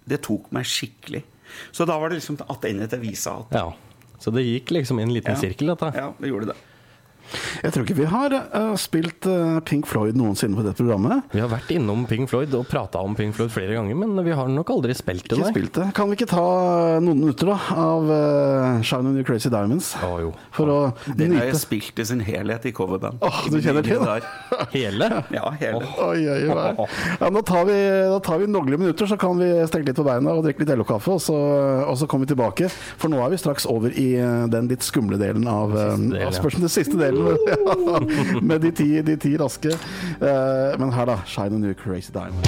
det 0.08 0.21
tok 0.29 0.47
meg 0.55 0.69
skikkelig. 0.69 1.25
Så 1.71 1.86
da 1.86 1.97
var 1.99 2.10
det 2.10 2.15
liksom 2.21 2.38
attende 2.49 2.88
til 2.91 2.99
visa 2.99 3.38
at 3.39 3.53
Ja. 3.60 3.65
Så 4.19 4.31
det 4.31 4.45
gikk 4.45 4.71
liksom 4.71 4.99
i 4.99 5.03
en 5.03 5.13
liten 5.13 5.34
Ja. 5.36 5.39
sirkel, 5.39 5.67
dette. 5.67 5.91
Ja, 5.95 6.13
det 6.19 6.27
gjorde 6.31 6.45
det. 6.53 6.55
Jeg 7.63 7.73
tror 7.73 7.85
ikke 7.85 7.97
vi 7.97 8.07
har 8.11 8.33
uh, 8.35 8.75
spilt 8.79 9.25
uh, 9.29 9.57
Pink 9.65 9.88
Floyd 9.89 10.17
noensinne 10.19 10.55
på 10.57 10.63
dette 10.65 10.77
programmet. 10.83 11.25
Vi 11.33 11.41
har 11.41 11.49
vært 11.51 11.71
innom 11.75 12.05
Pink 12.09 12.29
Floyd 12.31 12.53
og 12.57 12.67
prata 12.69 13.01
om 13.03 13.15
Pink 13.17 13.35
Floyd 13.38 13.51
flere 13.53 13.75
ganger, 13.77 13.97
men 13.97 14.13
vi 14.25 14.35
har 14.35 14.49
nok 14.51 14.69
aldri 14.75 14.95
spilt 14.97 15.27
det, 15.31 15.39
Ikke 15.39 15.51
spilt 15.53 15.79
det. 15.79 15.88
Kan 15.97 16.11
vi 16.11 16.17
ikke 16.19 16.29
ta 16.31 16.45
noen 17.03 17.19
minutter 17.23 17.51
da 17.51 17.57
av 17.85 18.09
uh, 18.11 18.81
Shine 18.85 19.11
on 19.11 19.17
Your 19.19 19.27
Crazy 19.27 19.49
Diamonds? 19.53 19.93
Oh, 20.05 20.17
jo. 20.21 20.31
For 20.55 20.71
å 20.71 20.77
Den 21.17 21.35
har 21.39 21.49
jeg 21.49 21.59
spilt 21.63 21.99
i 22.01 22.07
sin 22.11 22.21
helhet 22.25 22.67
i 22.69 22.73
coverband. 22.75 23.19
Åh, 23.25 23.41
du 23.51 23.57
kjenner 23.63 23.85
til 23.85 24.03
det? 24.05 24.19
Hele? 24.75 25.07
Ja, 25.33 25.49
hele. 25.59 25.81
Oi, 26.05 26.21
oi, 26.29 26.39
oi. 26.51 26.88
Ja, 27.21 27.29
nå 27.33 27.41
tar 27.47 27.65
vi, 27.67 27.75
da 28.11 28.17
tar 28.23 28.39
vi 28.41 28.47
noen 28.51 28.69
minutter, 28.75 29.07
så 29.09 29.17
kan 29.19 29.38
vi 29.39 29.47
strekke 29.69 29.89
litt 29.91 29.99
på 29.99 30.05
beina 30.07 30.33
og 30.35 30.43
drikke 30.45 30.63
litt 30.63 30.71
LO-kaffe. 30.77 31.15
Og, 31.15 31.21
så- 31.23 31.83
og 31.85 31.95
så 31.99 32.07
kommer 32.09 32.25
vi 32.27 32.33
tilbake, 32.33 32.69
for 32.71 33.11
nå 33.11 33.19
er 33.23 33.31
vi 33.33 33.39
straks 33.41 33.65
over 33.69 33.93
i 33.95 34.07
eh, 34.19 34.45
den 34.51 34.67
litt 34.71 34.83
skumle 34.85 35.17
delen 35.21 35.45
av, 35.49 35.73
uh, 35.75 35.93
av 35.95 36.33
spørsmålet. 36.35 36.65
Den 36.65 36.73
siste 36.73 36.97
delen, 36.99 37.14
ja, 37.51 37.99
med 38.49 38.62
de 38.65 38.71
ti, 38.75 38.89
de 39.06 39.17
ti 39.19 39.36
raske. 39.39 39.75
Eh, 40.19 40.80
Men 40.80 40.91
her, 40.95 41.06
da. 41.12 41.21
Shine 41.25 41.56
a 41.56 41.60
new 41.60 41.73
crazy 41.73 42.13
diamond. 42.13 42.45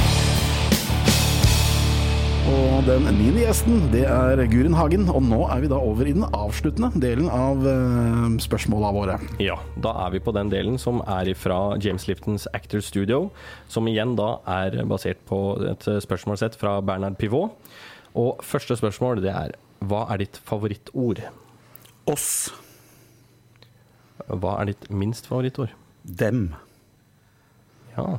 Og 2.48 2.86
den 2.88 3.04
niende 3.18 3.42
gjesten, 3.42 3.82
det 3.92 4.06
er 4.08 4.40
Gurin 4.48 4.76
Hagen. 4.78 5.10
Og 5.12 5.20
nå 5.26 5.42
er 5.52 5.66
vi 5.66 5.70
da 5.72 5.80
over 5.84 6.08
i 6.08 6.14
den 6.16 6.24
avsluttende 6.24 6.94
delen 7.04 7.28
av 7.28 7.60
uh, 7.66 8.38
spørsmåla 8.40 8.92
våre. 8.96 9.18
Ja, 9.44 9.58
da 9.84 9.92
er 10.06 10.14
vi 10.16 10.22
på 10.24 10.32
den 10.36 10.52
delen 10.54 10.78
som 10.80 11.02
er 11.04 11.34
fra 11.36 11.76
James 11.84 12.08
Liftons 12.08 12.48
Actor 12.56 12.80
Studio, 12.86 13.26
som 13.68 13.90
igjen 13.92 14.16
da 14.16 14.38
er 14.62 14.80
basert 14.88 15.20
på 15.28 15.42
et 15.74 15.90
spørsmålsett 16.06 16.56
fra 16.62 16.78
Bernard 16.80 17.20
Pivot. 17.20 17.58
Og 18.16 18.40
første 18.48 18.80
spørsmål 18.80 19.20
det 19.26 19.34
er 19.34 19.58
hva 19.84 20.06
er 20.14 20.24
ditt 20.24 20.40
favorittord? 20.48 21.20
Oss. 22.08 22.48
Hva 24.28 24.58
er 24.62 24.74
ditt 24.74 24.90
minst 24.92 25.30
favorittord? 25.30 25.72
Dem. 26.04 26.50
Ja. 27.96 28.18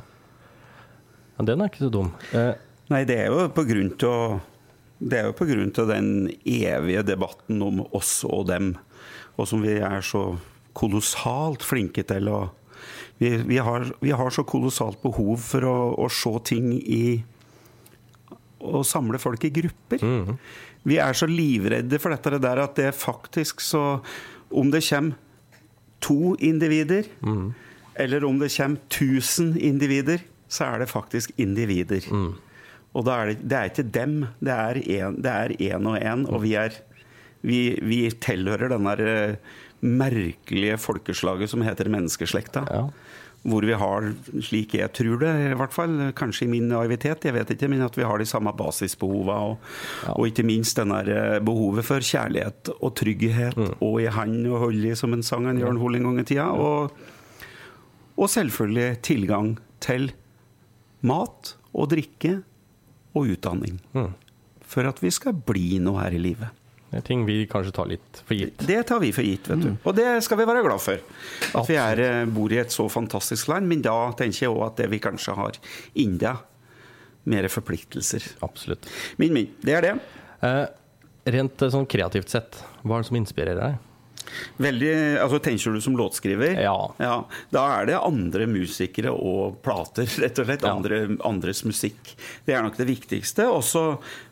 ja 1.37 1.45
den 1.45 1.61
er 1.61 1.69
ikke 1.69 1.85
så 1.85 1.91
dum. 1.93 2.13
Eh, 2.33 2.55
Nei, 2.89 3.03
det 3.05 3.19
er 3.21 3.29
jo 3.29 3.49
på 3.53 3.65
grunn 3.69 3.91
til 4.01 4.39
det 4.99 5.15
er 5.15 5.29
jo 5.29 5.35
pga. 5.37 5.85
den 5.87 6.29
evige 6.43 7.03
debatten 7.07 7.61
om 7.63 7.85
oss 7.95 8.23
og 8.27 8.47
dem, 8.49 8.73
og 9.37 9.47
som 9.47 9.61
vi 9.63 9.77
er 9.79 10.01
så 10.03 10.37
kolossalt 10.73 11.63
flinke 11.63 12.03
til 12.03 12.29
å 12.29 12.49
Vi, 13.19 13.35
vi, 13.43 13.57
har, 13.59 13.83
vi 13.99 14.11
har 14.15 14.29
så 14.31 14.45
kolossalt 14.47 15.01
behov 15.03 15.41
for 15.43 15.65
å, 15.67 15.77
å 15.99 16.05
se 16.07 16.31
ting 16.47 16.71
i 16.79 17.21
Å 18.59 18.83
samle 18.83 19.19
folk 19.19 19.43
i 19.43 19.51
grupper. 19.51 19.99
Vi 20.87 20.97
er 20.99 21.13
så 21.13 21.27
livredde 21.27 21.99
for 21.99 22.15
dette 22.15 22.39
der 22.39 22.61
at 22.63 22.75
det 22.79 22.93
faktisk 22.95 23.59
så 23.59 23.99
Om 24.51 24.71
det 24.71 24.83
kommer 24.87 25.17
to 26.01 26.35
individer, 26.39 27.03
eller 27.95 28.25
om 28.25 28.39
det 28.39 28.51
kommer 28.55 28.77
1000 28.87 29.57
individer, 29.57 30.19
så 30.47 30.63
er 30.65 30.79
det 30.79 30.89
faktisk 30.89 31.31
individer. 31.37 32.01
Og 32.93 33.05
da 33.05 33.11
er 33.21 33.25
det, 33.33 33.37
det 33.49 33.57
er 33.57 33.63
ikke 33.69 33.83
dem, 33.83 34.25
det 34.39 34.53
er 34.53 34.79
en, 35.07 35.19
det 35.21 35.61
en 35.61 35.85
og 35.87 35.97
en, 36.01 36.25
og 36.25 36.43
vi 36.43 36.53
er 36.53 36.69
Vi, 37.41 37.79
vi 37.81 38.11
tilhører 38.11 38.67
den 38.67 38.83
der 38.83 38.99
eh, 38.99 39.35
merkelige 39.79 40.77
folkeslaget 40.77 41.49
som 41.49 41.61
heter 41.63 41.87
menneskeslekta. 41.87 42.65
Ja. 42.67 42.81
Hvor 43.47 43.63
vi 43.63 43.75
har, 43.79 44.09
slik 44.43 44.73
jeg 44.75 44.91
tror 44.97 45.21
det, 45.21 45.29
i 45.47 45.55
hvert 45.55 45.71
fall, 45.71 45.93
kanskje 46.17 46.43
i 46.45 46.49
min 46.51 46.67
naivitet, 46.67 47.23
jeg 47.23 47.35
vet 47.37 47.53
ikke, 47.53 47.69
men 47.71 47.85
at 47.85 47.95
vi 47.95 48.03
har 48.03 48.19
de 48.19 48.27
samme 48.27 48.51
basisbehovene. 48.51 49.37
Og, 49.51 49.69
og 50.11 50.27
ikke 50.27 50.43
minst 50.47 50.79
denne 50.79 50.99
eh, 51.07 51.37
behovet 51.45 51.87
for 51.87 52.03
kjærlighet 52.03 52.73
og 52.75 52.93
trygghet 52.99 53.55
og 53.79 53.95
i 54.03 54.09
hand 54.11 54.43
og 54.49 54.65
hold 54.65 54.83
i, 54.91 54.91
som 54.99 55.15
en 55.15 55.23
sang 55.23 55.47
av 55.47 55.61
Jørn 55.61 55.79
Hoel 55.79 56.01
en 56.01 56.09
gang 56.09 56.19
i 56.19 56.27
tida. 56.27 56.49
Og, 56.51 56.91
og 58.19 58.31
selvfølgelig 58.35 58.89
tilgang 59.07 59.53
til 59.79 60.11
mat 61.07 61.55
og 61.71 61.91
drikke 61.95 62.41
og 63.15 63.35
utdanning. 63.37 63.79
Mm. 63.95 64.11
For 64.69 64.85
at 64.85 64.99
vi 65.01 65.15
skal 65.15 65.37
bli 65.47 65.79
noe 65.81 66.03
her 66.03 66.15
i 66.15 66.21
livet. 66.21 66.58
Det 66.89 66.97
er 66.97 67.05
ting 67.05 67.21
vi 67.27 67.43
kanskje 67.49 67.73
tar 67.75 67.89
litt 67.91 68.21
for 68.25 68.33
gitt. 68.33 68.63
Det 68.65 68.79
tar 68.89 69.01
vi 69.03 69.11
for 69.13 69.25
gitt, 69.25 69.45
vet 69.51 69.61
du. 69.61 69.69
Og 69.85 69.93
det 69.97 70.07
skal 70.25 70.39
vi 70.39 70.47
være 70.49 70.63
glad 70.65 70.81
for. 70.81 71.01
At 71.59 71.69
vi 71.69 71.77
er, 71.77 72.01
eh, 72.01 72.25
bor 72.25 72.51
i 72.51 72.57
et 72.57 72.73
så 72.73 72.87
fantastisk 72.89 73.51
land. 73.51 73.69
Men 73.69 73.83
da 73.85 74.11
tenker 74.17 74.47
jeg 74.47 74.53
òg 74.55 74.65
at 74.71 74.81
det 74.81 74.89
vi 74.89 74.99
kanskje 75.03 75.35
har 75.37 75.59
enda 75.95 76.37
mer 77.29 77.47
forpliktelser. 77.51 78.25
Absolutt. 78.41 78.89
Min, 79.21 79.33
min. 79.33 79.53
Det 79.61 79.75
er 79.77 79.85
det. 79.85 79.93
Eh, 80.41 80.65
rent 81.35 81.61
eh, 81.61 81.69
sånn 81.69 81.85
kreativt 81.89 82.33
sett, 82.33 82.63
hva 82.81 82.97
er 82.97 83.05
det 83.05 83.11
som 83.11 83.19
inspirerer 83.21 83.61
deg? 83.61 83.77
Veldig, 84.61 84.91
altså 85.23 85.39
Tenker 85.43 85.75
du 85.77 85.81
som 85.83 85.95
låtskriver? 85.99 86.59
Ja. 86.61 86.75
Da 87.53 87.63
er 87.79 87.87
det 87.89 87.95
andre 87.99 88.45
musikere 88.49 89.11
og 89.15 89.57
plater, 89.65 90.09
rett 90.21 90.39
og 90.43 90.49
slett. 90.49 90.65
Ja. 90.67 90.73
Andre, 90.75 90.99
andres 91.27 91.63
musikk. 91.67 92.13
Det 92.45 92.53
er 92.57 92.63
nok 92.65 92.77
det 92.79 92.87
viktigste. 92.89 93.47
Også, 93.49 93.85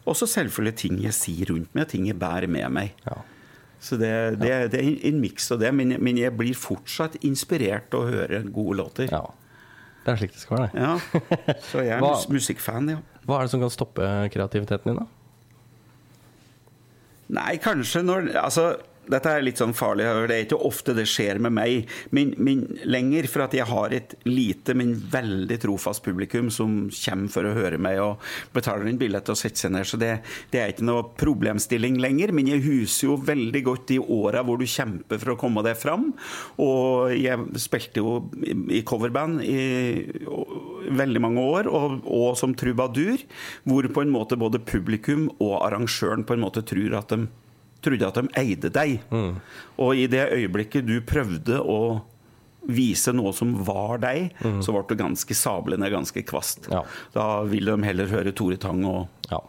også 0.08 0.28
selvfølgelig 0.34 0.76
ting 0.84 1.02
jeg 1.06 1.16
sier 1.18 1.52
rundt 1.54 1.74
meg, 1.78 1.88
ting 1.92 2.06
jeg 2.10 2.20
bærer 2.22 2.48
med 2.52 2.70
meg. 2.78 2.94
Ja. 3.08 3.18
Så 3.80 3.98
det, 4.02 4.12
det, 4.42 4.54
det 4.74 4.80
er 4.82 4.94
en 5.12 5.20
miks 5.22 5.52
av 5.54 5.60
det. 5.62 5.70
Men, 5.78 5.96
men 6.02 6.18
jeg 6.18 6.34
blir 6.38 6.56
fortsatt 6.58 7.20
inspirert 7.28 7.92
til 7.94 8.02
å 8.04 8.08
høre 8.14 8.44
gode 8.50 8.80
låter. 8.84 9.12
ja. 9.14 9.26
Det 10.08 10.14
er 10.14 10.20
slik 10.22 10.32
det 10.38 10.40
skal 10.40 10.56
være, 10.56 10.68
det. 10.72 10.84
Ja. 10.86 11.56
Så 11.68 11.82
jeg 11.84 11.92
er 11.98 12.00
Hva- 12.00 12.30
musikkfan, 12.32 12.86
ja. 12.94 13.00
Hva 13.28 13.42
er 13.42 13.48
det 13.50 13.52
som 13.52 13.60
kan 13.60 13.72
stoppe 13.74 14.06
kreativiteten 14.32 14.88
din, 14.94 15.02
da? 15.02 15.08
Nei, 17.36 17.58
kanskje 17.60 18.06
når 18.08 18.30
Altså, 18.40 18.70
dette 19.12 19.32
er 19.32 19.46
litt 19.46 19.60
sånn 19.62 19.76
farlig. 19.78 20.08
Det 20.28 20.36
er 20.36 20.46
ikke 20.46 20.60
ofte 20.68 20.96
det 20.98 21.08
skjer 21.10 21.40
med 21.44 21.56
meg. 21.56 21.92
Men, 22.16 22.34
men 22.44 22.64
lenger 22.88 23.28
for 23.32 23.46
at 23.46 23.56
jeg 23.56 23.68
har 23.70 23.96
et 23.96 24.16
lite, 24.28 24.76
men 24.78 24.96
veldig 25.12 25.60
trofast 25.64 26.04
publikum 26.06 26.52
som 26.54 26.88
kommer 26.92 27.32
for 27.34 27.48
å 27.48 27.56
høre 27.58 27.80
meg 27.82 28.02
og 28.04 28.24
betaler 28.56 28.90
en 28.90 29.00
billett 29.00 29.32
og 29.32 29.40
setter 29.40 29.66
seg 29.66 29.76
ned. 29.76 29.88
Så 29.88 30.00
det, 30.02 30.12
det 30.54 30.62
er 30.62 30.74
ikke 30.74 30.88
noe 30.88 31.08
problemstilling 31.20 32.00
lenger. 32.04 32.36
Men 32.36 32.52
jeg 32.52 32.66
huser 32.66 33.12
jo 33.12 33.20
veldig 33.28 33.64
godt 33.68 33.88
de 33.94 34.02
åra 34.02 34.44
hvor 34.48 34.60
du 34.60 34.68
kjemper 34.68 35.22
for 35.24 35.34
å 35.34 35.40
komme 35.40 35.64
deg 35.66 35.80
fram. 35.80 36.12
Og 36.64 37.14
jeg 37.16 37.64
spilte 37.64 38.04
jo 38.04 38.18
i 38.74 38.84
coverband 38.88 39.44
i 39.46 39.64
veldig 40.98 41.24
mange 41.24 41.44
år, 41.44 41.68
og, 41.72 42.00
og 42.06 42.38
som 42.40 42.54
trubadur, 42.58 43.22
hvor 43.68 43.88
på 43.92 44.04
en 44.04 44.14
måte 44.14 44.40
både 44.40 44.62
publikum 44.64 45.28
og 45.38 45.60
arrangøren 45.66 46.26
på 46.28 46.36
en 46.36 46.44
måte 46.44 46.64
tror 46.68 46.98
at 47.00 47.14
de 47.14 47.28
trodde 47.84 48.08
at 48.08 48.16
de 48.22 48.28
eide 48.42 48.70
deg. 48.74 49.00
Og 49.78 49.96
i 49.96 50.08
det 50.12 50.26
øyeblikket 50.34 50.86
du 50.88 51.00
prøvde 51.06 51.60
å 51.62 51.80
vise 52.68 53.14
noe 53.16 53.32
som 53.38 53.54
var 53.64 54.02
deg, 54.04 54.34
så 54.44 54.74
ble 54.76 54.82
du 54.90 54.96
ganske 55.00 55.36
sablende, 55.38 55.88
ganske 55.94 56.24
kvast. 56.28 56.66
Ja. 56.74 56.82
Da 57.14 57.28
vil 57.48 57.70
de 57.70 57.78
heller 57.86 58.10
høre 58.12 58.34
Tore 58.36 58.58
Tang 58.60 58.84
og 58.86 59.08
Ja. 59.32 59.40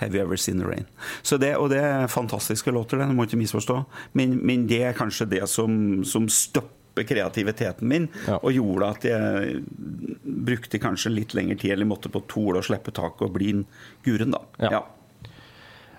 Have 0.00 0.16
You 0.18 0.24
Ever 0.24 0.36
Seen 0.36 0.58
The 0.58 0.66
Rain? 0.66 0.84
Så 1.22 1.38
det, 1.38 1.54
og 1.56 1.70
det 1.70 1.78
er 1.78 2.08
fantastiske 2.10 2.72
låter, 2.74 2.98
det, 2.98 3.06
du 3.06 3.14
må 3.14 3.24
ikke 3.28 3.38
misforstå. 3.38 3.76
Men, 4.18 4.34
men 4.44 4.66
det 4.66 4.80
er 4.82 4.96
kanskje 4.98 5.28
det 5.30 5.44
som, 5.48 6.02
som 6.04 6.26
stopper 6.28 7.06
kreativiteten 7.06 7.86
min, 7.88 8.08
Ja. 8.26 8.40
og 8.42 8.50
gjorde 8.56 8.88
at 8.96 9.04
jeg 9.06 9.62
brukte 10.26 10.80
kanskje 10.82 11.12
litt 11.14 11.34
lengre 11.38 11.56
tid, 11.60 11.70
eller 11.76 11.86
måtte 11.88 12.10
på 12.12 12.24
tole 12.28 12.58
å 12.60 12.66
slippe 12.66 12.90
taket 12.96 13.28
og 13.28 13.32
bli 13.38 13.52
en 13.54 13.62
guren, 14.04 14.34
da. 14.34 14.42
Ja. 14.74 14.82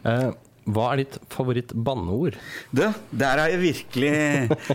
Eh, 0.04 0.32
hva 0.68 0.90
er 0.94 1.04
ditt 1.04 1.16
favoritt-banneord? 1.32 2.36
Du, 2.76 2.84
der 3.12 3.44
er 3.44 3.54
jeg 3.54 3.62
virkelig 3.62 4.12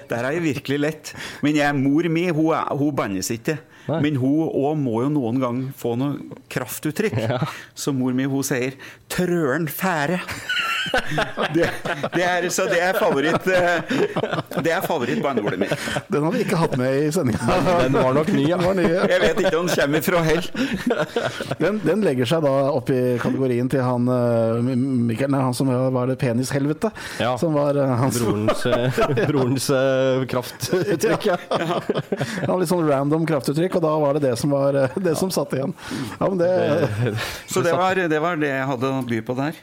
Der 0.08 0.24
er 0.24 0.30
jeg 0.38 0.44
virkelig 0.46 0.78
lett. 0.80 1.12
Men 1.44 1.58
jeg, 1.58 1.76
mor 1.76 2.08
mi 2.12 2.26
hun, 2.32 2.56
hun 2.80 2.96
bannes 2.96 3.28
ikke. 3.34 3.58
Nei. 3.88 3.98
Men 4.04 4.18
hun 4.22 4.46
òg 4.46 4.76
må 4.78 5.00
jo 5.02 5.10
noen 5.10 5.40
gang 5.42 5.60
få 5.76 5.96
noe 5.98 6.38
kraftuttrykk. 6.52 7.18
Så 7.74 7.94
mor 7.96 8.14
mi 8.14 8.28
hun 8.30 8.46
sier 8.46 8.76
'trøren 9.10 9.66
fære'. 9.66 10.20
Det, 11.52 11.68
det 12.14 12.24
er, 12.24 12.46
så 12.52 12.66
det 12.70 12.78
er 12.82 12.96
favoritt 12.98 13.46
eh, 13.52 13.92
Det 14.62 14.72
er 14.72 14.84
favorittbanneordet 14.86 15.60
mitt. 15.60 15.86
Den 16.12 16.26
har 16.26 16.34
vi 16.34 16.42
ikke 16.44 16.58
hatt 16.60 16.76
med 16.80 16.96
i 17.06 17.10
sendinga. 17.14 17.58
Den 17.82 17.96
var 17.98 18.16
nok 18.16 18.32
ny. 18.32 18.46
Den, 18.48 18.64
var 18.64 18.78
ny. 18.78 18.86
Jeg 18.88 19.20
vet 19.26 19.42
ikke 19.42 19.58
om 19.58 19.68
den 19.68 19.76
kommer 19.82 20.06
fra 20.06 20.22
hell. 20.26 20.48
den, 21.62 21.80
den 21.84 22.04
legger 22.06 22.28
seg 22.28 22.44
da 22.46 22.54
opp 22.72 22.92
i 22.92 23.00
kategorien 23.22 23.70
til 23.72 23.84
han 23.84 24.08
eh, 24.12 24.72
Mikael, 24.72 25.32
nei, 25.32 25.42
han 25.44 25.56
som 25.56 25.70
var 25.72 26.10
det 26.10 26.18
penishelvete. 26.20 26.92
Ja. 27.22 27.34
Som 27.40 27.56
var 27.56 27.78
hans 28.02 28.20
Brorens, 28.22 28.66
eh, 28.66 29.26
brorens 29.28 29.70
eh, 29.70 30.26
kraftuttrykk, 30.28 31.26
ja. 31.26 31.38
Han 32.46 32.60
litt 32.60 32.70
sånn 32.70 32.86
random 32.88 33.26
kraftuttrykk, 33.28 33.78
og 33.80 33.86
da 33.86 33.94
var 34.04 34.18
det 34.18 34.26
det 34.28 34.34
som 34.40 34.54
var 34.54 34.78
eh, 34.78 34.98
det 35.02 35.16
som 35.18 35.32
satt 35.34 35.54
igjen. 35.56 35.74
Ja, 36.18 36.28
men 36.28 36.38
det, 36.38 36.52
Så 37.46 37.64
det 37.64 37.74
var, 37.78 37.96
det 37.96 38.20
var 38.22 38.38
det 38.40 38.52
jeg 38.52 38.68
hadde 38.72 38.92
å 38.92 39.02
by 39.06 39.22
på 39.26 39.38
der. 39.38 39.58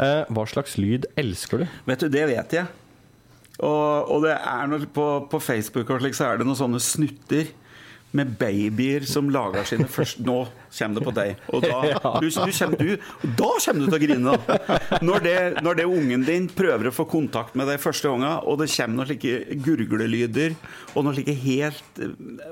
Eh, 0.00 0.22
hva 0.32 0.46
slags 0.48 0.78
lyd 0.80 1.08
elsker 1.20 1.64
du? 1.64 1.66
Vet 1.88 2.04
du, 2.04 2.08
det 2.12 2.28
vet 2.30 2.56
jeg. 2.60 2.70
Og, 3.62 4.08
og 4.10 4.22
det 4.24 4.36
er 4.36 4.70
noe, 4.70 4.86
på, 4.88 5.08
på 5.30 5.42
Facebook 5.42 5.90
og 5.92 6.00
slik, 6.02 6.16
så 6.16 6.30
er 6.30 6.40
det 6.40 6.48
noen 6.48 6.58
sånne 6.58 6.80
snutter 6.82 7.50
med 8.12 8.34
babyer 8.36 9.06
som 9.08 9.30
lager 9.32 9.64
sine 9.64 9.86
først 9.88 10.20
Nå 10.24 10.42
kommer 10.72 10.98
det 10.98 11.04
på 11.06 11.14
deg. 11.16 11.44
Og 11.52 11.64
da, 11.64 11.78
du, 12.22 12.26
du 12.28 12.52
kommer, 12.56 12.80
du, 12.80 12.90
og 12.96 13.36
da 13.38 13.50
kommer 13.64 13.84
du 13.84 13.86
til 13.86 13.96
å 13.96 14.02
grine. 14.02 14.34
Når 15.04 15.24
det, 15.24 15.36
når 15.64 15.78
det 15.80 15.86
ungen 15.88 16.26
din 16.26 16.48
prøver 16.52 16.90
å 16.90 16.94
få 16.94 17.06
kontakt 17.08 17.56
med 17.58 17.68
deg 17.70 17.80
første 17.82 18.12
gangen, 18.12 18.40
og 18.44 18.60
det 18.60 18.68
kommer 18.74 19.00
noen 19.00 19.10
slike 19.12 19.60
gurglelyder 19.64 20.56
og 20.92 21.06
noen 21.06 21.16
slike 21.16 21.36
helt 21.44 22.02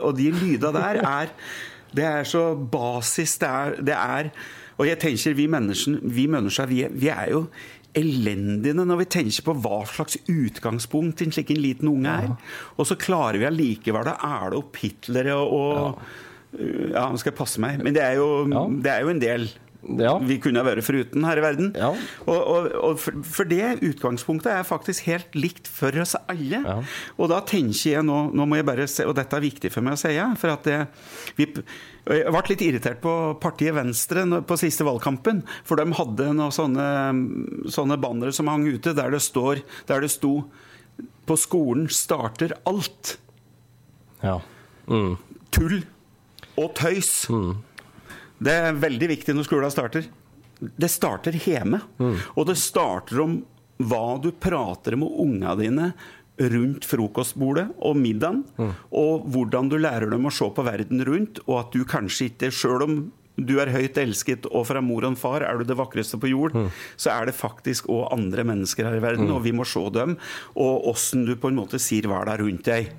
Og 0.00 0.16
de 0.16 0.30
lydene 0.32 0.72
der 0.76 1.00
er 1.00 1.34
Det 1.92 2.06
er 2.06 2.28
så 2.28 2.44
basis. 2.54 3.36
Det 3.40 3.48
er, 3.50 3.76
det 3.90 3.96
er 3.96 4.32
Og 4.80 4.88
jeg 4.88 4.98
tenker 5.02 5.36
vi 5.36 5.44
mennesker, 5.52 6.00
vi, 6.16 6.24
mennesker 6.32 6.70
vi, 6.70 6.80
vi 6.96 7.10
er 7.12 7.34
jo 7.34 7.44
elendige 7.98 8.72
når 8.78 9.00
vi 9.02 9.06
tenker 9.10 9.44
på 9.48 9.54
hva 9.64 9.80
slags 9.90 10.16
utgangspunkt 10.30 11.20
en 11.24 11.32
slik 11.34 11.50
en 11.52 11.60
liten 11.62 11.90
unge 11.90 12.12
er. 12.24 12.34
Og 12.78 12.86
så 12.88 12.96
klarer 13.00 13.40
vi 13.42 13.48
allikevel 13.48 14.08
å 14.12 14.18
æle 14.30 14.60
opp 14.62 14.78
Hitler 14.82 15.32
og, 15.36 15.56
og 15.60 16.28
Ja, 16.90 17.04
nå 17.12 17.18
skal 17.20 17.30
jeg 17.30 17.38
passe 17.38 17.60
meg, 17.62 17.76
men 17.78 17.94
det 17.94 18.02
er 18.02 18.16
jo, 18.18 18.30
Ja. 18.50 18.64
det 18.82 18.90
er 18.90 19.04
jo 19.04 19.10
en 19.12 19.20
del 19.22 19.44
Ja. 19.80 20.12
vi 20.20 20.36
kunne 20.42 20.62
vært 20.66 20.84
foruten 20.84 21.24
her 21.24 21.40
i 21.40 21.44
verden. 21.44 21.70
Ja. 21.78 21.90
Og, 22.26 22.36
og, 22.38 22.66
og 22.84 22.98
for, 23.00 23.20
for 23.24 23.48
det 23.48 23.80
utgangspunktet 23.86 24.52
er 24.52 24.66
faktisk 24.68 25.06
helt 25.08 25.36
likt 25.38 25.70
for 25.70 25.94
oss 26.02 26.16
alle. 26.20 26.60
Ja. 26.60 26.76
Og 27.16 27.30
da 27.32 27.40
tenker 27.48 27.94
jeg 27.94 28.04
nå, 28.06 28.18
nå 28.36 28.46
må 28.48 28.60
jeg 28.60 28.68
bare 28.68 28.88
se, 28.90 29.06
og 29.08 29.16
dette 29.18 29.38
er 29.38 29.44
viktig 29.44 29.72
for 29.72 29.86
meg 29.86 29.96
å 29.96 30.00
si, 30.02 30.12
for 30.40 30.54
at 30.54 30.68
det, 30.68 30.78
vi, 31.38 31.48
jeg 32.10 32.34
ble 32.34 32.42
litt 32.50 32.66
irritert 32.66 33.00
på 33.04 33.14
partiet 33.40 33.76
Venstre 33.76 34.26
på 34.46 34.58
siste 34.60 34.86
valgkampen. 34.86 35.42
For 35.68 35.80
de 35.80 35.88
hadde 35.96 36.28
noen 36.36 36.54
sånne, 36.54 36.88
sånne 37.72 38.00
bannere 38.00 38.36
som 38.36 38.50
hang 38.52 38.66
ute, 38.68 38.94
der 38.96 39.14
det, 39.14 39.22
står, 39.24 39.64
der 39.88 40.04
det 40.04 40.12
sto 40.12 40.34
'På 41.24 41.36
skolen 41.38 41.86
starter 41.88 42.52
alt'. 42.68 43.16
Ja. 44.20 44.40
Mm. 44.90 45.16
Tull 45.54 45.84
og 46.58 46.74
tøys. 46.76 47.28
Det 48.40 48.52
er 48.56 48.78
veldig 48.80 49.08
viktig 49.12 49.34
når 49.36 49.46
skolen 49.48 49.72
starter. 49.74 50.06
Det 50.60 50.90
starter 50.92 51.36
hjemme. 51.40 51.82
Og 52.36 52.46
det 52.48 52.56
starter 52.60 53.20
om 53.24 53.38
hva 53.80 54.18
du 54.20 54.30
prater 54.36 54.96
med 55.00 55.12
unga 55.22 55.54
dine 55.56 55.92
rundt 56.40 56.86
frokostbordet 56.88 57.66
og 57.84 57.96
middagen. 58.00 58.42
Og 58.96 59.26
hvordan 59.32 59.68
du 59.72 59.76
lærer 59.80 60.08
dem 60.12 60.28
å 60.28 60.32
se 60.32 60.48
på 60.56 60.64
verden 60.64 61.04
rundt, 61.04 61.40
og 61.46 61.56
at 61.66 61.72
du 61.76 61.84
kanskje 61.88 62.30
ikke, 62.30 62.52
sjøl 62.52 62.84
om 62.86 63.00
du 63.40 63.54
er 63.62 63.70
høyt 63.72 63.96
elsket, 63.96 64.44
og 64.52 64.66
fra 64.68 64.82
mor 64.84 65.04
og 65.08 65.16
far 65.20 65.44
er 65.46 65.60
du 65.60 65.64
det 65.68 65.76
vakreste 65.78 66.18
på 66.20 66.28
jord, 66.28 66.56
så 67.00 67.12
er 67.14 67.28
det 67.30 67.36
faktisk 67.38 67.88
òg 67.92 68.10
andre 68.12 68.44
mennesker 68.44 68.84
her 68.88 68.98
i 68.98 69.04
verden, 69.04 69.30
og 69.32 69.44
vi 69.46 69.52
må 69.56 69.64
se 69.68 69.80
dem. 69.96 70.16
Og 70.60 70.88
åssen 70.92 71.24
du 71.28 71.34
på 71.40 71.48
en 71.48 71.56
måte 71.60 71.80
sier 71.80 72.08
hva 72.10 72.20
det 72.28 72.34
er 72.36 72.44
rundt 72.44 72.68
deg. 72.68 72.90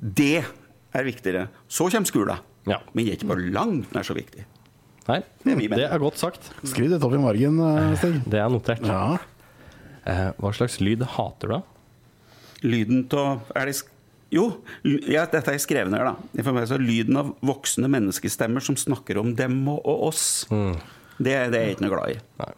Det 0.00 0.44
er 0.96 1.04
viktigere. 1.08 1.48
Så 1.68 1.90
kommer 1.92 2.08
skolen. 2.08 2.44
Ja. 2.66 2.80
Men 2.92 3.04
det 3.04 3.12
er 3.12 3.18
ikke 3.20 3.32
på 3.34 3.40
langt 3.52 3.92
nær 3.94 4.06
så 4.06 4.16
viktig. 4.16 4.44
Nei, 5.06 5.20
Det 5.44 5.54
er 5.70 5.94
det 5.94 6.02
godt 6.02 6.18
sagt. 6.18 6.50
skriv 6.66 6.90
dette 6.90 7.06
opp 7.06 7.14
i 7.14 7.22
margen, 7.22 7.60
eh, 7.62 7.96
Stig. 8.00 8.22
Det 8.26 8.40
er 8.40 8.50
notert. 8.50 8.82
Ja. 8.86 9.18
Eh, 10.06 10.32
hva 10.38 10.52
slags 10.54 10.80
lyd 10.80 11.02
hater 11.16 11.48
du, 11.48 11.54
da? 11.54 11.62
Lyden 12.66 13.06
av 13.12 13.42
Er 13.54 13.66
det 13.66 13.82
Jo, 14.32 14.56
ja, 14.82 15.24
dette 15.30 15.52
er 15.54 15.58
skrevet 15.62 15.90
ned, 15.92 16.02
da. 16.02 16.16
Jeg 16.34 16.44
får 16.44 16.54
bare 16.56 16.78
lyden 16.82 17.16
av 17.16 17.34
voksne 17.46 17.86
menneskestemmer 17.86 18.60
som 18.60 18.74
snakker 18.74 19.20
om 19.20 19.34
dem 19.38 19.68
og, 19.68 19.80
og 19.86 20.08
oss. 20.08 20.46
Det, 20.50 21.30
det 21.52 21.54
er 21.54 21.66
jeg 21.68 21.76
ikke 21.76 21.84
noe 21.86 21.92
glad 21.94 22.10
i. 22.16 22.16
Nei. 22.42 22.52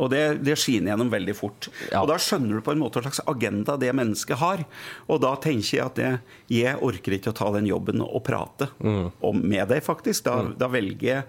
Og 0.00 0.08
det, 0.12 0.22
det 0.46 0.54
skinner 0.56 0.94
gjennom 0.94 1.10
veldig 1.12 1.34
fort. 1.36 1.68
Ja. 1.90 2.00
Og 2.00 2.08
da 2.08 2.16
skjønner 2.22 2.56
du 2.56 2.64
på 2.64 2.72
en 2.72 2.80
måte 2.80 3.00
hva 3.00 3.10
slags 3.10 3.20
agenda 3.28 3.74
det 3.80 3.90
mennesket 3.98 4.38
har. 4.40 4.62
Og 5.10 5.20
da 5.20 5.34
tenker 5.42 5.76
jeg 5.76 5.84
at 5.84 5.98
det, 5.98 6.10
jeg 6.56 6.78
orker 6.80 7.16
ikke 7.18 7.34
å 7.34 7.36
ta 7.36 7.50
den 7.58 7.68
jobben 7.68 8.00
og 8.04 8.22
prate 8.24 8.70
om, 8.80 9.42
med 9.42 9.68
deg, 9.68 9.82
faktisk. 9.84 10.24
Da, 10.30 10.38
da 10.56 10.70
velger 10.72 11.08
jeg 11.10 11.26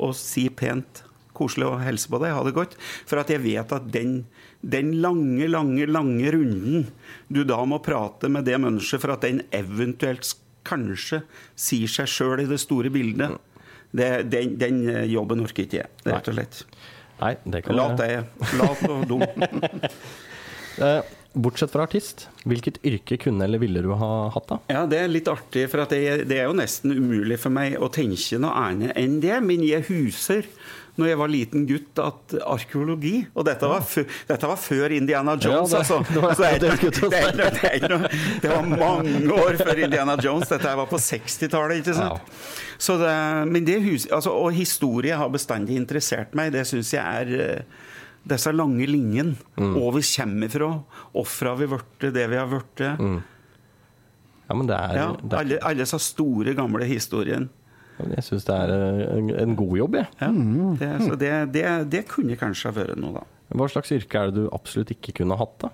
å 0.00 0.10
si 0.16 0.48
pent 0.52 1.04
koselig 1.36 1.68
og 1.68 1.80
hilse 1.84 2.10
på 2.10 2.20
deg, 2.20 2.34
ha 2.36 2.44
det 2.44 2.54
godt. 2.56 2.76
For 3.08 3.20
at 3.20 3.30
jeg 3.32 3.42
vet 3.44 3.72
at 3.72 3.88
den, 3.92 4.24
den 4.60 4.92
lange, 5.00 5.48
lange, 5.48 5.86
lange 5.88 6.32
runden 6.34 6.88
du 7.32 7.42
da 7.48 7.62
må 7.68 7.80
prate 7.84 8.30
med 8.32 8.48
det 8.48 8.58
mennesket 8.60 9.02
for 9.02 9.14
at 9.14 9.24
den 9.26 9.44
eventuelt 9.56 10.34
kanskje 10.68 11.22
sier 11.58 11.88
seg 11.88 12.10
sjøl 12.10 12.42
i 12.44 12.48
det 12.50 12.60
store 12.60 12.92
bildet, 12.92 13.38
det, 13.96 14.10
den, 14.30 14.52
den 14.60 14.82
eh, 14.90 15.06
jobben 15.10 15.40
orker 15.42 15.64
ikke 15.64 15.80
jeg, 15.80 15.94
rett 16.06 16.28
og 16.30 16.36
slett. 16.36 16.60
Nei, 17.20 17.32
det 17.52 17.64
kan 17.64 17.76
Lat 17.76 17.96
det. 18.00 18.12
Lat 18.60 18.84
og 18.88 19.08
dum. 19.08 19.24
Bortsett 21.32 21.70
fra 21.70 21.84
artist, 21.86 22.24
hvilket 22.42 22.80
yrke 22.82 23.14
kunne 23.22 23.44
eller 23.46 23.60
ville 23.62 23.82
du 23.84 23.92
ha 23.94 24.08
hatt 24.34 24.48
da? 24.50 24.56
Ja, 24.72 24.80
det 24.90 24.98
er 24.98 25.12
litt 25.12 25.28
artig, 25.30 25.68
for 25.70 25.84
at 25.84 25.92
det, 25.94 26.24
det 26.26 26.40
er 26.42 26.48
jo 26.48 26.56
nesten 26.58 26.90
umulig 26.96 27.36
for 27.38 27.54
meg 27.54 27.76
å 27.78 27.86
tenke 27.94 28.40
noe 28.42 28.50
annet 28.66 28.96
enn 28.98 29.20
det. 29.22 29.36
Men 29.46 29.62
jeg 29.62 29.86
huser 29.92 30.48
når 30.98 31.06
jeg 31.12 31.18
var 31.20 31.30
liten 31.32 31.62
gutt, 31.70 32.00
at 32.02 32.32
arkeologi 32.44 33.22
Og 33.38 33.44
dette 33.46 33.64
var, 33.70 33.86
dette 34.28 34.48
var 34.50 34.58
før 34.60 34.92
Indiana 34.92 35.36
Jones, 35.40 35.70
Ja, 35.72 35.78
det- 35.78 35.84
altså. 35.84 36.00
det 36.12 36.24
var 36.24 36.34
Så 36.34 36.42
det, 36.42 36.50
er 36.50 36.58
det 36.58 37.70
er 37.70 37.86
er 37.86 37.86
noe- 37.94 38.10
det 38.42 38.58
mange 38.74 39.38
år 39.38 39.56
før 39.62 39.80
Indiana 39.86 40.16
Jones. 40.20 40.50
Dette 40.50 40.66
her 40.68 40.76
var 40.82 40.90
på 40.90 40.98
60-tallet, 41.00 41.80
ikke 41.84 41.94
sant? 41.96 42.18
Ja. 42.18 42.74
Så 42.80 42.98
det, 43.00 43.14
men 43.54 43.64
det 43.70 43.78
hus, 43.86 44.08
altså, 44.12 44.34
og 44.34 44.50
historie 44.58 45.14
har 45.16 45.30
bestandig 45.32 45.78
interessert 45.78 46.34
meg. 46.36 46.50
Det 46.58 46.66
syns 46.68 46.90
jeg 46.92 47.00
er 47.22 47.32
eh, 47.46 47.80
disse 48.28 48.52
lange 48.52 48.86
linjene. 48.88 49.36
Mm. 49.56 49.74
Hvor 49.76 49.94
vi 49.96 50.02
kommer 50.06 50.52
fra, 50.52 50.70
har 51.14 51.60
vi 51.60 51.70
blitt 51.70 52.10
det 52.14 52.26
vi 52.30 52.40
har 52.40 52.50
blitt. 52.50 52.84
Ja, 54.50 54.56
men 54.58 54.66
det 54.66 54.76
er, 54.76 54.96
Ja, 54.98 55.08
det 55.22 55.32
er 55.32 55.40
alle, 55.44 55.58
alle 55.62 55.86
så 55.86 55.98
store, 56.02 56.54
gamle 56.58 56.84
historien. 56.90 57.48
Jeg 58.00 58.24
syns 58.24 58.46
det 58.48 58.56
er 58.56 58.70
en, 59.12 59.28
en 59.42 59.56
god 59.58 59.76
jobb, 59.76 59.98
jeg. 60.00 60.08
Ja, 60.22 60.30
det, 60.80 60.88
så 61.04 61.18
det, 61.20 61.34
det, 61.54 61.66
det 61.92 62.06
kunne 62.08 62.38
kanskje 62.40 62.70
ha 62.70 62.76
vært 62.80 62.98
noe, 63.00 63.20
da. 63.20 63.26
Hva 63.50 63.66
slags 63.70 63.92
yrke 63.92 64.18
er 64.18 64.30
det 64.30 64.44
du 64.44 64.50
absolutt 64.54 64.92
ikke 64.94 65.20
kunne 65.20 65.36
hatt, 65.38 65.56
da? 65.66 65.70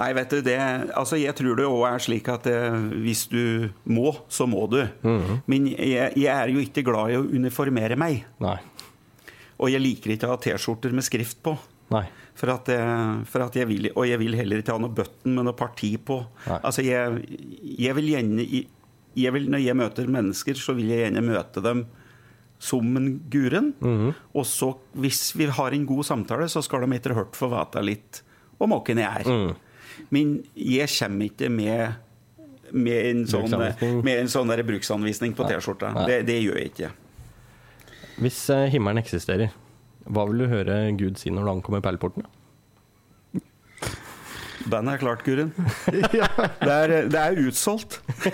Nei, 0.00 0.14
vet 0.16 0.32
du, 0.32 0.38
det, 0.40 0.56
altså 0.96 1.18
jeg 1.20 1.36
tror 1.36 1.58
det 1.58 1.66
òg 1.68 1.82
er 1.90 2.00
slik 2.00 2.28
at 2.32 2.46
eh, 2.48 2.76
hvis 3.04 3.26
du 3.28 3.68
må, 3.84 4.14
så 4.32 4.46
må 4.48 4.64
du. 4.72 4.78
Men 5.04 5.66
jeg, 5.74 6.14
jeg 6.16 6.30
er 6.32 6.52
jo 6.54 6.62
ikke 6.64 6.84
glad 6.86 7.12
i 7.12 7.18
å 7.18 7.26
uniformere 7.28 7.98
meg. 8.00 8.22
Nei. 8.40 8.56
Og 9.60 9.70
jeg 9.72 9.82
liker 9.82 10.14
ikke 10.14 10.28
å 10.28 10.34
ha 10.34 10.40
T-skjorter 10.40 10.94
med 10.96 11.04
skrift 11.06 11.40
på. 11.44 11.54
Nei. 11.92 12.04
For 12.38 12.52
at, 12.54 12.68
jeg, 12.70 13.22
for 13.28 13.44
at 13.44 13.56
jeg 13.58 13.68
vil, 13.68 13.90
og 13.92 14.06
jeg 14.08 14.20
vil 14.22 14.36
heller 14.38 14.62
ikke 14.62 14.76
ha 14.76 14.80
noe 14.80 14.94
button 14.94 15.34
med 15.36 15.48
noe 15.48 15.56
parti 15.58 15.92
på. 15.98 16.20
Nei. 16.46 16.58
Altså, 16.62 16.84
jeg, 16.86 17.24
jeg 17.82 17.96
vil 17.98 18.12
gjerne 18.14 18.46
jeg 19.18 19.34
vil, 19.34 19.48
Når 19.50 19.64
jeg 19.64 19.74
møter 19.74 20.06
mennesker, 20.06 20.54
så 20.54 20.72
vil 20.76 20.92
jeg 20.92 21.02
gjerne 21.02 21.24
møte 21.26 21.62
dem 21.64 21.82
som 22.60 22.96
en 22.96 23.08
guren. 23.32 23.72
Mhm. 23.80 24.12
Og 24.36 24.46
så, 24.46 24.70
hvis 25.00 25.32
vi 25.36 25.48
har 25.50 25.74
en 25.74 25.88
god 25.88 26.06
samtale, 26.06 26.46
så 26.52 26.62
skal 26.64 26.86
de 26.86 26.96
etter 26.96 27.16
hvert 27.16 27.36
få 27.36 27.50
vite 27.52 27.82
litt 27.84 28.22
om 28.60 28.76
hvem 28.76 29.00
jeg 29.02 29.24
er. 29.24 29.28
Mm. 29.28 30.06
Men 30.14 30.32
jeg 30.54 30.88
kommer 30.94 31.28
ikke 31.32 31.50
med 31.52 32.06
med 32.70 33.06
en 33.10 33.22
sånn, 33.26 33.50
med 33.50 34.12
en 34.14 34.28
sånn 34.30 34.50
der 34.52 34.62
bruksanvisning 34.62 35.32
på 35.34 35.42
T-skjorta. 35.48 35.90
Det, 36.06 36.20
det 36.28 36.36
gjør 36.38 36.60
jeg 36.60 36.70
ikke. 36.70 36.90
Hvis 38.20 38.38
eh, 38.52 38.66
himmelen 38.68 39.00
eksisterer, 39.00 39.54
hva 40.04 40.26
vil 40.28 40.42
du 40.42 40.50
høre 40.50 40.74
Gud 41.00 41.16
si 41.16 41.30
når 41.32 41.46
han 41.48 41.62
kommer 41.64 41.80
perleporten? 41.80 42.26
Bandet 44.68 44.94
er 44.94 44.98
klart, 45.00 45.24
Guren. 45.24 45.52
Det 46.60 46.72
er, 46.72 47.08
det 47.10 47.20
er 47.20 47.38
utsolgt. 47.46 48.00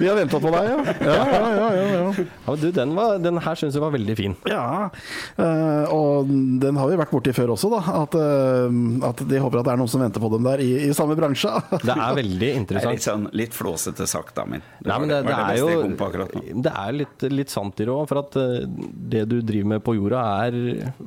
Vi 0.00 0.08
har 0.08 0.16
venta 0.16 0.40
på 0.42 0.50
deg, 0.52 0.64
ja. 0.70 0.78
Ja, 1.02 1.12
ja, 1.12 1.50
ja, 1.56 1.68
ja, 1.76 1.86
ja. 1.92 2.24
Ja, 2.46 2.54
du, 2.58 2.66
den, 2.74 2.94
var, 2.96 3.18
den 3.22 3.38
her 3.42 3.58
syns 3.58 3.76
jeg 3.76 3.82
var 3.84 3.92
veldig 3.94 4.16
fin. 4.18 4.34
ja. 4.50 4.90
uh, 5.38 5.84
og 5.92 6.30
den 6.62 6.76
har 6.78 6.90
vi 6.90 6.98
vært 6.98 7.12
borti 7.14 7.32
før 7.36 7.54
også, 7.54 7.70
da. 7.72 7.80
At, 8.02 8.16
uh, 8.18 8.68
at 9.08 9.22
de 9.28 9.40
håper 9.42 9.60
at 9.60 9.68
det 9.68 9.74
er 9.74 9.80
noen 9.82 9.92
som 9.92 10.02
venter 10.02 10.22
på 10.22 10.30
dem 10.34 10.44
der 10.46 10.62
i, 10.64 10.70
i 10.88 10.92
samme 10.96 11.16
bransje. 11.18 11.50
Det 11.82 11.94
er 11.94 12.14
veldig 12.16 12.50
Det 12.70 12.78
er 12.78 12.88
litt, 12.94 13.04
sånn, 13.04 13.26
litt 13.36 13.54
flåsete 13.56 14.06
sagt, 14.08 14.34
da, 14.38 14.44
men 14.48 14.62
Nei, 14.82 14.96
men 15.02 15.10
det, 15.10 15.18
det, 15.26 15.32
det 15.32 15.36
er 15.36 15.58
jo 15.60 15.68
akkurat. 16.06 16.30
Det 16.66 16.72
er 16.72 16.94
litt, 16.96 17.24
litt 17.32 17.52
sant 17.52 17.80
i 17.82 17.86
det 17.86 17.92
òg. 17.92 18.04
For 18.10 18.22
at 18.22 18.36
eh, 18.40 18.64
det 19.12 19.24
du 19.30 19.36
driver 19.44 19.68
med 19.74 19.84
på 19.84 19.94
jorda, 19.98 20.22
er 20.46 20.52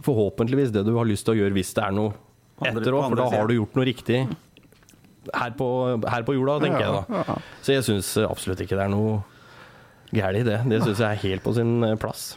forhåpentligvis 0.06 0.74
det 0.76 0.86
du 0.88 0.94
har 0.98 1.08
lyst 1.08 1.28
til 1.28 1.36
å 1.36 1.40
gjøre 1.42 1.56
hvis 1.58 1.74
det 1.76 1.84
er 1.86 1.96
noe 1.96 2.05
etter 2.64 2.96
òg. 2.96 3.08
For 3.10 3.20
da 3.20 3.30
har 3.34 3.48
du 3.50 3.58
gjort 3.58 3.78
noe 3.78 3.88
riktig 3.88 4.20
her 5.34 5.56
på, 5.58 5.68
her 6.06 6.26
på 6.26 6.36
jorda, 6.38 6.60
tenker 6.62 6.84
jeg 6.86 6.92
da. 6.94 7.38
Så 7.66 7.74
jeg 7.74 7.86
syns 7.88 8.12
absolutt 8.26 8.62
ikke 8.62 8.78
det 8.78 8.86
er 8.86 8.94
noe 8.94 9.24
galt 10.16 10.40
i 10.40 10.44
det. 10.46 10.60
Det 10.70 10.82
syns 10.84 11.02
jeg 11.02 11.10
er 11.10 11.24
helt 11.24 11.44
på 11.46 11.56
sin 11.58 11.80
eh, 11.84 11.96
plass. 12.00 12.36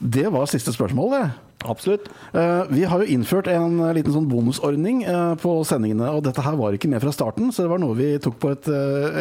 Det 0.00 0.26
var 0.32 0.48
siste 0.50 0.72
spørsmål, 0.74 1.12
det. 1.16 1.26
Absolutt. 1.66 2.08
Eh, 2.32 2.62
Vi 2.70 2.84
har 2.84 3.02
jo 3.02 3.08
innført 3.16 3.48
en 3.50 3.80
eh, 3.80 3.92
liten 3.96 4.12
sånn 4.14 4.28
bonusordning 4.30 5.02
eh, 5.04 5.34
på 5.42 5.52
sendingene, 5.66 6.08
og 6.14 6.22
dette 6.26 6.42
her 6.44 6.56
var 6.58 6.72
ikke 6.76 6.88
med 6.92 7.02
fra 7.02 7.12
starten, 7.14 7.50
så 7.52 7.64
det 7.64 7.70
var 7.72 7.80
noe 7.82 7.96
vi 7.98 8.08
tok 8.22 8.38
på 8.42 8.52
et, 8.54 8.68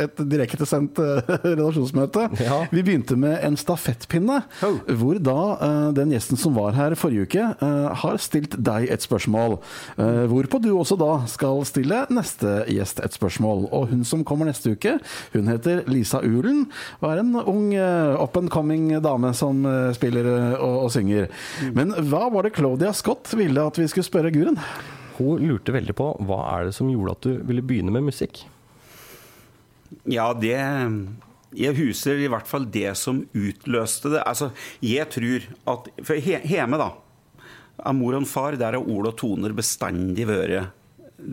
et 0.06 0.22
direktesendt 0.30 1.00
redaksjonsmøte. 1.46 2.28
Ja. 2.46 2.60
Vi 2.72 2.84
begynte 2.86 3.18
med 3.20 3.40
en 3.46 3.58
stafettpinne, 3.60 4.42
Oh. 4.66 4.78
hvor 4.98 5.18
da 5.22 5.92
den 5.96 6.12
gjesten 6.14 6.38
som 6.40 6.56
var 6.56 6.74
her 6.78 6.94
forrige 7.00 7.26
uke, 7.28 7.44
har 8.02 8.18
stilt 8.22 8.56
deg 8.64 8.88
et 8.94 9.04
spørsmål. 9.04 9.58
Hvorpå 10.32 10.60
du 10.64 10.70
også 10.78 10.98
da 11.00 11.10
skal 11.30 11.62
stille 11.68 12.02
neste 12.14 12.64
gjest 12.72 13.02
et 13.06 13.16
spørsmål. 13.16 13.66
Og 13.76 13.90
hun 13.92 14.04
som 14.08 14.24
kommer 14.28 14.48
neste 14.50 14.74
uke, 14.76 14.96
hun 15.36 15.50
heter 15.52 15.84
Lisa 15.92 16.22
Ulen, 16.26 16.66
og 17.02 17.08
er 17.12 17.22
en 17.24 17.34
ung 17.42 17.68
up 17.76 18.38
and 18.40 18.52
coming 18.54 18.90
dame 19.04 19.32
som 19.38 19.64
spiller 19.96 20.30
og, 20.60 20.86
og 20.88 20.92
synger. 20.96 21.30
Men 21.76 21.94
hva 22.10 22.26
var 22.36 22.44
det 22.44 22.56
Claudia 22.58 22.92
Scott 22.94 23.32
ville 23.40 23.64
at 23.64 23.78
vi 23.80 23.88
skulle 23.88 24.08
spørre 24.08 24.32
Guren? 24.34 24.60
Hun 25.16 25.40
lurte 25.48 25.72
veldig 25.72 25.96
på 25.96 26.10
hva 26.28 26.42
er 26.58 26.68
det 26.68 26.76
som 26.76 26.90
gjorde 26.92 27.16
at 27.16 27.28
du 27.28 27.38
ville 27.48 27.64
begynne 27.64 27.94
med 27.96 28.10
musikk? 28.10 28.44
Ja, 30.10 30.34
det 30.34 30.58
Jeg 31.56 31.78
huser 31.78 32.20
i 32.20 32.28
hvert 32.28 32.50
fall 32.50 32.66
det 32.68 32.90
som 33.00 33.22
utløste 33.32 34.12
det. 34.12 34.24
Altså, 34.28 34.50
jeg 34.84 35.08
tror 35.14 35.46
at 35.72 35.88
For 36.04 36.20
hjemme, 36.20 36.80
da, 36.82 36.90
av 37.80 37.96
mor 37.96 38.18
og 38.18 38.28
far, 38.28 38.58
der 38.60 38.76
har 38.76 38.84
ord 38.84 39.08
og 39.08 39.16
toner 39.22 39.56
bestandig 39.56 40.28
vært 40.28 40.74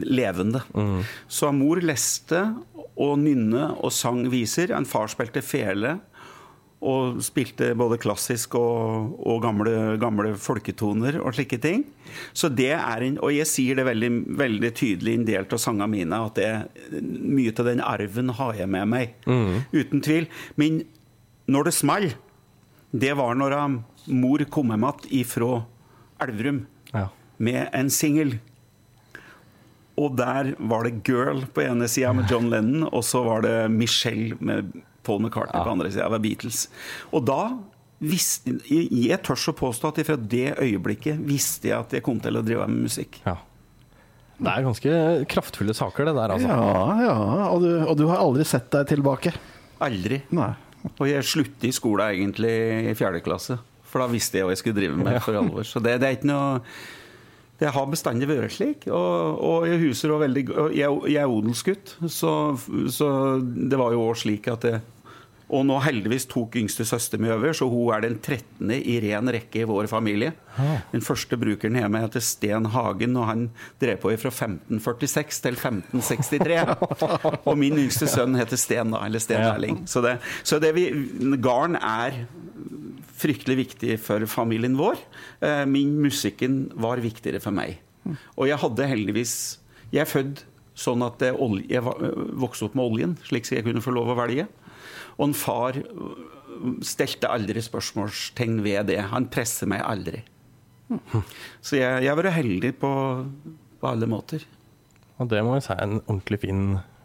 levende. 0.06 0.62
Så 1.26 1.50
mor 1.54 1.82
leste 1.82 2.44
og 2.94 3.16
nynne 3.18 3.72
og 3.82 3.90
sang 3.94 4.22
viser. 4.30 4.70
En 4.76 4.86
far 4.86 5.10
spilte 5.10 5.42
fele. 5.42 5.96
Og 6.82 7.20
spilte 7.22 7.68
både 7.78 7.94
klassisk 8.02 8.56
og, 8.58 9.12
og 9.22 9.36
gamle, 9.44 9.74
gamle 10.02 10.32
folketoner 10.34 11.20
og 11.22 11.36
slike 11.36 11.60
ting. 11.62 11.84
Så 12.34 12.50
det 12.50 12.72
er 12.74 13.04
en, 13.06 13.20
Og 13.22 13.30
jeg 13.36 13.46
sier 13.46 13.78
det 13.78 13.84
veldig, 13.86 14.10
veldig 14.40 14.72
tydelig 14.74 15.12
i 15.14 15.20
en 15.20 15.26
del 15.28 15.46
av 15.46 15.62
sangene 15.62 15.86
mine, 15.92 16.18
at 16.26 16.34
det, 16.40 16.50
mye 17.22 17.54
av 17.54 17.68
den 17.70 17.80
arven 17.86 18.34
har 18.34 18.58
jeg 18.58 18.68
med 18.74 18.90
meg. 18.90 19.14
Uten 19.70 20.02
tvil. 20.02 20.26
Men 20.58 20.82
når 21.46 21.70
det 21.70 21.74
small, 21.78 22.08
det 22.92 23.14
var 23.16 23.38
når 23.38 23.56
mor 24.10 24.42
kom 24.50 24.74
hjem 24.74 24.88
igjen 24.90 25.22
ifra 25.22 25.52
Elverum 26.22 26.64
Ja. 26.92 27.08
med 27.38 27.68
en 27.72 27.90
singel. 27.90 28.40
Og 29.96 30.16
der 30.16 30.54
var 30.58 30.84
det 30.84 31.04
'Girl' 31.04 31.46
på 31.52 31.62
ene 31.62 31.86
sida 31.88 32.12
med 32.12 32.30
John 32.30 32.50
Lennon, 32.50 32.88
og 32.92 33.04
så 33.04 33.22
var 33.24 33.42
det 33.42 33.70
'Michelle' 33.70 34.36
med 34.40 34.72
Paul 35.06 35.22
McCartney 35.22 35.62
på 35.62 35.74
andre 35.76 35.92
sida. 35.92 36.08
Var 36.12 36.22
Beatles. 36.22 36.66
Og 37.12 37.24
da 37.28 37.40
visste 38.02 38.56
jeg, 38.66 38.88
jeg 38.90 39.20
tør 39.22 39.38
å 39.52 39.56
påstå 39.60 39.92
at 39.92 40.02
fra 40.08 40.18
det 40.18 40.56
øyeblikket 40.58 41.20
visste 41.22 41.70
jeg 41.70 41.78
at 41.78 41.96
jeg 41.96 42.04
kom 42.06 42.18
til 42.22 42.38
å 42.38 42.44
drive 42.44 42.66
med 42.70 42.88
musikk. 42.90 43.22
ja. 43.28 43.38
Det 44.42 44.50
er 44.50 44.64
ganske 44.64 44.92
kraftfulle 45.30 45.74
saker, 45.76 46.08
det 46.08 46.12
der, 46.16 46.32
altså. 46.34 46.48
Ja, 46.50 46.94
ja, 47.04 47.16
og 47.52 47.60
du, 47.62 47.68
og 47.84 47.92
du 48.00 48.08
har 48.08 48.18
aldri 48.24 48.42
sett 48.48 48.72
deg 48.74 48.88
tilbake? 48.90 49.30
Aldri. 49.84 50.18
Nei. 50.34 50.48
Og 50.96 51.04
jeg 51.06 51.22
sluttet 51.28 51.68
i 51.68 51.70
skolen 51.76 52.16
egentlig 52.16 52.50
i 52.90 52.94
fjerde 52.98 53.20
klasse. 53.22 53.60
For 53.86 54.02
da 54.02 54.08
visste 54.10 54.40
jeg 54.40 54.48
hva 54.48 54.54
jeg 54.56 54.62
skulle 54.64 54.80
drive 54.80 54.98
med 54.98 55.20
for 55.22 55.38
alvor. 55.38 55.62
Så 55.68 55.78
det, 55.84 55.94
det 56.02 56.08
er 56.08 56.16
ikke 56.16 56.30
noe 56.32 56.58
Det 57.62 57.70
har 57.70 57.90
bestandig 57.90 58.26
vært 58.30 58.56
slik. 58.56 58.88
Og, 58.90 59.42
og 59.42 59.68
jeg 59.70 59.82
huser 59.84 60.10
også 60.10 60.24
veldig 60.24 60.46
Jeg, 60.74 60.96
jeg 61.12 61.20
er 61.22 61.30
odelsgutt, 61.30 61.94
så, 62.10 62.32
så 62.90 63.12
det 63.42 63.78
var 63.78 63.94
jo 63.94 64.08
òg 64.08 64.18
slik 64.18 64.48
at 64.50 64.66
det, 64.66 64.80
Og 65.52 65.66
nå 65.68 65.76
heldigvis 65.84 66.26
tok 66.32 66.56
yngste 66.58 66.86
søster 66.88 67.20
mi 67.20 67.30
over, 67.30 67.52
så 67.54 67.68
hun 67.70 67.92
er 67.94 68.06
den 68.06 68.16
13. 68.18 68.72
i 68.72 68.96
ren 69.04 69.30
rekke 69.36 69.62
i 69.62 69.66
vår 69.68 69.86
familie. 69.90 70.32
Den 70.90 71.04
første 71.04 71.36
brukeren 71.36 71.76
hjemme 71.78 72.00
heter 72.02 72.24
Sten 72.24 72.70
Hagen, 72.72 73.18
og 73.20 73.28
han 73.28 73.42
drev 73.82 74.00
på 74.00 74.14
fra 74.22 74.32
1546 74.32 75.42
til 75.44 75.58
1563. 75.60 76.56
og 77.48 77.54
min 77.60 77.78
yngste 77.84 78.08
sønn 78.10 78.38
heter 78.40 78.60
Sten, 78.60 78.96
da, 78.96 79.04
eller 79.06 79.22
Sten 79.22 79.44
Erling. 79.44 79.82
Så, 79.86 80.02
det, 80.04 80.18
så 80.42 80.58
det 80.62 80.72
vi, 80.78 80.88
garn 81.44 81.76
er 81.78 82.24
fryktelig 83.22 83.58
viktig 83.60 83.98
for 84.02 84.24
familien 84.30 84.76
vår. 84.78 85.00
Eh, 85.44 85.64
min 85.70 85.94
musikken 86.02 86.64
var 86.74 87.02
viktigere 87.02 87.42
for 87.42 87.54
meg. 87.54 87.78
Og 88.34 88.48
jeg 88.48 88.58
hadde 88.58 88.88
heldigvis 88.90 89.34
Jeg 89.92 90.02
er 90.02 90.08
født 90.08 90.40
sånn 90.74 91.02
at 91.04 91.20
jeg 91.20 91.82
vokste 91.84 92.64
opp 92.64 92.76
med 92.78 92.86
oljen, 92.86 93.10
slik 93.28 93.44
så 93.44 93.58
jeg 93.58 93.66
kunne 93.66 93.82
få 93.84 93.92
lov 93.92 94.08
å 94.08 94.16
velge. 94.16 94.46
Og 95.18 95.26
en 95.28 95.34
far 95.36 95.76
stelte 96.80 97.28
aldri 97.28 97.60
spørsmålstegn 97.60 98.62
ved 98.64 98.88
det. 98.88 98.98
Han 99.12 99.28
presser 99.32 99.68
meg 99.68 99.84
aldri. 99.84 100.22
Så 101.60 101.76
jeg 101.76 102.06
jeg 102.06 102.08
har 102.08 102.18
vært 102.18 102.38
heldig 102.38 102.72
på, 102.80 102.92
på 103.80 103.90
alle 103.90 104.08
måter. 104.08 104.44
Og 105.20 105.28
det 105.30 105.42
må 105.44 105.58
jeg 105.58 105.66
si 105.66 105.74
er 105.74 105.84
en 105.84 106.00
ordentlig 106.00 106.40
fin, 106.42 106.62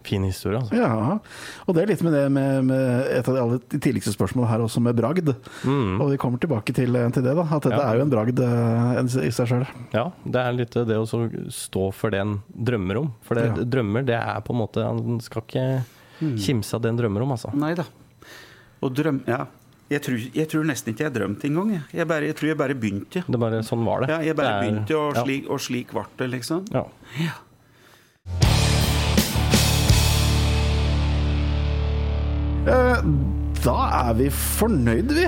fin 0.07 0.23
historie. 0.25 0.57
Altså. 0.61 0.75
Ja, 0.79 1.19
og 1.67 1.75
det 1.75 1.83
er 1.83 1.91
litt 1.91 2.01
med 2.07 2.15
det 2.15 2.23
med, 2.31 2.63
med 2.69 3.11
et 3.19 3.27
av 3.27 3.35
de 3.35 3.41
aller 3.43 3.59
tidligste 3.75 4.13
spørsmålene 4.15 4.49
her 4.53 4.63
også, 4.65 4.81
med 4.87 4.95
bragd. 4.97 5.29
Og 5.67 6.05
vi 6.13 6.17
kommer 6.23 6.39
tilbake 6.41 6.73
til, 6.77 6.95
til 7.13 7.27
det, 7.27 7.35
da. 7.37 7.45
At 7.47 7.67
dette 7.67 7.75
Mm. 7.77 7.83
Ja. 7.83 7.91
er 7.91 7.99
jo 7.99 8.05
en 8.07 8.13
bragd 8.15 8.39
eh, 8.47 9.27
i 9.27 9.31
seg 9.35 9.51
sjøl. 9.51 9.67
Ja, 9.93 10.07
det 10.25 10.41
er 10.47 10.57
litt 10.57 10.79
det 10.89 10.97
å 10.97 11.05
stå 11.51 11.85
for 11.93 12.09
det 12.15 12.23
en 12.23 12.37
drømmer 12.55 13.03
om. 13.03 13.13
For 13.27 13.35
det, 13.39 13.45
Ja. 13.51 13.67
drømmer, 13.77 14.05
det 14.07 14.15
er 14.17 14.41
på 14.41 14.55
en 14.55 14.61
måte 14.63 14.83
En 14.87 15.19
skal 15.21 15.43
ikke 15.45 15.83
kimse 16.41 16.73
av 16.73 16.81
det 16.81 16.89
en 16.95 16.97
drømmer 16.97 17.21
om, 17.27 17.31
altså. 17.35 17.51
Nei 17.53 17.73
da. 17.77 17.83
Og 18.81 18.93
drøm... 18.97 19.21
Ja. 19.27 19.45
Jeg 19.89 20.01
tror, 20.03 20.17
jeg 20.35 20.47
tror 20.51 20.65
nesten 20.67 20.91
ikke 20.91 21.05
jeg 21.05 21.13
drømte 21.15 21.47
engang. 21.47 21.69
Jeg. 21.71 21.83
Jeg, 21.95 22.07
bare, 22.09 22.25
jeg 22.27 22.35
tror 22.35 22.49
jeg 22.49 22.57
bare 22.59 22.75
begynte. 22.75 23.21
Det 23.23 23.39
bare 23.39 23.61
Sånn 23.63 23.85
var 23.87 24.01
det. 24.03 24.09
Ja, 24.11 24.17
jeg 24.25 24.35
bare 24.35 24.47
Det 24.47 24.55
er- 24.57 24.65
begynte, 24.67 24.97
og 24.99 25.15
ja. 25.15 25.23
slik, 25.23 25.47
og 25.49 25.59
slik 25.63 25.93
ble 25.95 26.03
det, 26.19 26.27
liksom. 26.33 26.65
Ja. 26.75 26.83
Eh, 28.35 28.66
Da 33.63 33.77
er 34.07 34.13
vi 34.17 34.29
fornøyd, 34.33 35.13
vi. 35.17 35.25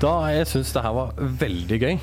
Da 0.00 0.14
jeg 0.32 0.48
syns 0.48 0.72
det 0.74 0.82
her 0.84 0.96
var 0.96 1.12
veldig 1.40 1.80
gøy. 1.82 1.98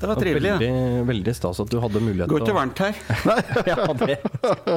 Det 0.00 0.08
var 0.08 0.16
trivelig. 0.16 0.48
Ja. 0.48 0.56
Veldig, 0.56 1.04
veldig 1.10 1.34
stas 1.36 1.58
at 1.60 1.70
du 1.70 1.76
hadde 1.82 2.00
mulighet 2.00 2.30
Går 2.30 2.40
ikke 2.44 2.54
å 2.54 2.56
varmt 2.56 2.80
her. 2.80 3.00
ja, 3.70 3.76
det. 4.00 4.16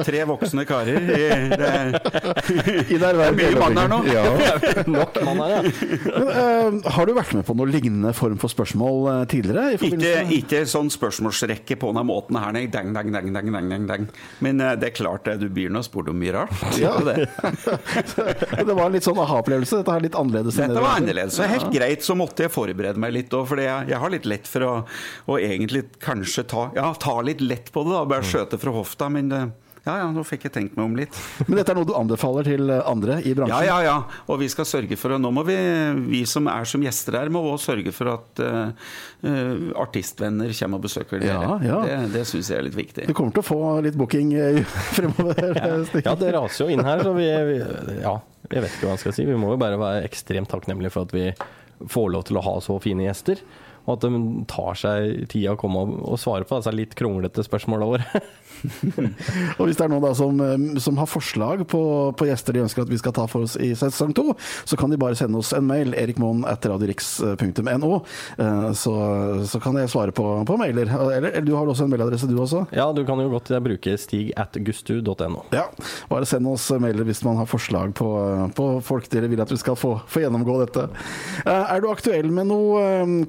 Tre 0.04 0.24
voksne 0.28 0.64
karer. 0.68 0.98
i- 1.00 1.48
Det 1.54 1.68
er, 1.70 1.94
I 2.94 2.98
der 3.00 3.16
verden 3.16 3.38
mye 3.38 3.54
mann 3.60 3.78
her 3.80 3.88
nå. 3.88 4.00
Ja. 4.10 4.24
Nok 4.96 5.16
mann 5.24 5.40
her, 5.40 5.54
ja. 5.54 5.62
Men, 6.14 6.28
uh, 6.84 6.90
har 6.96 7.08
du 7.08 7.14
vært 7.16 7.32
med 7.38 7.46
på 7.48 7.56
noe 7.56 7.70
lignende 7.70 8.12
form 8.16 8.36
for 8.42 8.52
spørsmål 8.52 9.00
uh, 9.08 9.22
tidligere? 9.30 9.78
I 9.78 9.90
ikke, 9.90 10.12
ikke 10.38 10.62
sånn 10.68 10.92
spørsmålsrekke 10.92 11.78
på 11.80 11.92
denne 11.92 12.04
måten 12.08 12.38
her, 12.40 12.52
nei. 12.56 12.66
Dang, 12.72 12.92
dang, 12.96 13.12
dang, 13.14 13.32
dang, 13.32 13.50
dang, 13.54 13.88
dang. 13.88 14.06
Men 14.44 14.60
uh, 14.60 14.74
det 14.76 14.90
er 14.92 14.96
klart 14.98 15.24
det, 15.30 15.38
du 15.40 15.48
blir 15.48 15.72
nå 15.72 15.80
spurt 15.86 16.12
om 16.12 16.20
mye 16.20 16.36
rart. 16.36 16.52
Ja. 16.80 16.92
Det. 17.04 17.16
det 18.60 18.74
var 18.74 18.84
en 18.86 18.94
litt 18.98 19.06
sånn 19.08 19.18
aha-opplevelse. 19.24 19.80
Dette 19.80 19.96
er 19.96 20.04
litt 20.04 20.18
annerledes. 20.18 20.60
Dette 20.60 20.84
var 20.84 20.98
annerledes. 21.00 21.38
Så 21.40 21.48
helt 21.48 21.70
greit 21.74 22.04
så 22.04 22.16
måtte 22.18 22.46
jeg 22.46 22.52
forberede 22.54 23.00
meg 23.00 23.14
litt 23.16 23.32
òg, 23.34 23.46
for 23.50 23.60
jeg, 23.62 23.88
jeg 23.90 24.00
har 24.04 24.12
litt 24.12 24.28
lett 24.28 24.48
for 24.50 24.66
å, 24.68 24.72
å 25.30 25.38
egentlig 25.40 25.86
kanskje 26.02 26.46
ta, 26.50 26.68
ja, 26.76 26.90
ta 27.00 27.18
litt 27.24 27.44
lett 27.44 27.72
på 27.74 27.84
det. 27.86 27.94
da, 27.96 28.06
Bare 28.08 28.26
skjøte 28.26 28.60
fra 28.60 28.74
hofta. 28.74 29.10
Men 29.12 29.30
det, 29.32 29.42
ja, 29.84 29.98
ja, 30.00 30.04
nå 30.16 30.22
fikk 30.24 30.46
jeg 30.46 30.52
tenkt 30.54 30.76
meg 30.78 30.86
om 30.86 30.94
litt. 30.96 31.16
Men 31.46 31.58
dette 31.58 31.74
er 31.74 31.76
noe 31.76 31.88
du 31.88 31.92
anbefaler 31.96 32.46
til 32.48 32.70
eh, 32.72 32.80
andre 32.88 33.18
i 33.20 33.34
bransjen? 33.36 33.66
ja, 33.68 33.80
ja. 33.84 33.94
ja. 34.00 34.20
Og 34.32 34.38
vi 34.40 34.48
skal 34.48 34.64
sørge 34.68 34.96
for 34.96 35.12
og 35.12 35.20
Nå 35.20 35.28
må 35.36 35.44
vi, 35.44 35.56
vi 36.08 36.22
som 36.28 36.48
er 36.48 36.64
som 36.68 36.84
gjester 36.84 37.18
her, 37.18 37.32
må 37.32 37.42
også 37.50 37.74
sørge 37.74 37.92
for 37.92 38.14
at 38.14 38.40
eh, 38.44 38.94
artistvenner 39.84 40.54
kommer 40.56 40.80
og 40.80 40.86
besøker 40.86 41.20
dere. 41.20 41.36
Ja, 41.36 41.58
ja. 41.68 41.80
Det, 41.84 42.14
det 42.16 42.24
syns 42.30 42.48
jeg 42.52 42.62
er 42.62 42.68
litt 42.70 42.78
viktig. 42.78 43.08
Du 43.10 43.16
kommer 43.16 43.36
til 43.36 43.44
å 43.44 43.48
få 43.50 43.60
litt 43.84 43.98
booking 44.00 44.32
fremover. 44.96 45.52
ja. 45.60 45.74
ja, 46.00 46.16
det 46.22 46.32
raser 46.38 46.64
jo 46.64 46.72
inn 46.72 46.84
her, 46.86 47.04
så 47.04 47.12
vi, 47.16 47.28
vi 47.50 47.60
Ja, 48.00 48.16
jeg 48.48 48.64
vet 48.64 48.78
ikke 48.78 48.88
hva 48.88 48.96
jeg 48.96 49.04
skal 49.04 49.18
si. 49.18 49.28
Vi 49.28 49.36
må 49.40 49.52
jo 49.52 49.60
bare 49.60 49.80
være 49.80 50.08
ekstremt 50.08 50.48
takknemlige 50.52 50.96
for 50.96 51.04
at 51.04 51.12
vi 51.12 51.28
får 51.92 52.08
lov 52.16 52.24
til 52.30 52.40
å 52.40 52.46
ha 52.48 52.56
så 52.64 52.80
fine 52.80 53.04
gjester. 53.04 53.44
Og 53.84 53.96
at 53.96 54.06
de 54.06 54.44
tar 54.48 54.78
seg 54.80 55.26
tida 55.32 55.52
å 55.54 55.60
komme 55.60 55.82
og, 55.84 56.16
svare 56.20 56.46
på 56.48 56.56
disse 56.60 56.72
litt 56.74 56.94
kronglete 56.96 57.44
spørsmåla 57.44 57.88
våre. 57.90 58.22
Og 59.58 59.66
hvis 59.66 59.76
det 59.76 59.84
er 59.84 59.90
noen 59.92 60.04
da 60.04 60.12
som, 60.16 60.38
eh, 60.40 60.78
som 60.80 60.96
har 61.00 61.08
forslag 61.10 61.66
på, 61.68 61.80
på 62.16 62.28
gjester 62.28 62.56
de 62.56 62.62
ønsker 62.64 62.84
at 62.86 62.92
vi 62.92 63.00
skal 63.00 63.12
ta 63.16 63.26
for 63.28 63.44
oss 63.44 63.58
i 63.60 63.72
sesong 63.76 64.14
to, 64.16 64.32
så 64.64 64.78
kan 64.80 64.92
de 64.92 64.96
bare 65.00 65.18
sende 65.18 65.36
oss 65.40 65.52
en 65.56 65.66
mail, 65.68 65.92
erikmoen.radiorix.no, 66.00 67.90
eh, 68.38 68.70
så, 68.78 68.94
så 69.50 69.60
kan 69.60 69.76
jeg 69.80 69.92
svare 69.92 70.14
på, 70.16 70.24
på 70.48 70.56
mailer. 70.60 70.88
Eller, 70.88 71.30
eller 71.34 71.44
du 71.46 71.52
har 71.58 71.68
også 71.68 71.84
en 71.84 71.92
mailadresse 71.92 72.30
du 72.30 72.36
også? 72.40 72.64
Ja, 72.76 72.88
du 72.96 73.02
kan 73.04 73.20
jo 73.20 73.28
godt 73.34 73.52
bruke 73.64 73.96
stig 74.00 74.32
at 74.40 74.56
gustu.no. 74.64 75.44
Ja, 75.54 75.66
bare 76.08 76.28
send 76.28 76.48
oss 76.50 76.70
mailer 76.80 77.04
hvis 77.08 77.24
man 77.26 77.36
har 77.42 77.50
forslag 77.50 77.92
på, 77.98 78.08
på 78.56 78.70
folk 78.84 79.10
dere 79.12 79.28
vil 79.32 79.44
at 79.44 79.52
vi 79.52 79.60
skal 79.60 79.76
få, 79.78 79.96
få 80.08 80.24
gjennomgå 80.24 80.56
dette. 80.64 80.88
Eh, 81.44 81.74
Er 81.74 81.84
du 81.84 81.90
aktuell 81.92 82.30
med 82.32 82.48
noen 82.48 83.24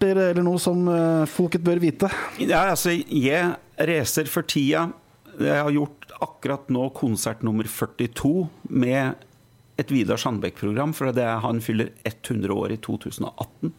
konserter 0.00 0.30
eller 0.32 0.42
noe 0.42 0.58
som 0.58 0.88
eh, 0.88 1.26
folket 1.28 1.62
bør 1.62 1.80
vite? 1.80 2.08
Ja, 2.38 2.70
altså, 2.70 2.90
jeg 2.90 3.56
racer 3.76 4.26
for 4.28 4.42
tida. 4.42 4.90
Jeg 5.38 5.62
har 5.62 5.70
gjort 5.70 6.12
akkurat 6.20 6.68
nå 6.70 6.90
konsert 6.90 7.42
nummer 7.42 7.64
42 7.64 8.48
med 8.68 9.14
et 9.78 9.90
Vidar 9.90 10.18
Sandbekk-program, 10.20 10.92
for 10.92 11.12
det 11.12 11.24
han 11.24 11.60
fyller 11.60 11.92
100 12.04 12.52
år 12.52 12.72
i 12.72 12.80
2018. 12.80 13.72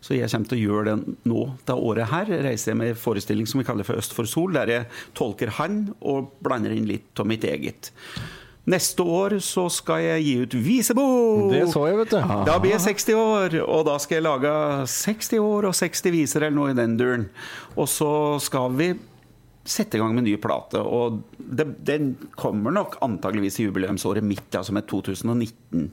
Så 0.00 0.14
jeg 0.14 0.28
kommer 0.30 0.48
til 0.48 0.58
å 0.58 0.66
gjøre 0.66 0.92
det 0.92 1.16
nå 1.24 1.46
det 1.66 1.74
året 1.74 2.10
her. 2.10 2.28
Reiser 2.44 2.72
jeg 2.72 2.78
med 2.78 2.92
en 2.92 3.00
forestilling 3.00 3.48
som 3.48 3.58
vi 3.62 3.66
kaller 3.66 3.86
for 3.86 3.98
Øst 3.98 4.14
for 4.14 4.28
sol, 4.28 4.52
der 4.54 4.70
jeg 4.70 4.86
tolker 5.16 5.50
han 5.58 5.94
og 6.00 6.36
blander 6.44 6.74
inn 6.74 6.86
litt 6.86 7.18
av 7.18 7.26
mitt 7.26 7.46
eget. 7.48 7.90
Neste 8.62 9.02
år 9.02 9.40
så 9.42 9.64
skal 9.74 10.04
jeg 10.04 10.22
gi 10.22 10.34
ut 10.44 10.52
visebok! 10.62 11.48
Det 11.50 11.64
så 11.72 11.80
jeg, 11.88 11.96
vet 11.98 12.12
du. 12.14 12.34
Da 12.46 12.58
blir 12.62 12.76
jeg 12.76 12.84
60 12.84 13.16
år, 13.18 13.56
og 13.66 13.80
da 13.88 13.96
skal 13.98 14.20
jeg 14.20 14.26
lage 14.28 14.52
60 14.92 15.32
år 15.42 15.66
og 15.66 15.74
60 15.74 16.12
viser 16.14 16.44
eller 16.46 16.54
noe 16.60 16.70
i 16.70 16.76
den 16.78 16.94
duren. 17.00 17.24
Og 17.74 17.88
så 17.90 18.10
skal 18.44 18.76
vi 18.78 18.92
sette 19.66 19.98
i 19.98 20.00
gang 20.02 20.14
med 20.14 20.26
ny 20.26 20.36
plate. 20.42 20.78
Og 20.78 21.20
det, 21.38 21.66
den 21.86 22.12
kommer 22.38 22.74
nok 22.74 22.96
antageligvis 23.02 23.58
i 23.58 23.66
jubileumsåret 23.66 24.22
mitt, 24.26 24.46
altså 24.58 24.74
med 24.74 24.86
2019. 24.90 25.88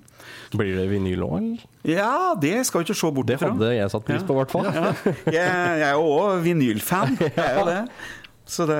Blir 0.53 0.77
det 0.77 0.85
vinyl 0.91 1.25
òg, 1.25 1.35
eller? 1.39 1.65
Ja, 1.89 2.35
det 2.37 2.53
skal 2.69 2.83
vi 2.83 2.89
ikke 2.89 2.99
se 3.01 3.11
bort 3.17 3.29
Det 3.29 3.39
hadde 3.41 3.71
jeg 3.73 3.93
satt 3.93 4.05
pris 4.05 4.25
på, 4.25 4.35
i 4.37 4.41
hvert 4.43 4.53
fall. 4.53 4.69
Ja. 4.69 4.93
Jeg, 5.25 5.41
jeg 5.41 5.87
er 5.89 5.97
jo 5.97 6.05
òg 6.19 6.45
vinylfan. 6.45 7.17
Jeg 7.17 7.33
er 7.45 7.57
jo 7.57 7.65
det. 7.73 7.79
Så 8.49 8.65
det 8.69 8.79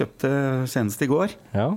kjøpte 0.00 0.32
senest 0.68 1.04
i 1.04 1.08
går. 1.12 1.36
Ja. 1.56 1.70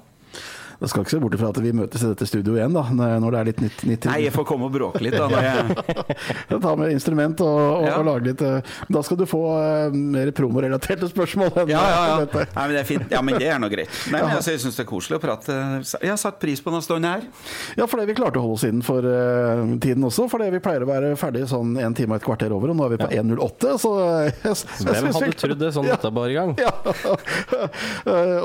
Da 0.81 0.87
skal 0.89 1.03
ikke 1.05 1.13
se 1.13 1.19
bort 1.21 1.35
fra 1.37 1.49
at 1.51 1.59
vi 1.61 1.71
møtes 1.77 2.01
i 2.01 2.07
dette 2.09 2.25
studioet 2.25 2.57
igjen, 2.57 2.73
da, 2.73 2.81
når 3.21 3.35
det 3.35 3.39
er 3.39 3.49
litt 3.51 3.59
nytt. 3.61 3.83
nytt 3.85 4.05
Nei, 4.09 4.17
jeg 4.25 4.33
får 4.33 4.45
komme 4.49 4.65
og 4.65 4.73
bråke 4.73 5.01
litt, 5.03 5.13
da. 5.13 5.27
Når 5.29 5.45
jeg, 5.45 6.57
Ta 6.65 6.71
med 6.77 6.93
instrument 6.95 7.41
og, 7.45 7.59
og, 7.59 7.85
Ja. 7.85 7.97
og 7.99 8.07
lage 8.07 8.25
litt 8.31 8.41
eh, 8.45 8.71
Da 8.89 9.01
skal 9.05 9.19
du 9.19 9.25
få 9.29 9.41
eh, 9.59 9.93
mer 10.15 10.31
promorelaterte 10.35 11.09
spørsmål. 11.11 11.51
Enn 11.63 11.71
ja, 11.73 11.81
ja, 11.85 12.01
ja. 12.09 12.15
dette. 12.23 12.47
Nei, 12.55 12.65
men 12.65 12.73
det 12.73 12.81
er 12.81 12.87
fint. 12.89 13.05
Ja, 13.13 13.21
men 13.25 13.37
det 13.41 13.49
er 13.53 13.61
nå 13.61 13.69
greit. 13.71 13.93
Nei, 14.09 14.23
men 14.23 14.35
altså, 14.39 14.55
jeg 14.55 14.63
syns 14.63 14.79
det 14.79 14.85
er 14.85 14.89
koselig 14.89 15.19
å 15.19 15.21
prate. 15.23 15.57
Jeg 16.01 16.11
har 16.11 16.19
satt 16.21 16.39
pris 16.41 16.61
på 16.65 16.73
denne 16.73 16.81
stående 16.85 17.13
her. 17.13 17.27
Ja, 17.77 17.85
fordi 17.91 18.07
vi 18.09 18.17
klarte 18.17 18.41
å 18.41 18.45
holde 18.47 18.57
oss 18.57 18.65
innenfor 18.67 19.05
uh, 19.05 19.77
tiden 19.85 20.05
også. 20.09 20.25
Fordi 20.31 20.49
vi 20.55 20.61
pleier 20.65 20.85
å 20.85 20.89
være 20.89 21.13
ferdig 21.19 21.45
sånn 21.51 21.75
en 21.81 21.97
time 21.97 22.17
og 22.17 22.21
et 22.21 22.25
kvarter 22.25 22.53
over, 22.57 22.73
og 22.73 22.79
nå 22.81 22.87
er 22.87 22.95
vi 22.95 22.99
på 23.03 23.09
1.08. 23.21 23.75
Så 23.85 23.93
jeg, 24.01 24.33
jeg, 24.41 24.57
jeg 24.81 24.89
Hvem 24.89 25.11
hadde 25.19 25.31
trodd 25.45 25.61
det 25.61 25.71
sånn 25.77 25.89
dette 25.91 26.13
bare 26.17 26.33
i 26.33 26.39
gang? 26.39 26.57
Ja. 26.61 26.73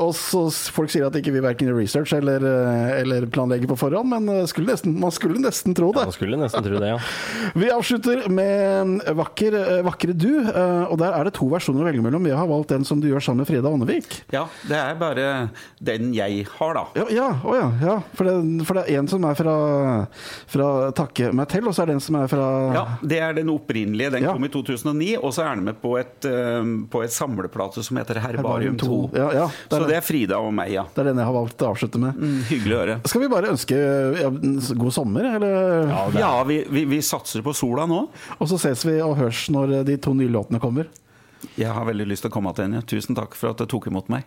Og 0.00 0.12
så 0.16 0.40
folk 0.74 0.90
sier 0.92 1.06
at 1.08 1.16
ikke 1.18 1.32
vi 1.34 1.40
verken 1.44 1.68
gjør 1.70 1.78
research 1.80 2.12
eller, 2.16 2.25
eh, 2.34 3.00
eller 3.00 3.26
planlegge 3.26 3.68
på 3.70 3.76
forhånd, 3.78 4.08
men 4.10 4.28
eh, 4.28 4.44
skulle 4.50 4.72
nesten, 4.72 4.98
man 5.00 5.12
skulle 5.14 5.38
nesten 5.40 5.74
tro 5.74 5.92
det. 5.92 6.04
Man 6.08 6.12
skulle 6.12 6.36
nesten 6.40 6.64
tro 6.64 6.80
det, 6.82 6.88
ja. 6.88 6.98
Vi 7.54 7.70
avslutter 7.70 8.28
med 8.28 9.00
vakker, 9.16 9.54
eh, 9.54 9.82
'Vakre 9.86 10.12
du', 10.16 10.50
og 10.90 10.98
der 10.98 11.12
er 11.14 11.24
det 11.24 11.34
to 11.36 11.46
versjoner 11.50 11.84
å 11.84 11.86
velge 11.88 12.02
mellom. 12.02 12.26
Jeg 12.26 12.36
har 12.36 12.48
valgt 12.48 12.68
den 12.74 12.84
som 12.84 13.00
du 13.00 13.08
gjør 13.08 13.22
sammen 13.22 13.44
med 13.44 13.50
Frida 13.50 13.70
Ånnevik. 13.70 14.22
Ja, 14.32 14.46
det 14.66 14.76
er 14.76 14.94
bare 14.98 15.26
den 15.78 16.12
jeg 16.14 16.46
har, 16.58 16.74
da. 16.74 16.84
Ja, 16.96 17.06
ja, 17.10 17.28
å 17.44 17.54
ja, 17.56 17.68
ja. 17.82 17.96
For, 18.16 18.24
det, 18.26 18.66
for 18.66 18.78
det 18.80 18.86
er 18.88 18.98
en 19.00 19.08
som 19.08 19.24
er 19.24 19.34
fra, 19.38 19.56
fra 20.50 20.68
'Takke 20.92 21.32
meg 21.32 21.48
til', 21.52 21.66
og 21.66 21.74
så 21.76 21.82
er 21.84 21.92
det 21.92 21.98
en 22.00 22.04
som 22.06 22.16
er 22.20 22.26
fra 22.30 22.46
Ja, 22.74 22.84
Det 23.02 23.20
er 23.20 23.32
den 23.34 23.48
opprinnelige. 23.52 24.10
Den 24.16 24.22
Ja. 24.26 24.32
kom 24.32 24.44
i 24.44 24.48
2009. 24.48 25.16
Og 25.22 25.32
så 25.32 25.44
er 25.46 25.54
den 25.54 25.64
med 25.64 25.80
på 25.80 25.96
et, 26.00 26.20
på 26.20 27.02
et 27.04 27.12
samleplate 27.12 27.82
som 27.84 27.96
heter 27.96 28.18
Herbarium 28.20 28.46
Herbarium 28.46 28.78
2. 28.78 28.86
2. 29.12 29.18
Ja, 29.18 29.28
ja, 29.32 29.46
det 29.46 29.76
er 29.76 29.76
så 29.76 29.80
det. 29.82 29.88
det 29.90 29.96
er 29.96 30.04
Frida 30.06 30.38
og 30.42 30.52
meg, 30.56 30.72
ja. 30.74 30.84
Det 30.94 31.02
er 31.02 31.10
den 31.10 31.20
jeg 31.20 31.28
har 31.28 31.36
valgt 31.36 31.62
å 31.64 31.70
avslutte 31.72 32.00
med. 32.00 32.15
Mm, 32.16 32.38
hyggelig 32.48 32.74
å 32.76 32.80
høre. 32.80 32.96
Skal 33.08 33.22
vi 33.22 33.28
bare 33.32 33.50
ønske 33.52 33.76
ja, 34.16 34.30
god 34.80 34.94
sommer, 34.96 35.28
eller? 35.36 35.90
Ja, 35.92 36.04
Ja, 36.16 36.30
vi, 36.48 36.62
vi, 36.72 36.86
vi 36.88 37.00
satser 37.04 37.44
på 37.44 37.52
sola 37.56 37.84
nå. 37.90 38.06
Og 38.38 38.48
så 38.50 38.58
ses 38.62 38.86
vi 38.88 38.96
og 39.04 39.18
hørs 39.20 39.46
når 39.52 39.78
de 39.88 39.98
to 40.00 40.14
nye 40.16 40.32
låtene 40.32 40.60
kommer. 40.62 40.88
Jeg 41.60 41.68
har 41.70 41.84
veldig 41.86 42.06
lyst 42.08 42.24
til 42.24 42.32
å 42.32 42.34
komme 42.34 42.52
tilbake 42.56 42.72
igjen. 42.80 42.88
Tusen 42.88 43.18
takk 43.18 43.36
for 43.38 43.52
at 43.52 43.60
du 43.60 43.68
tok 43.70 43.90
imot 43.92 44.08
meg. 44.12 44.24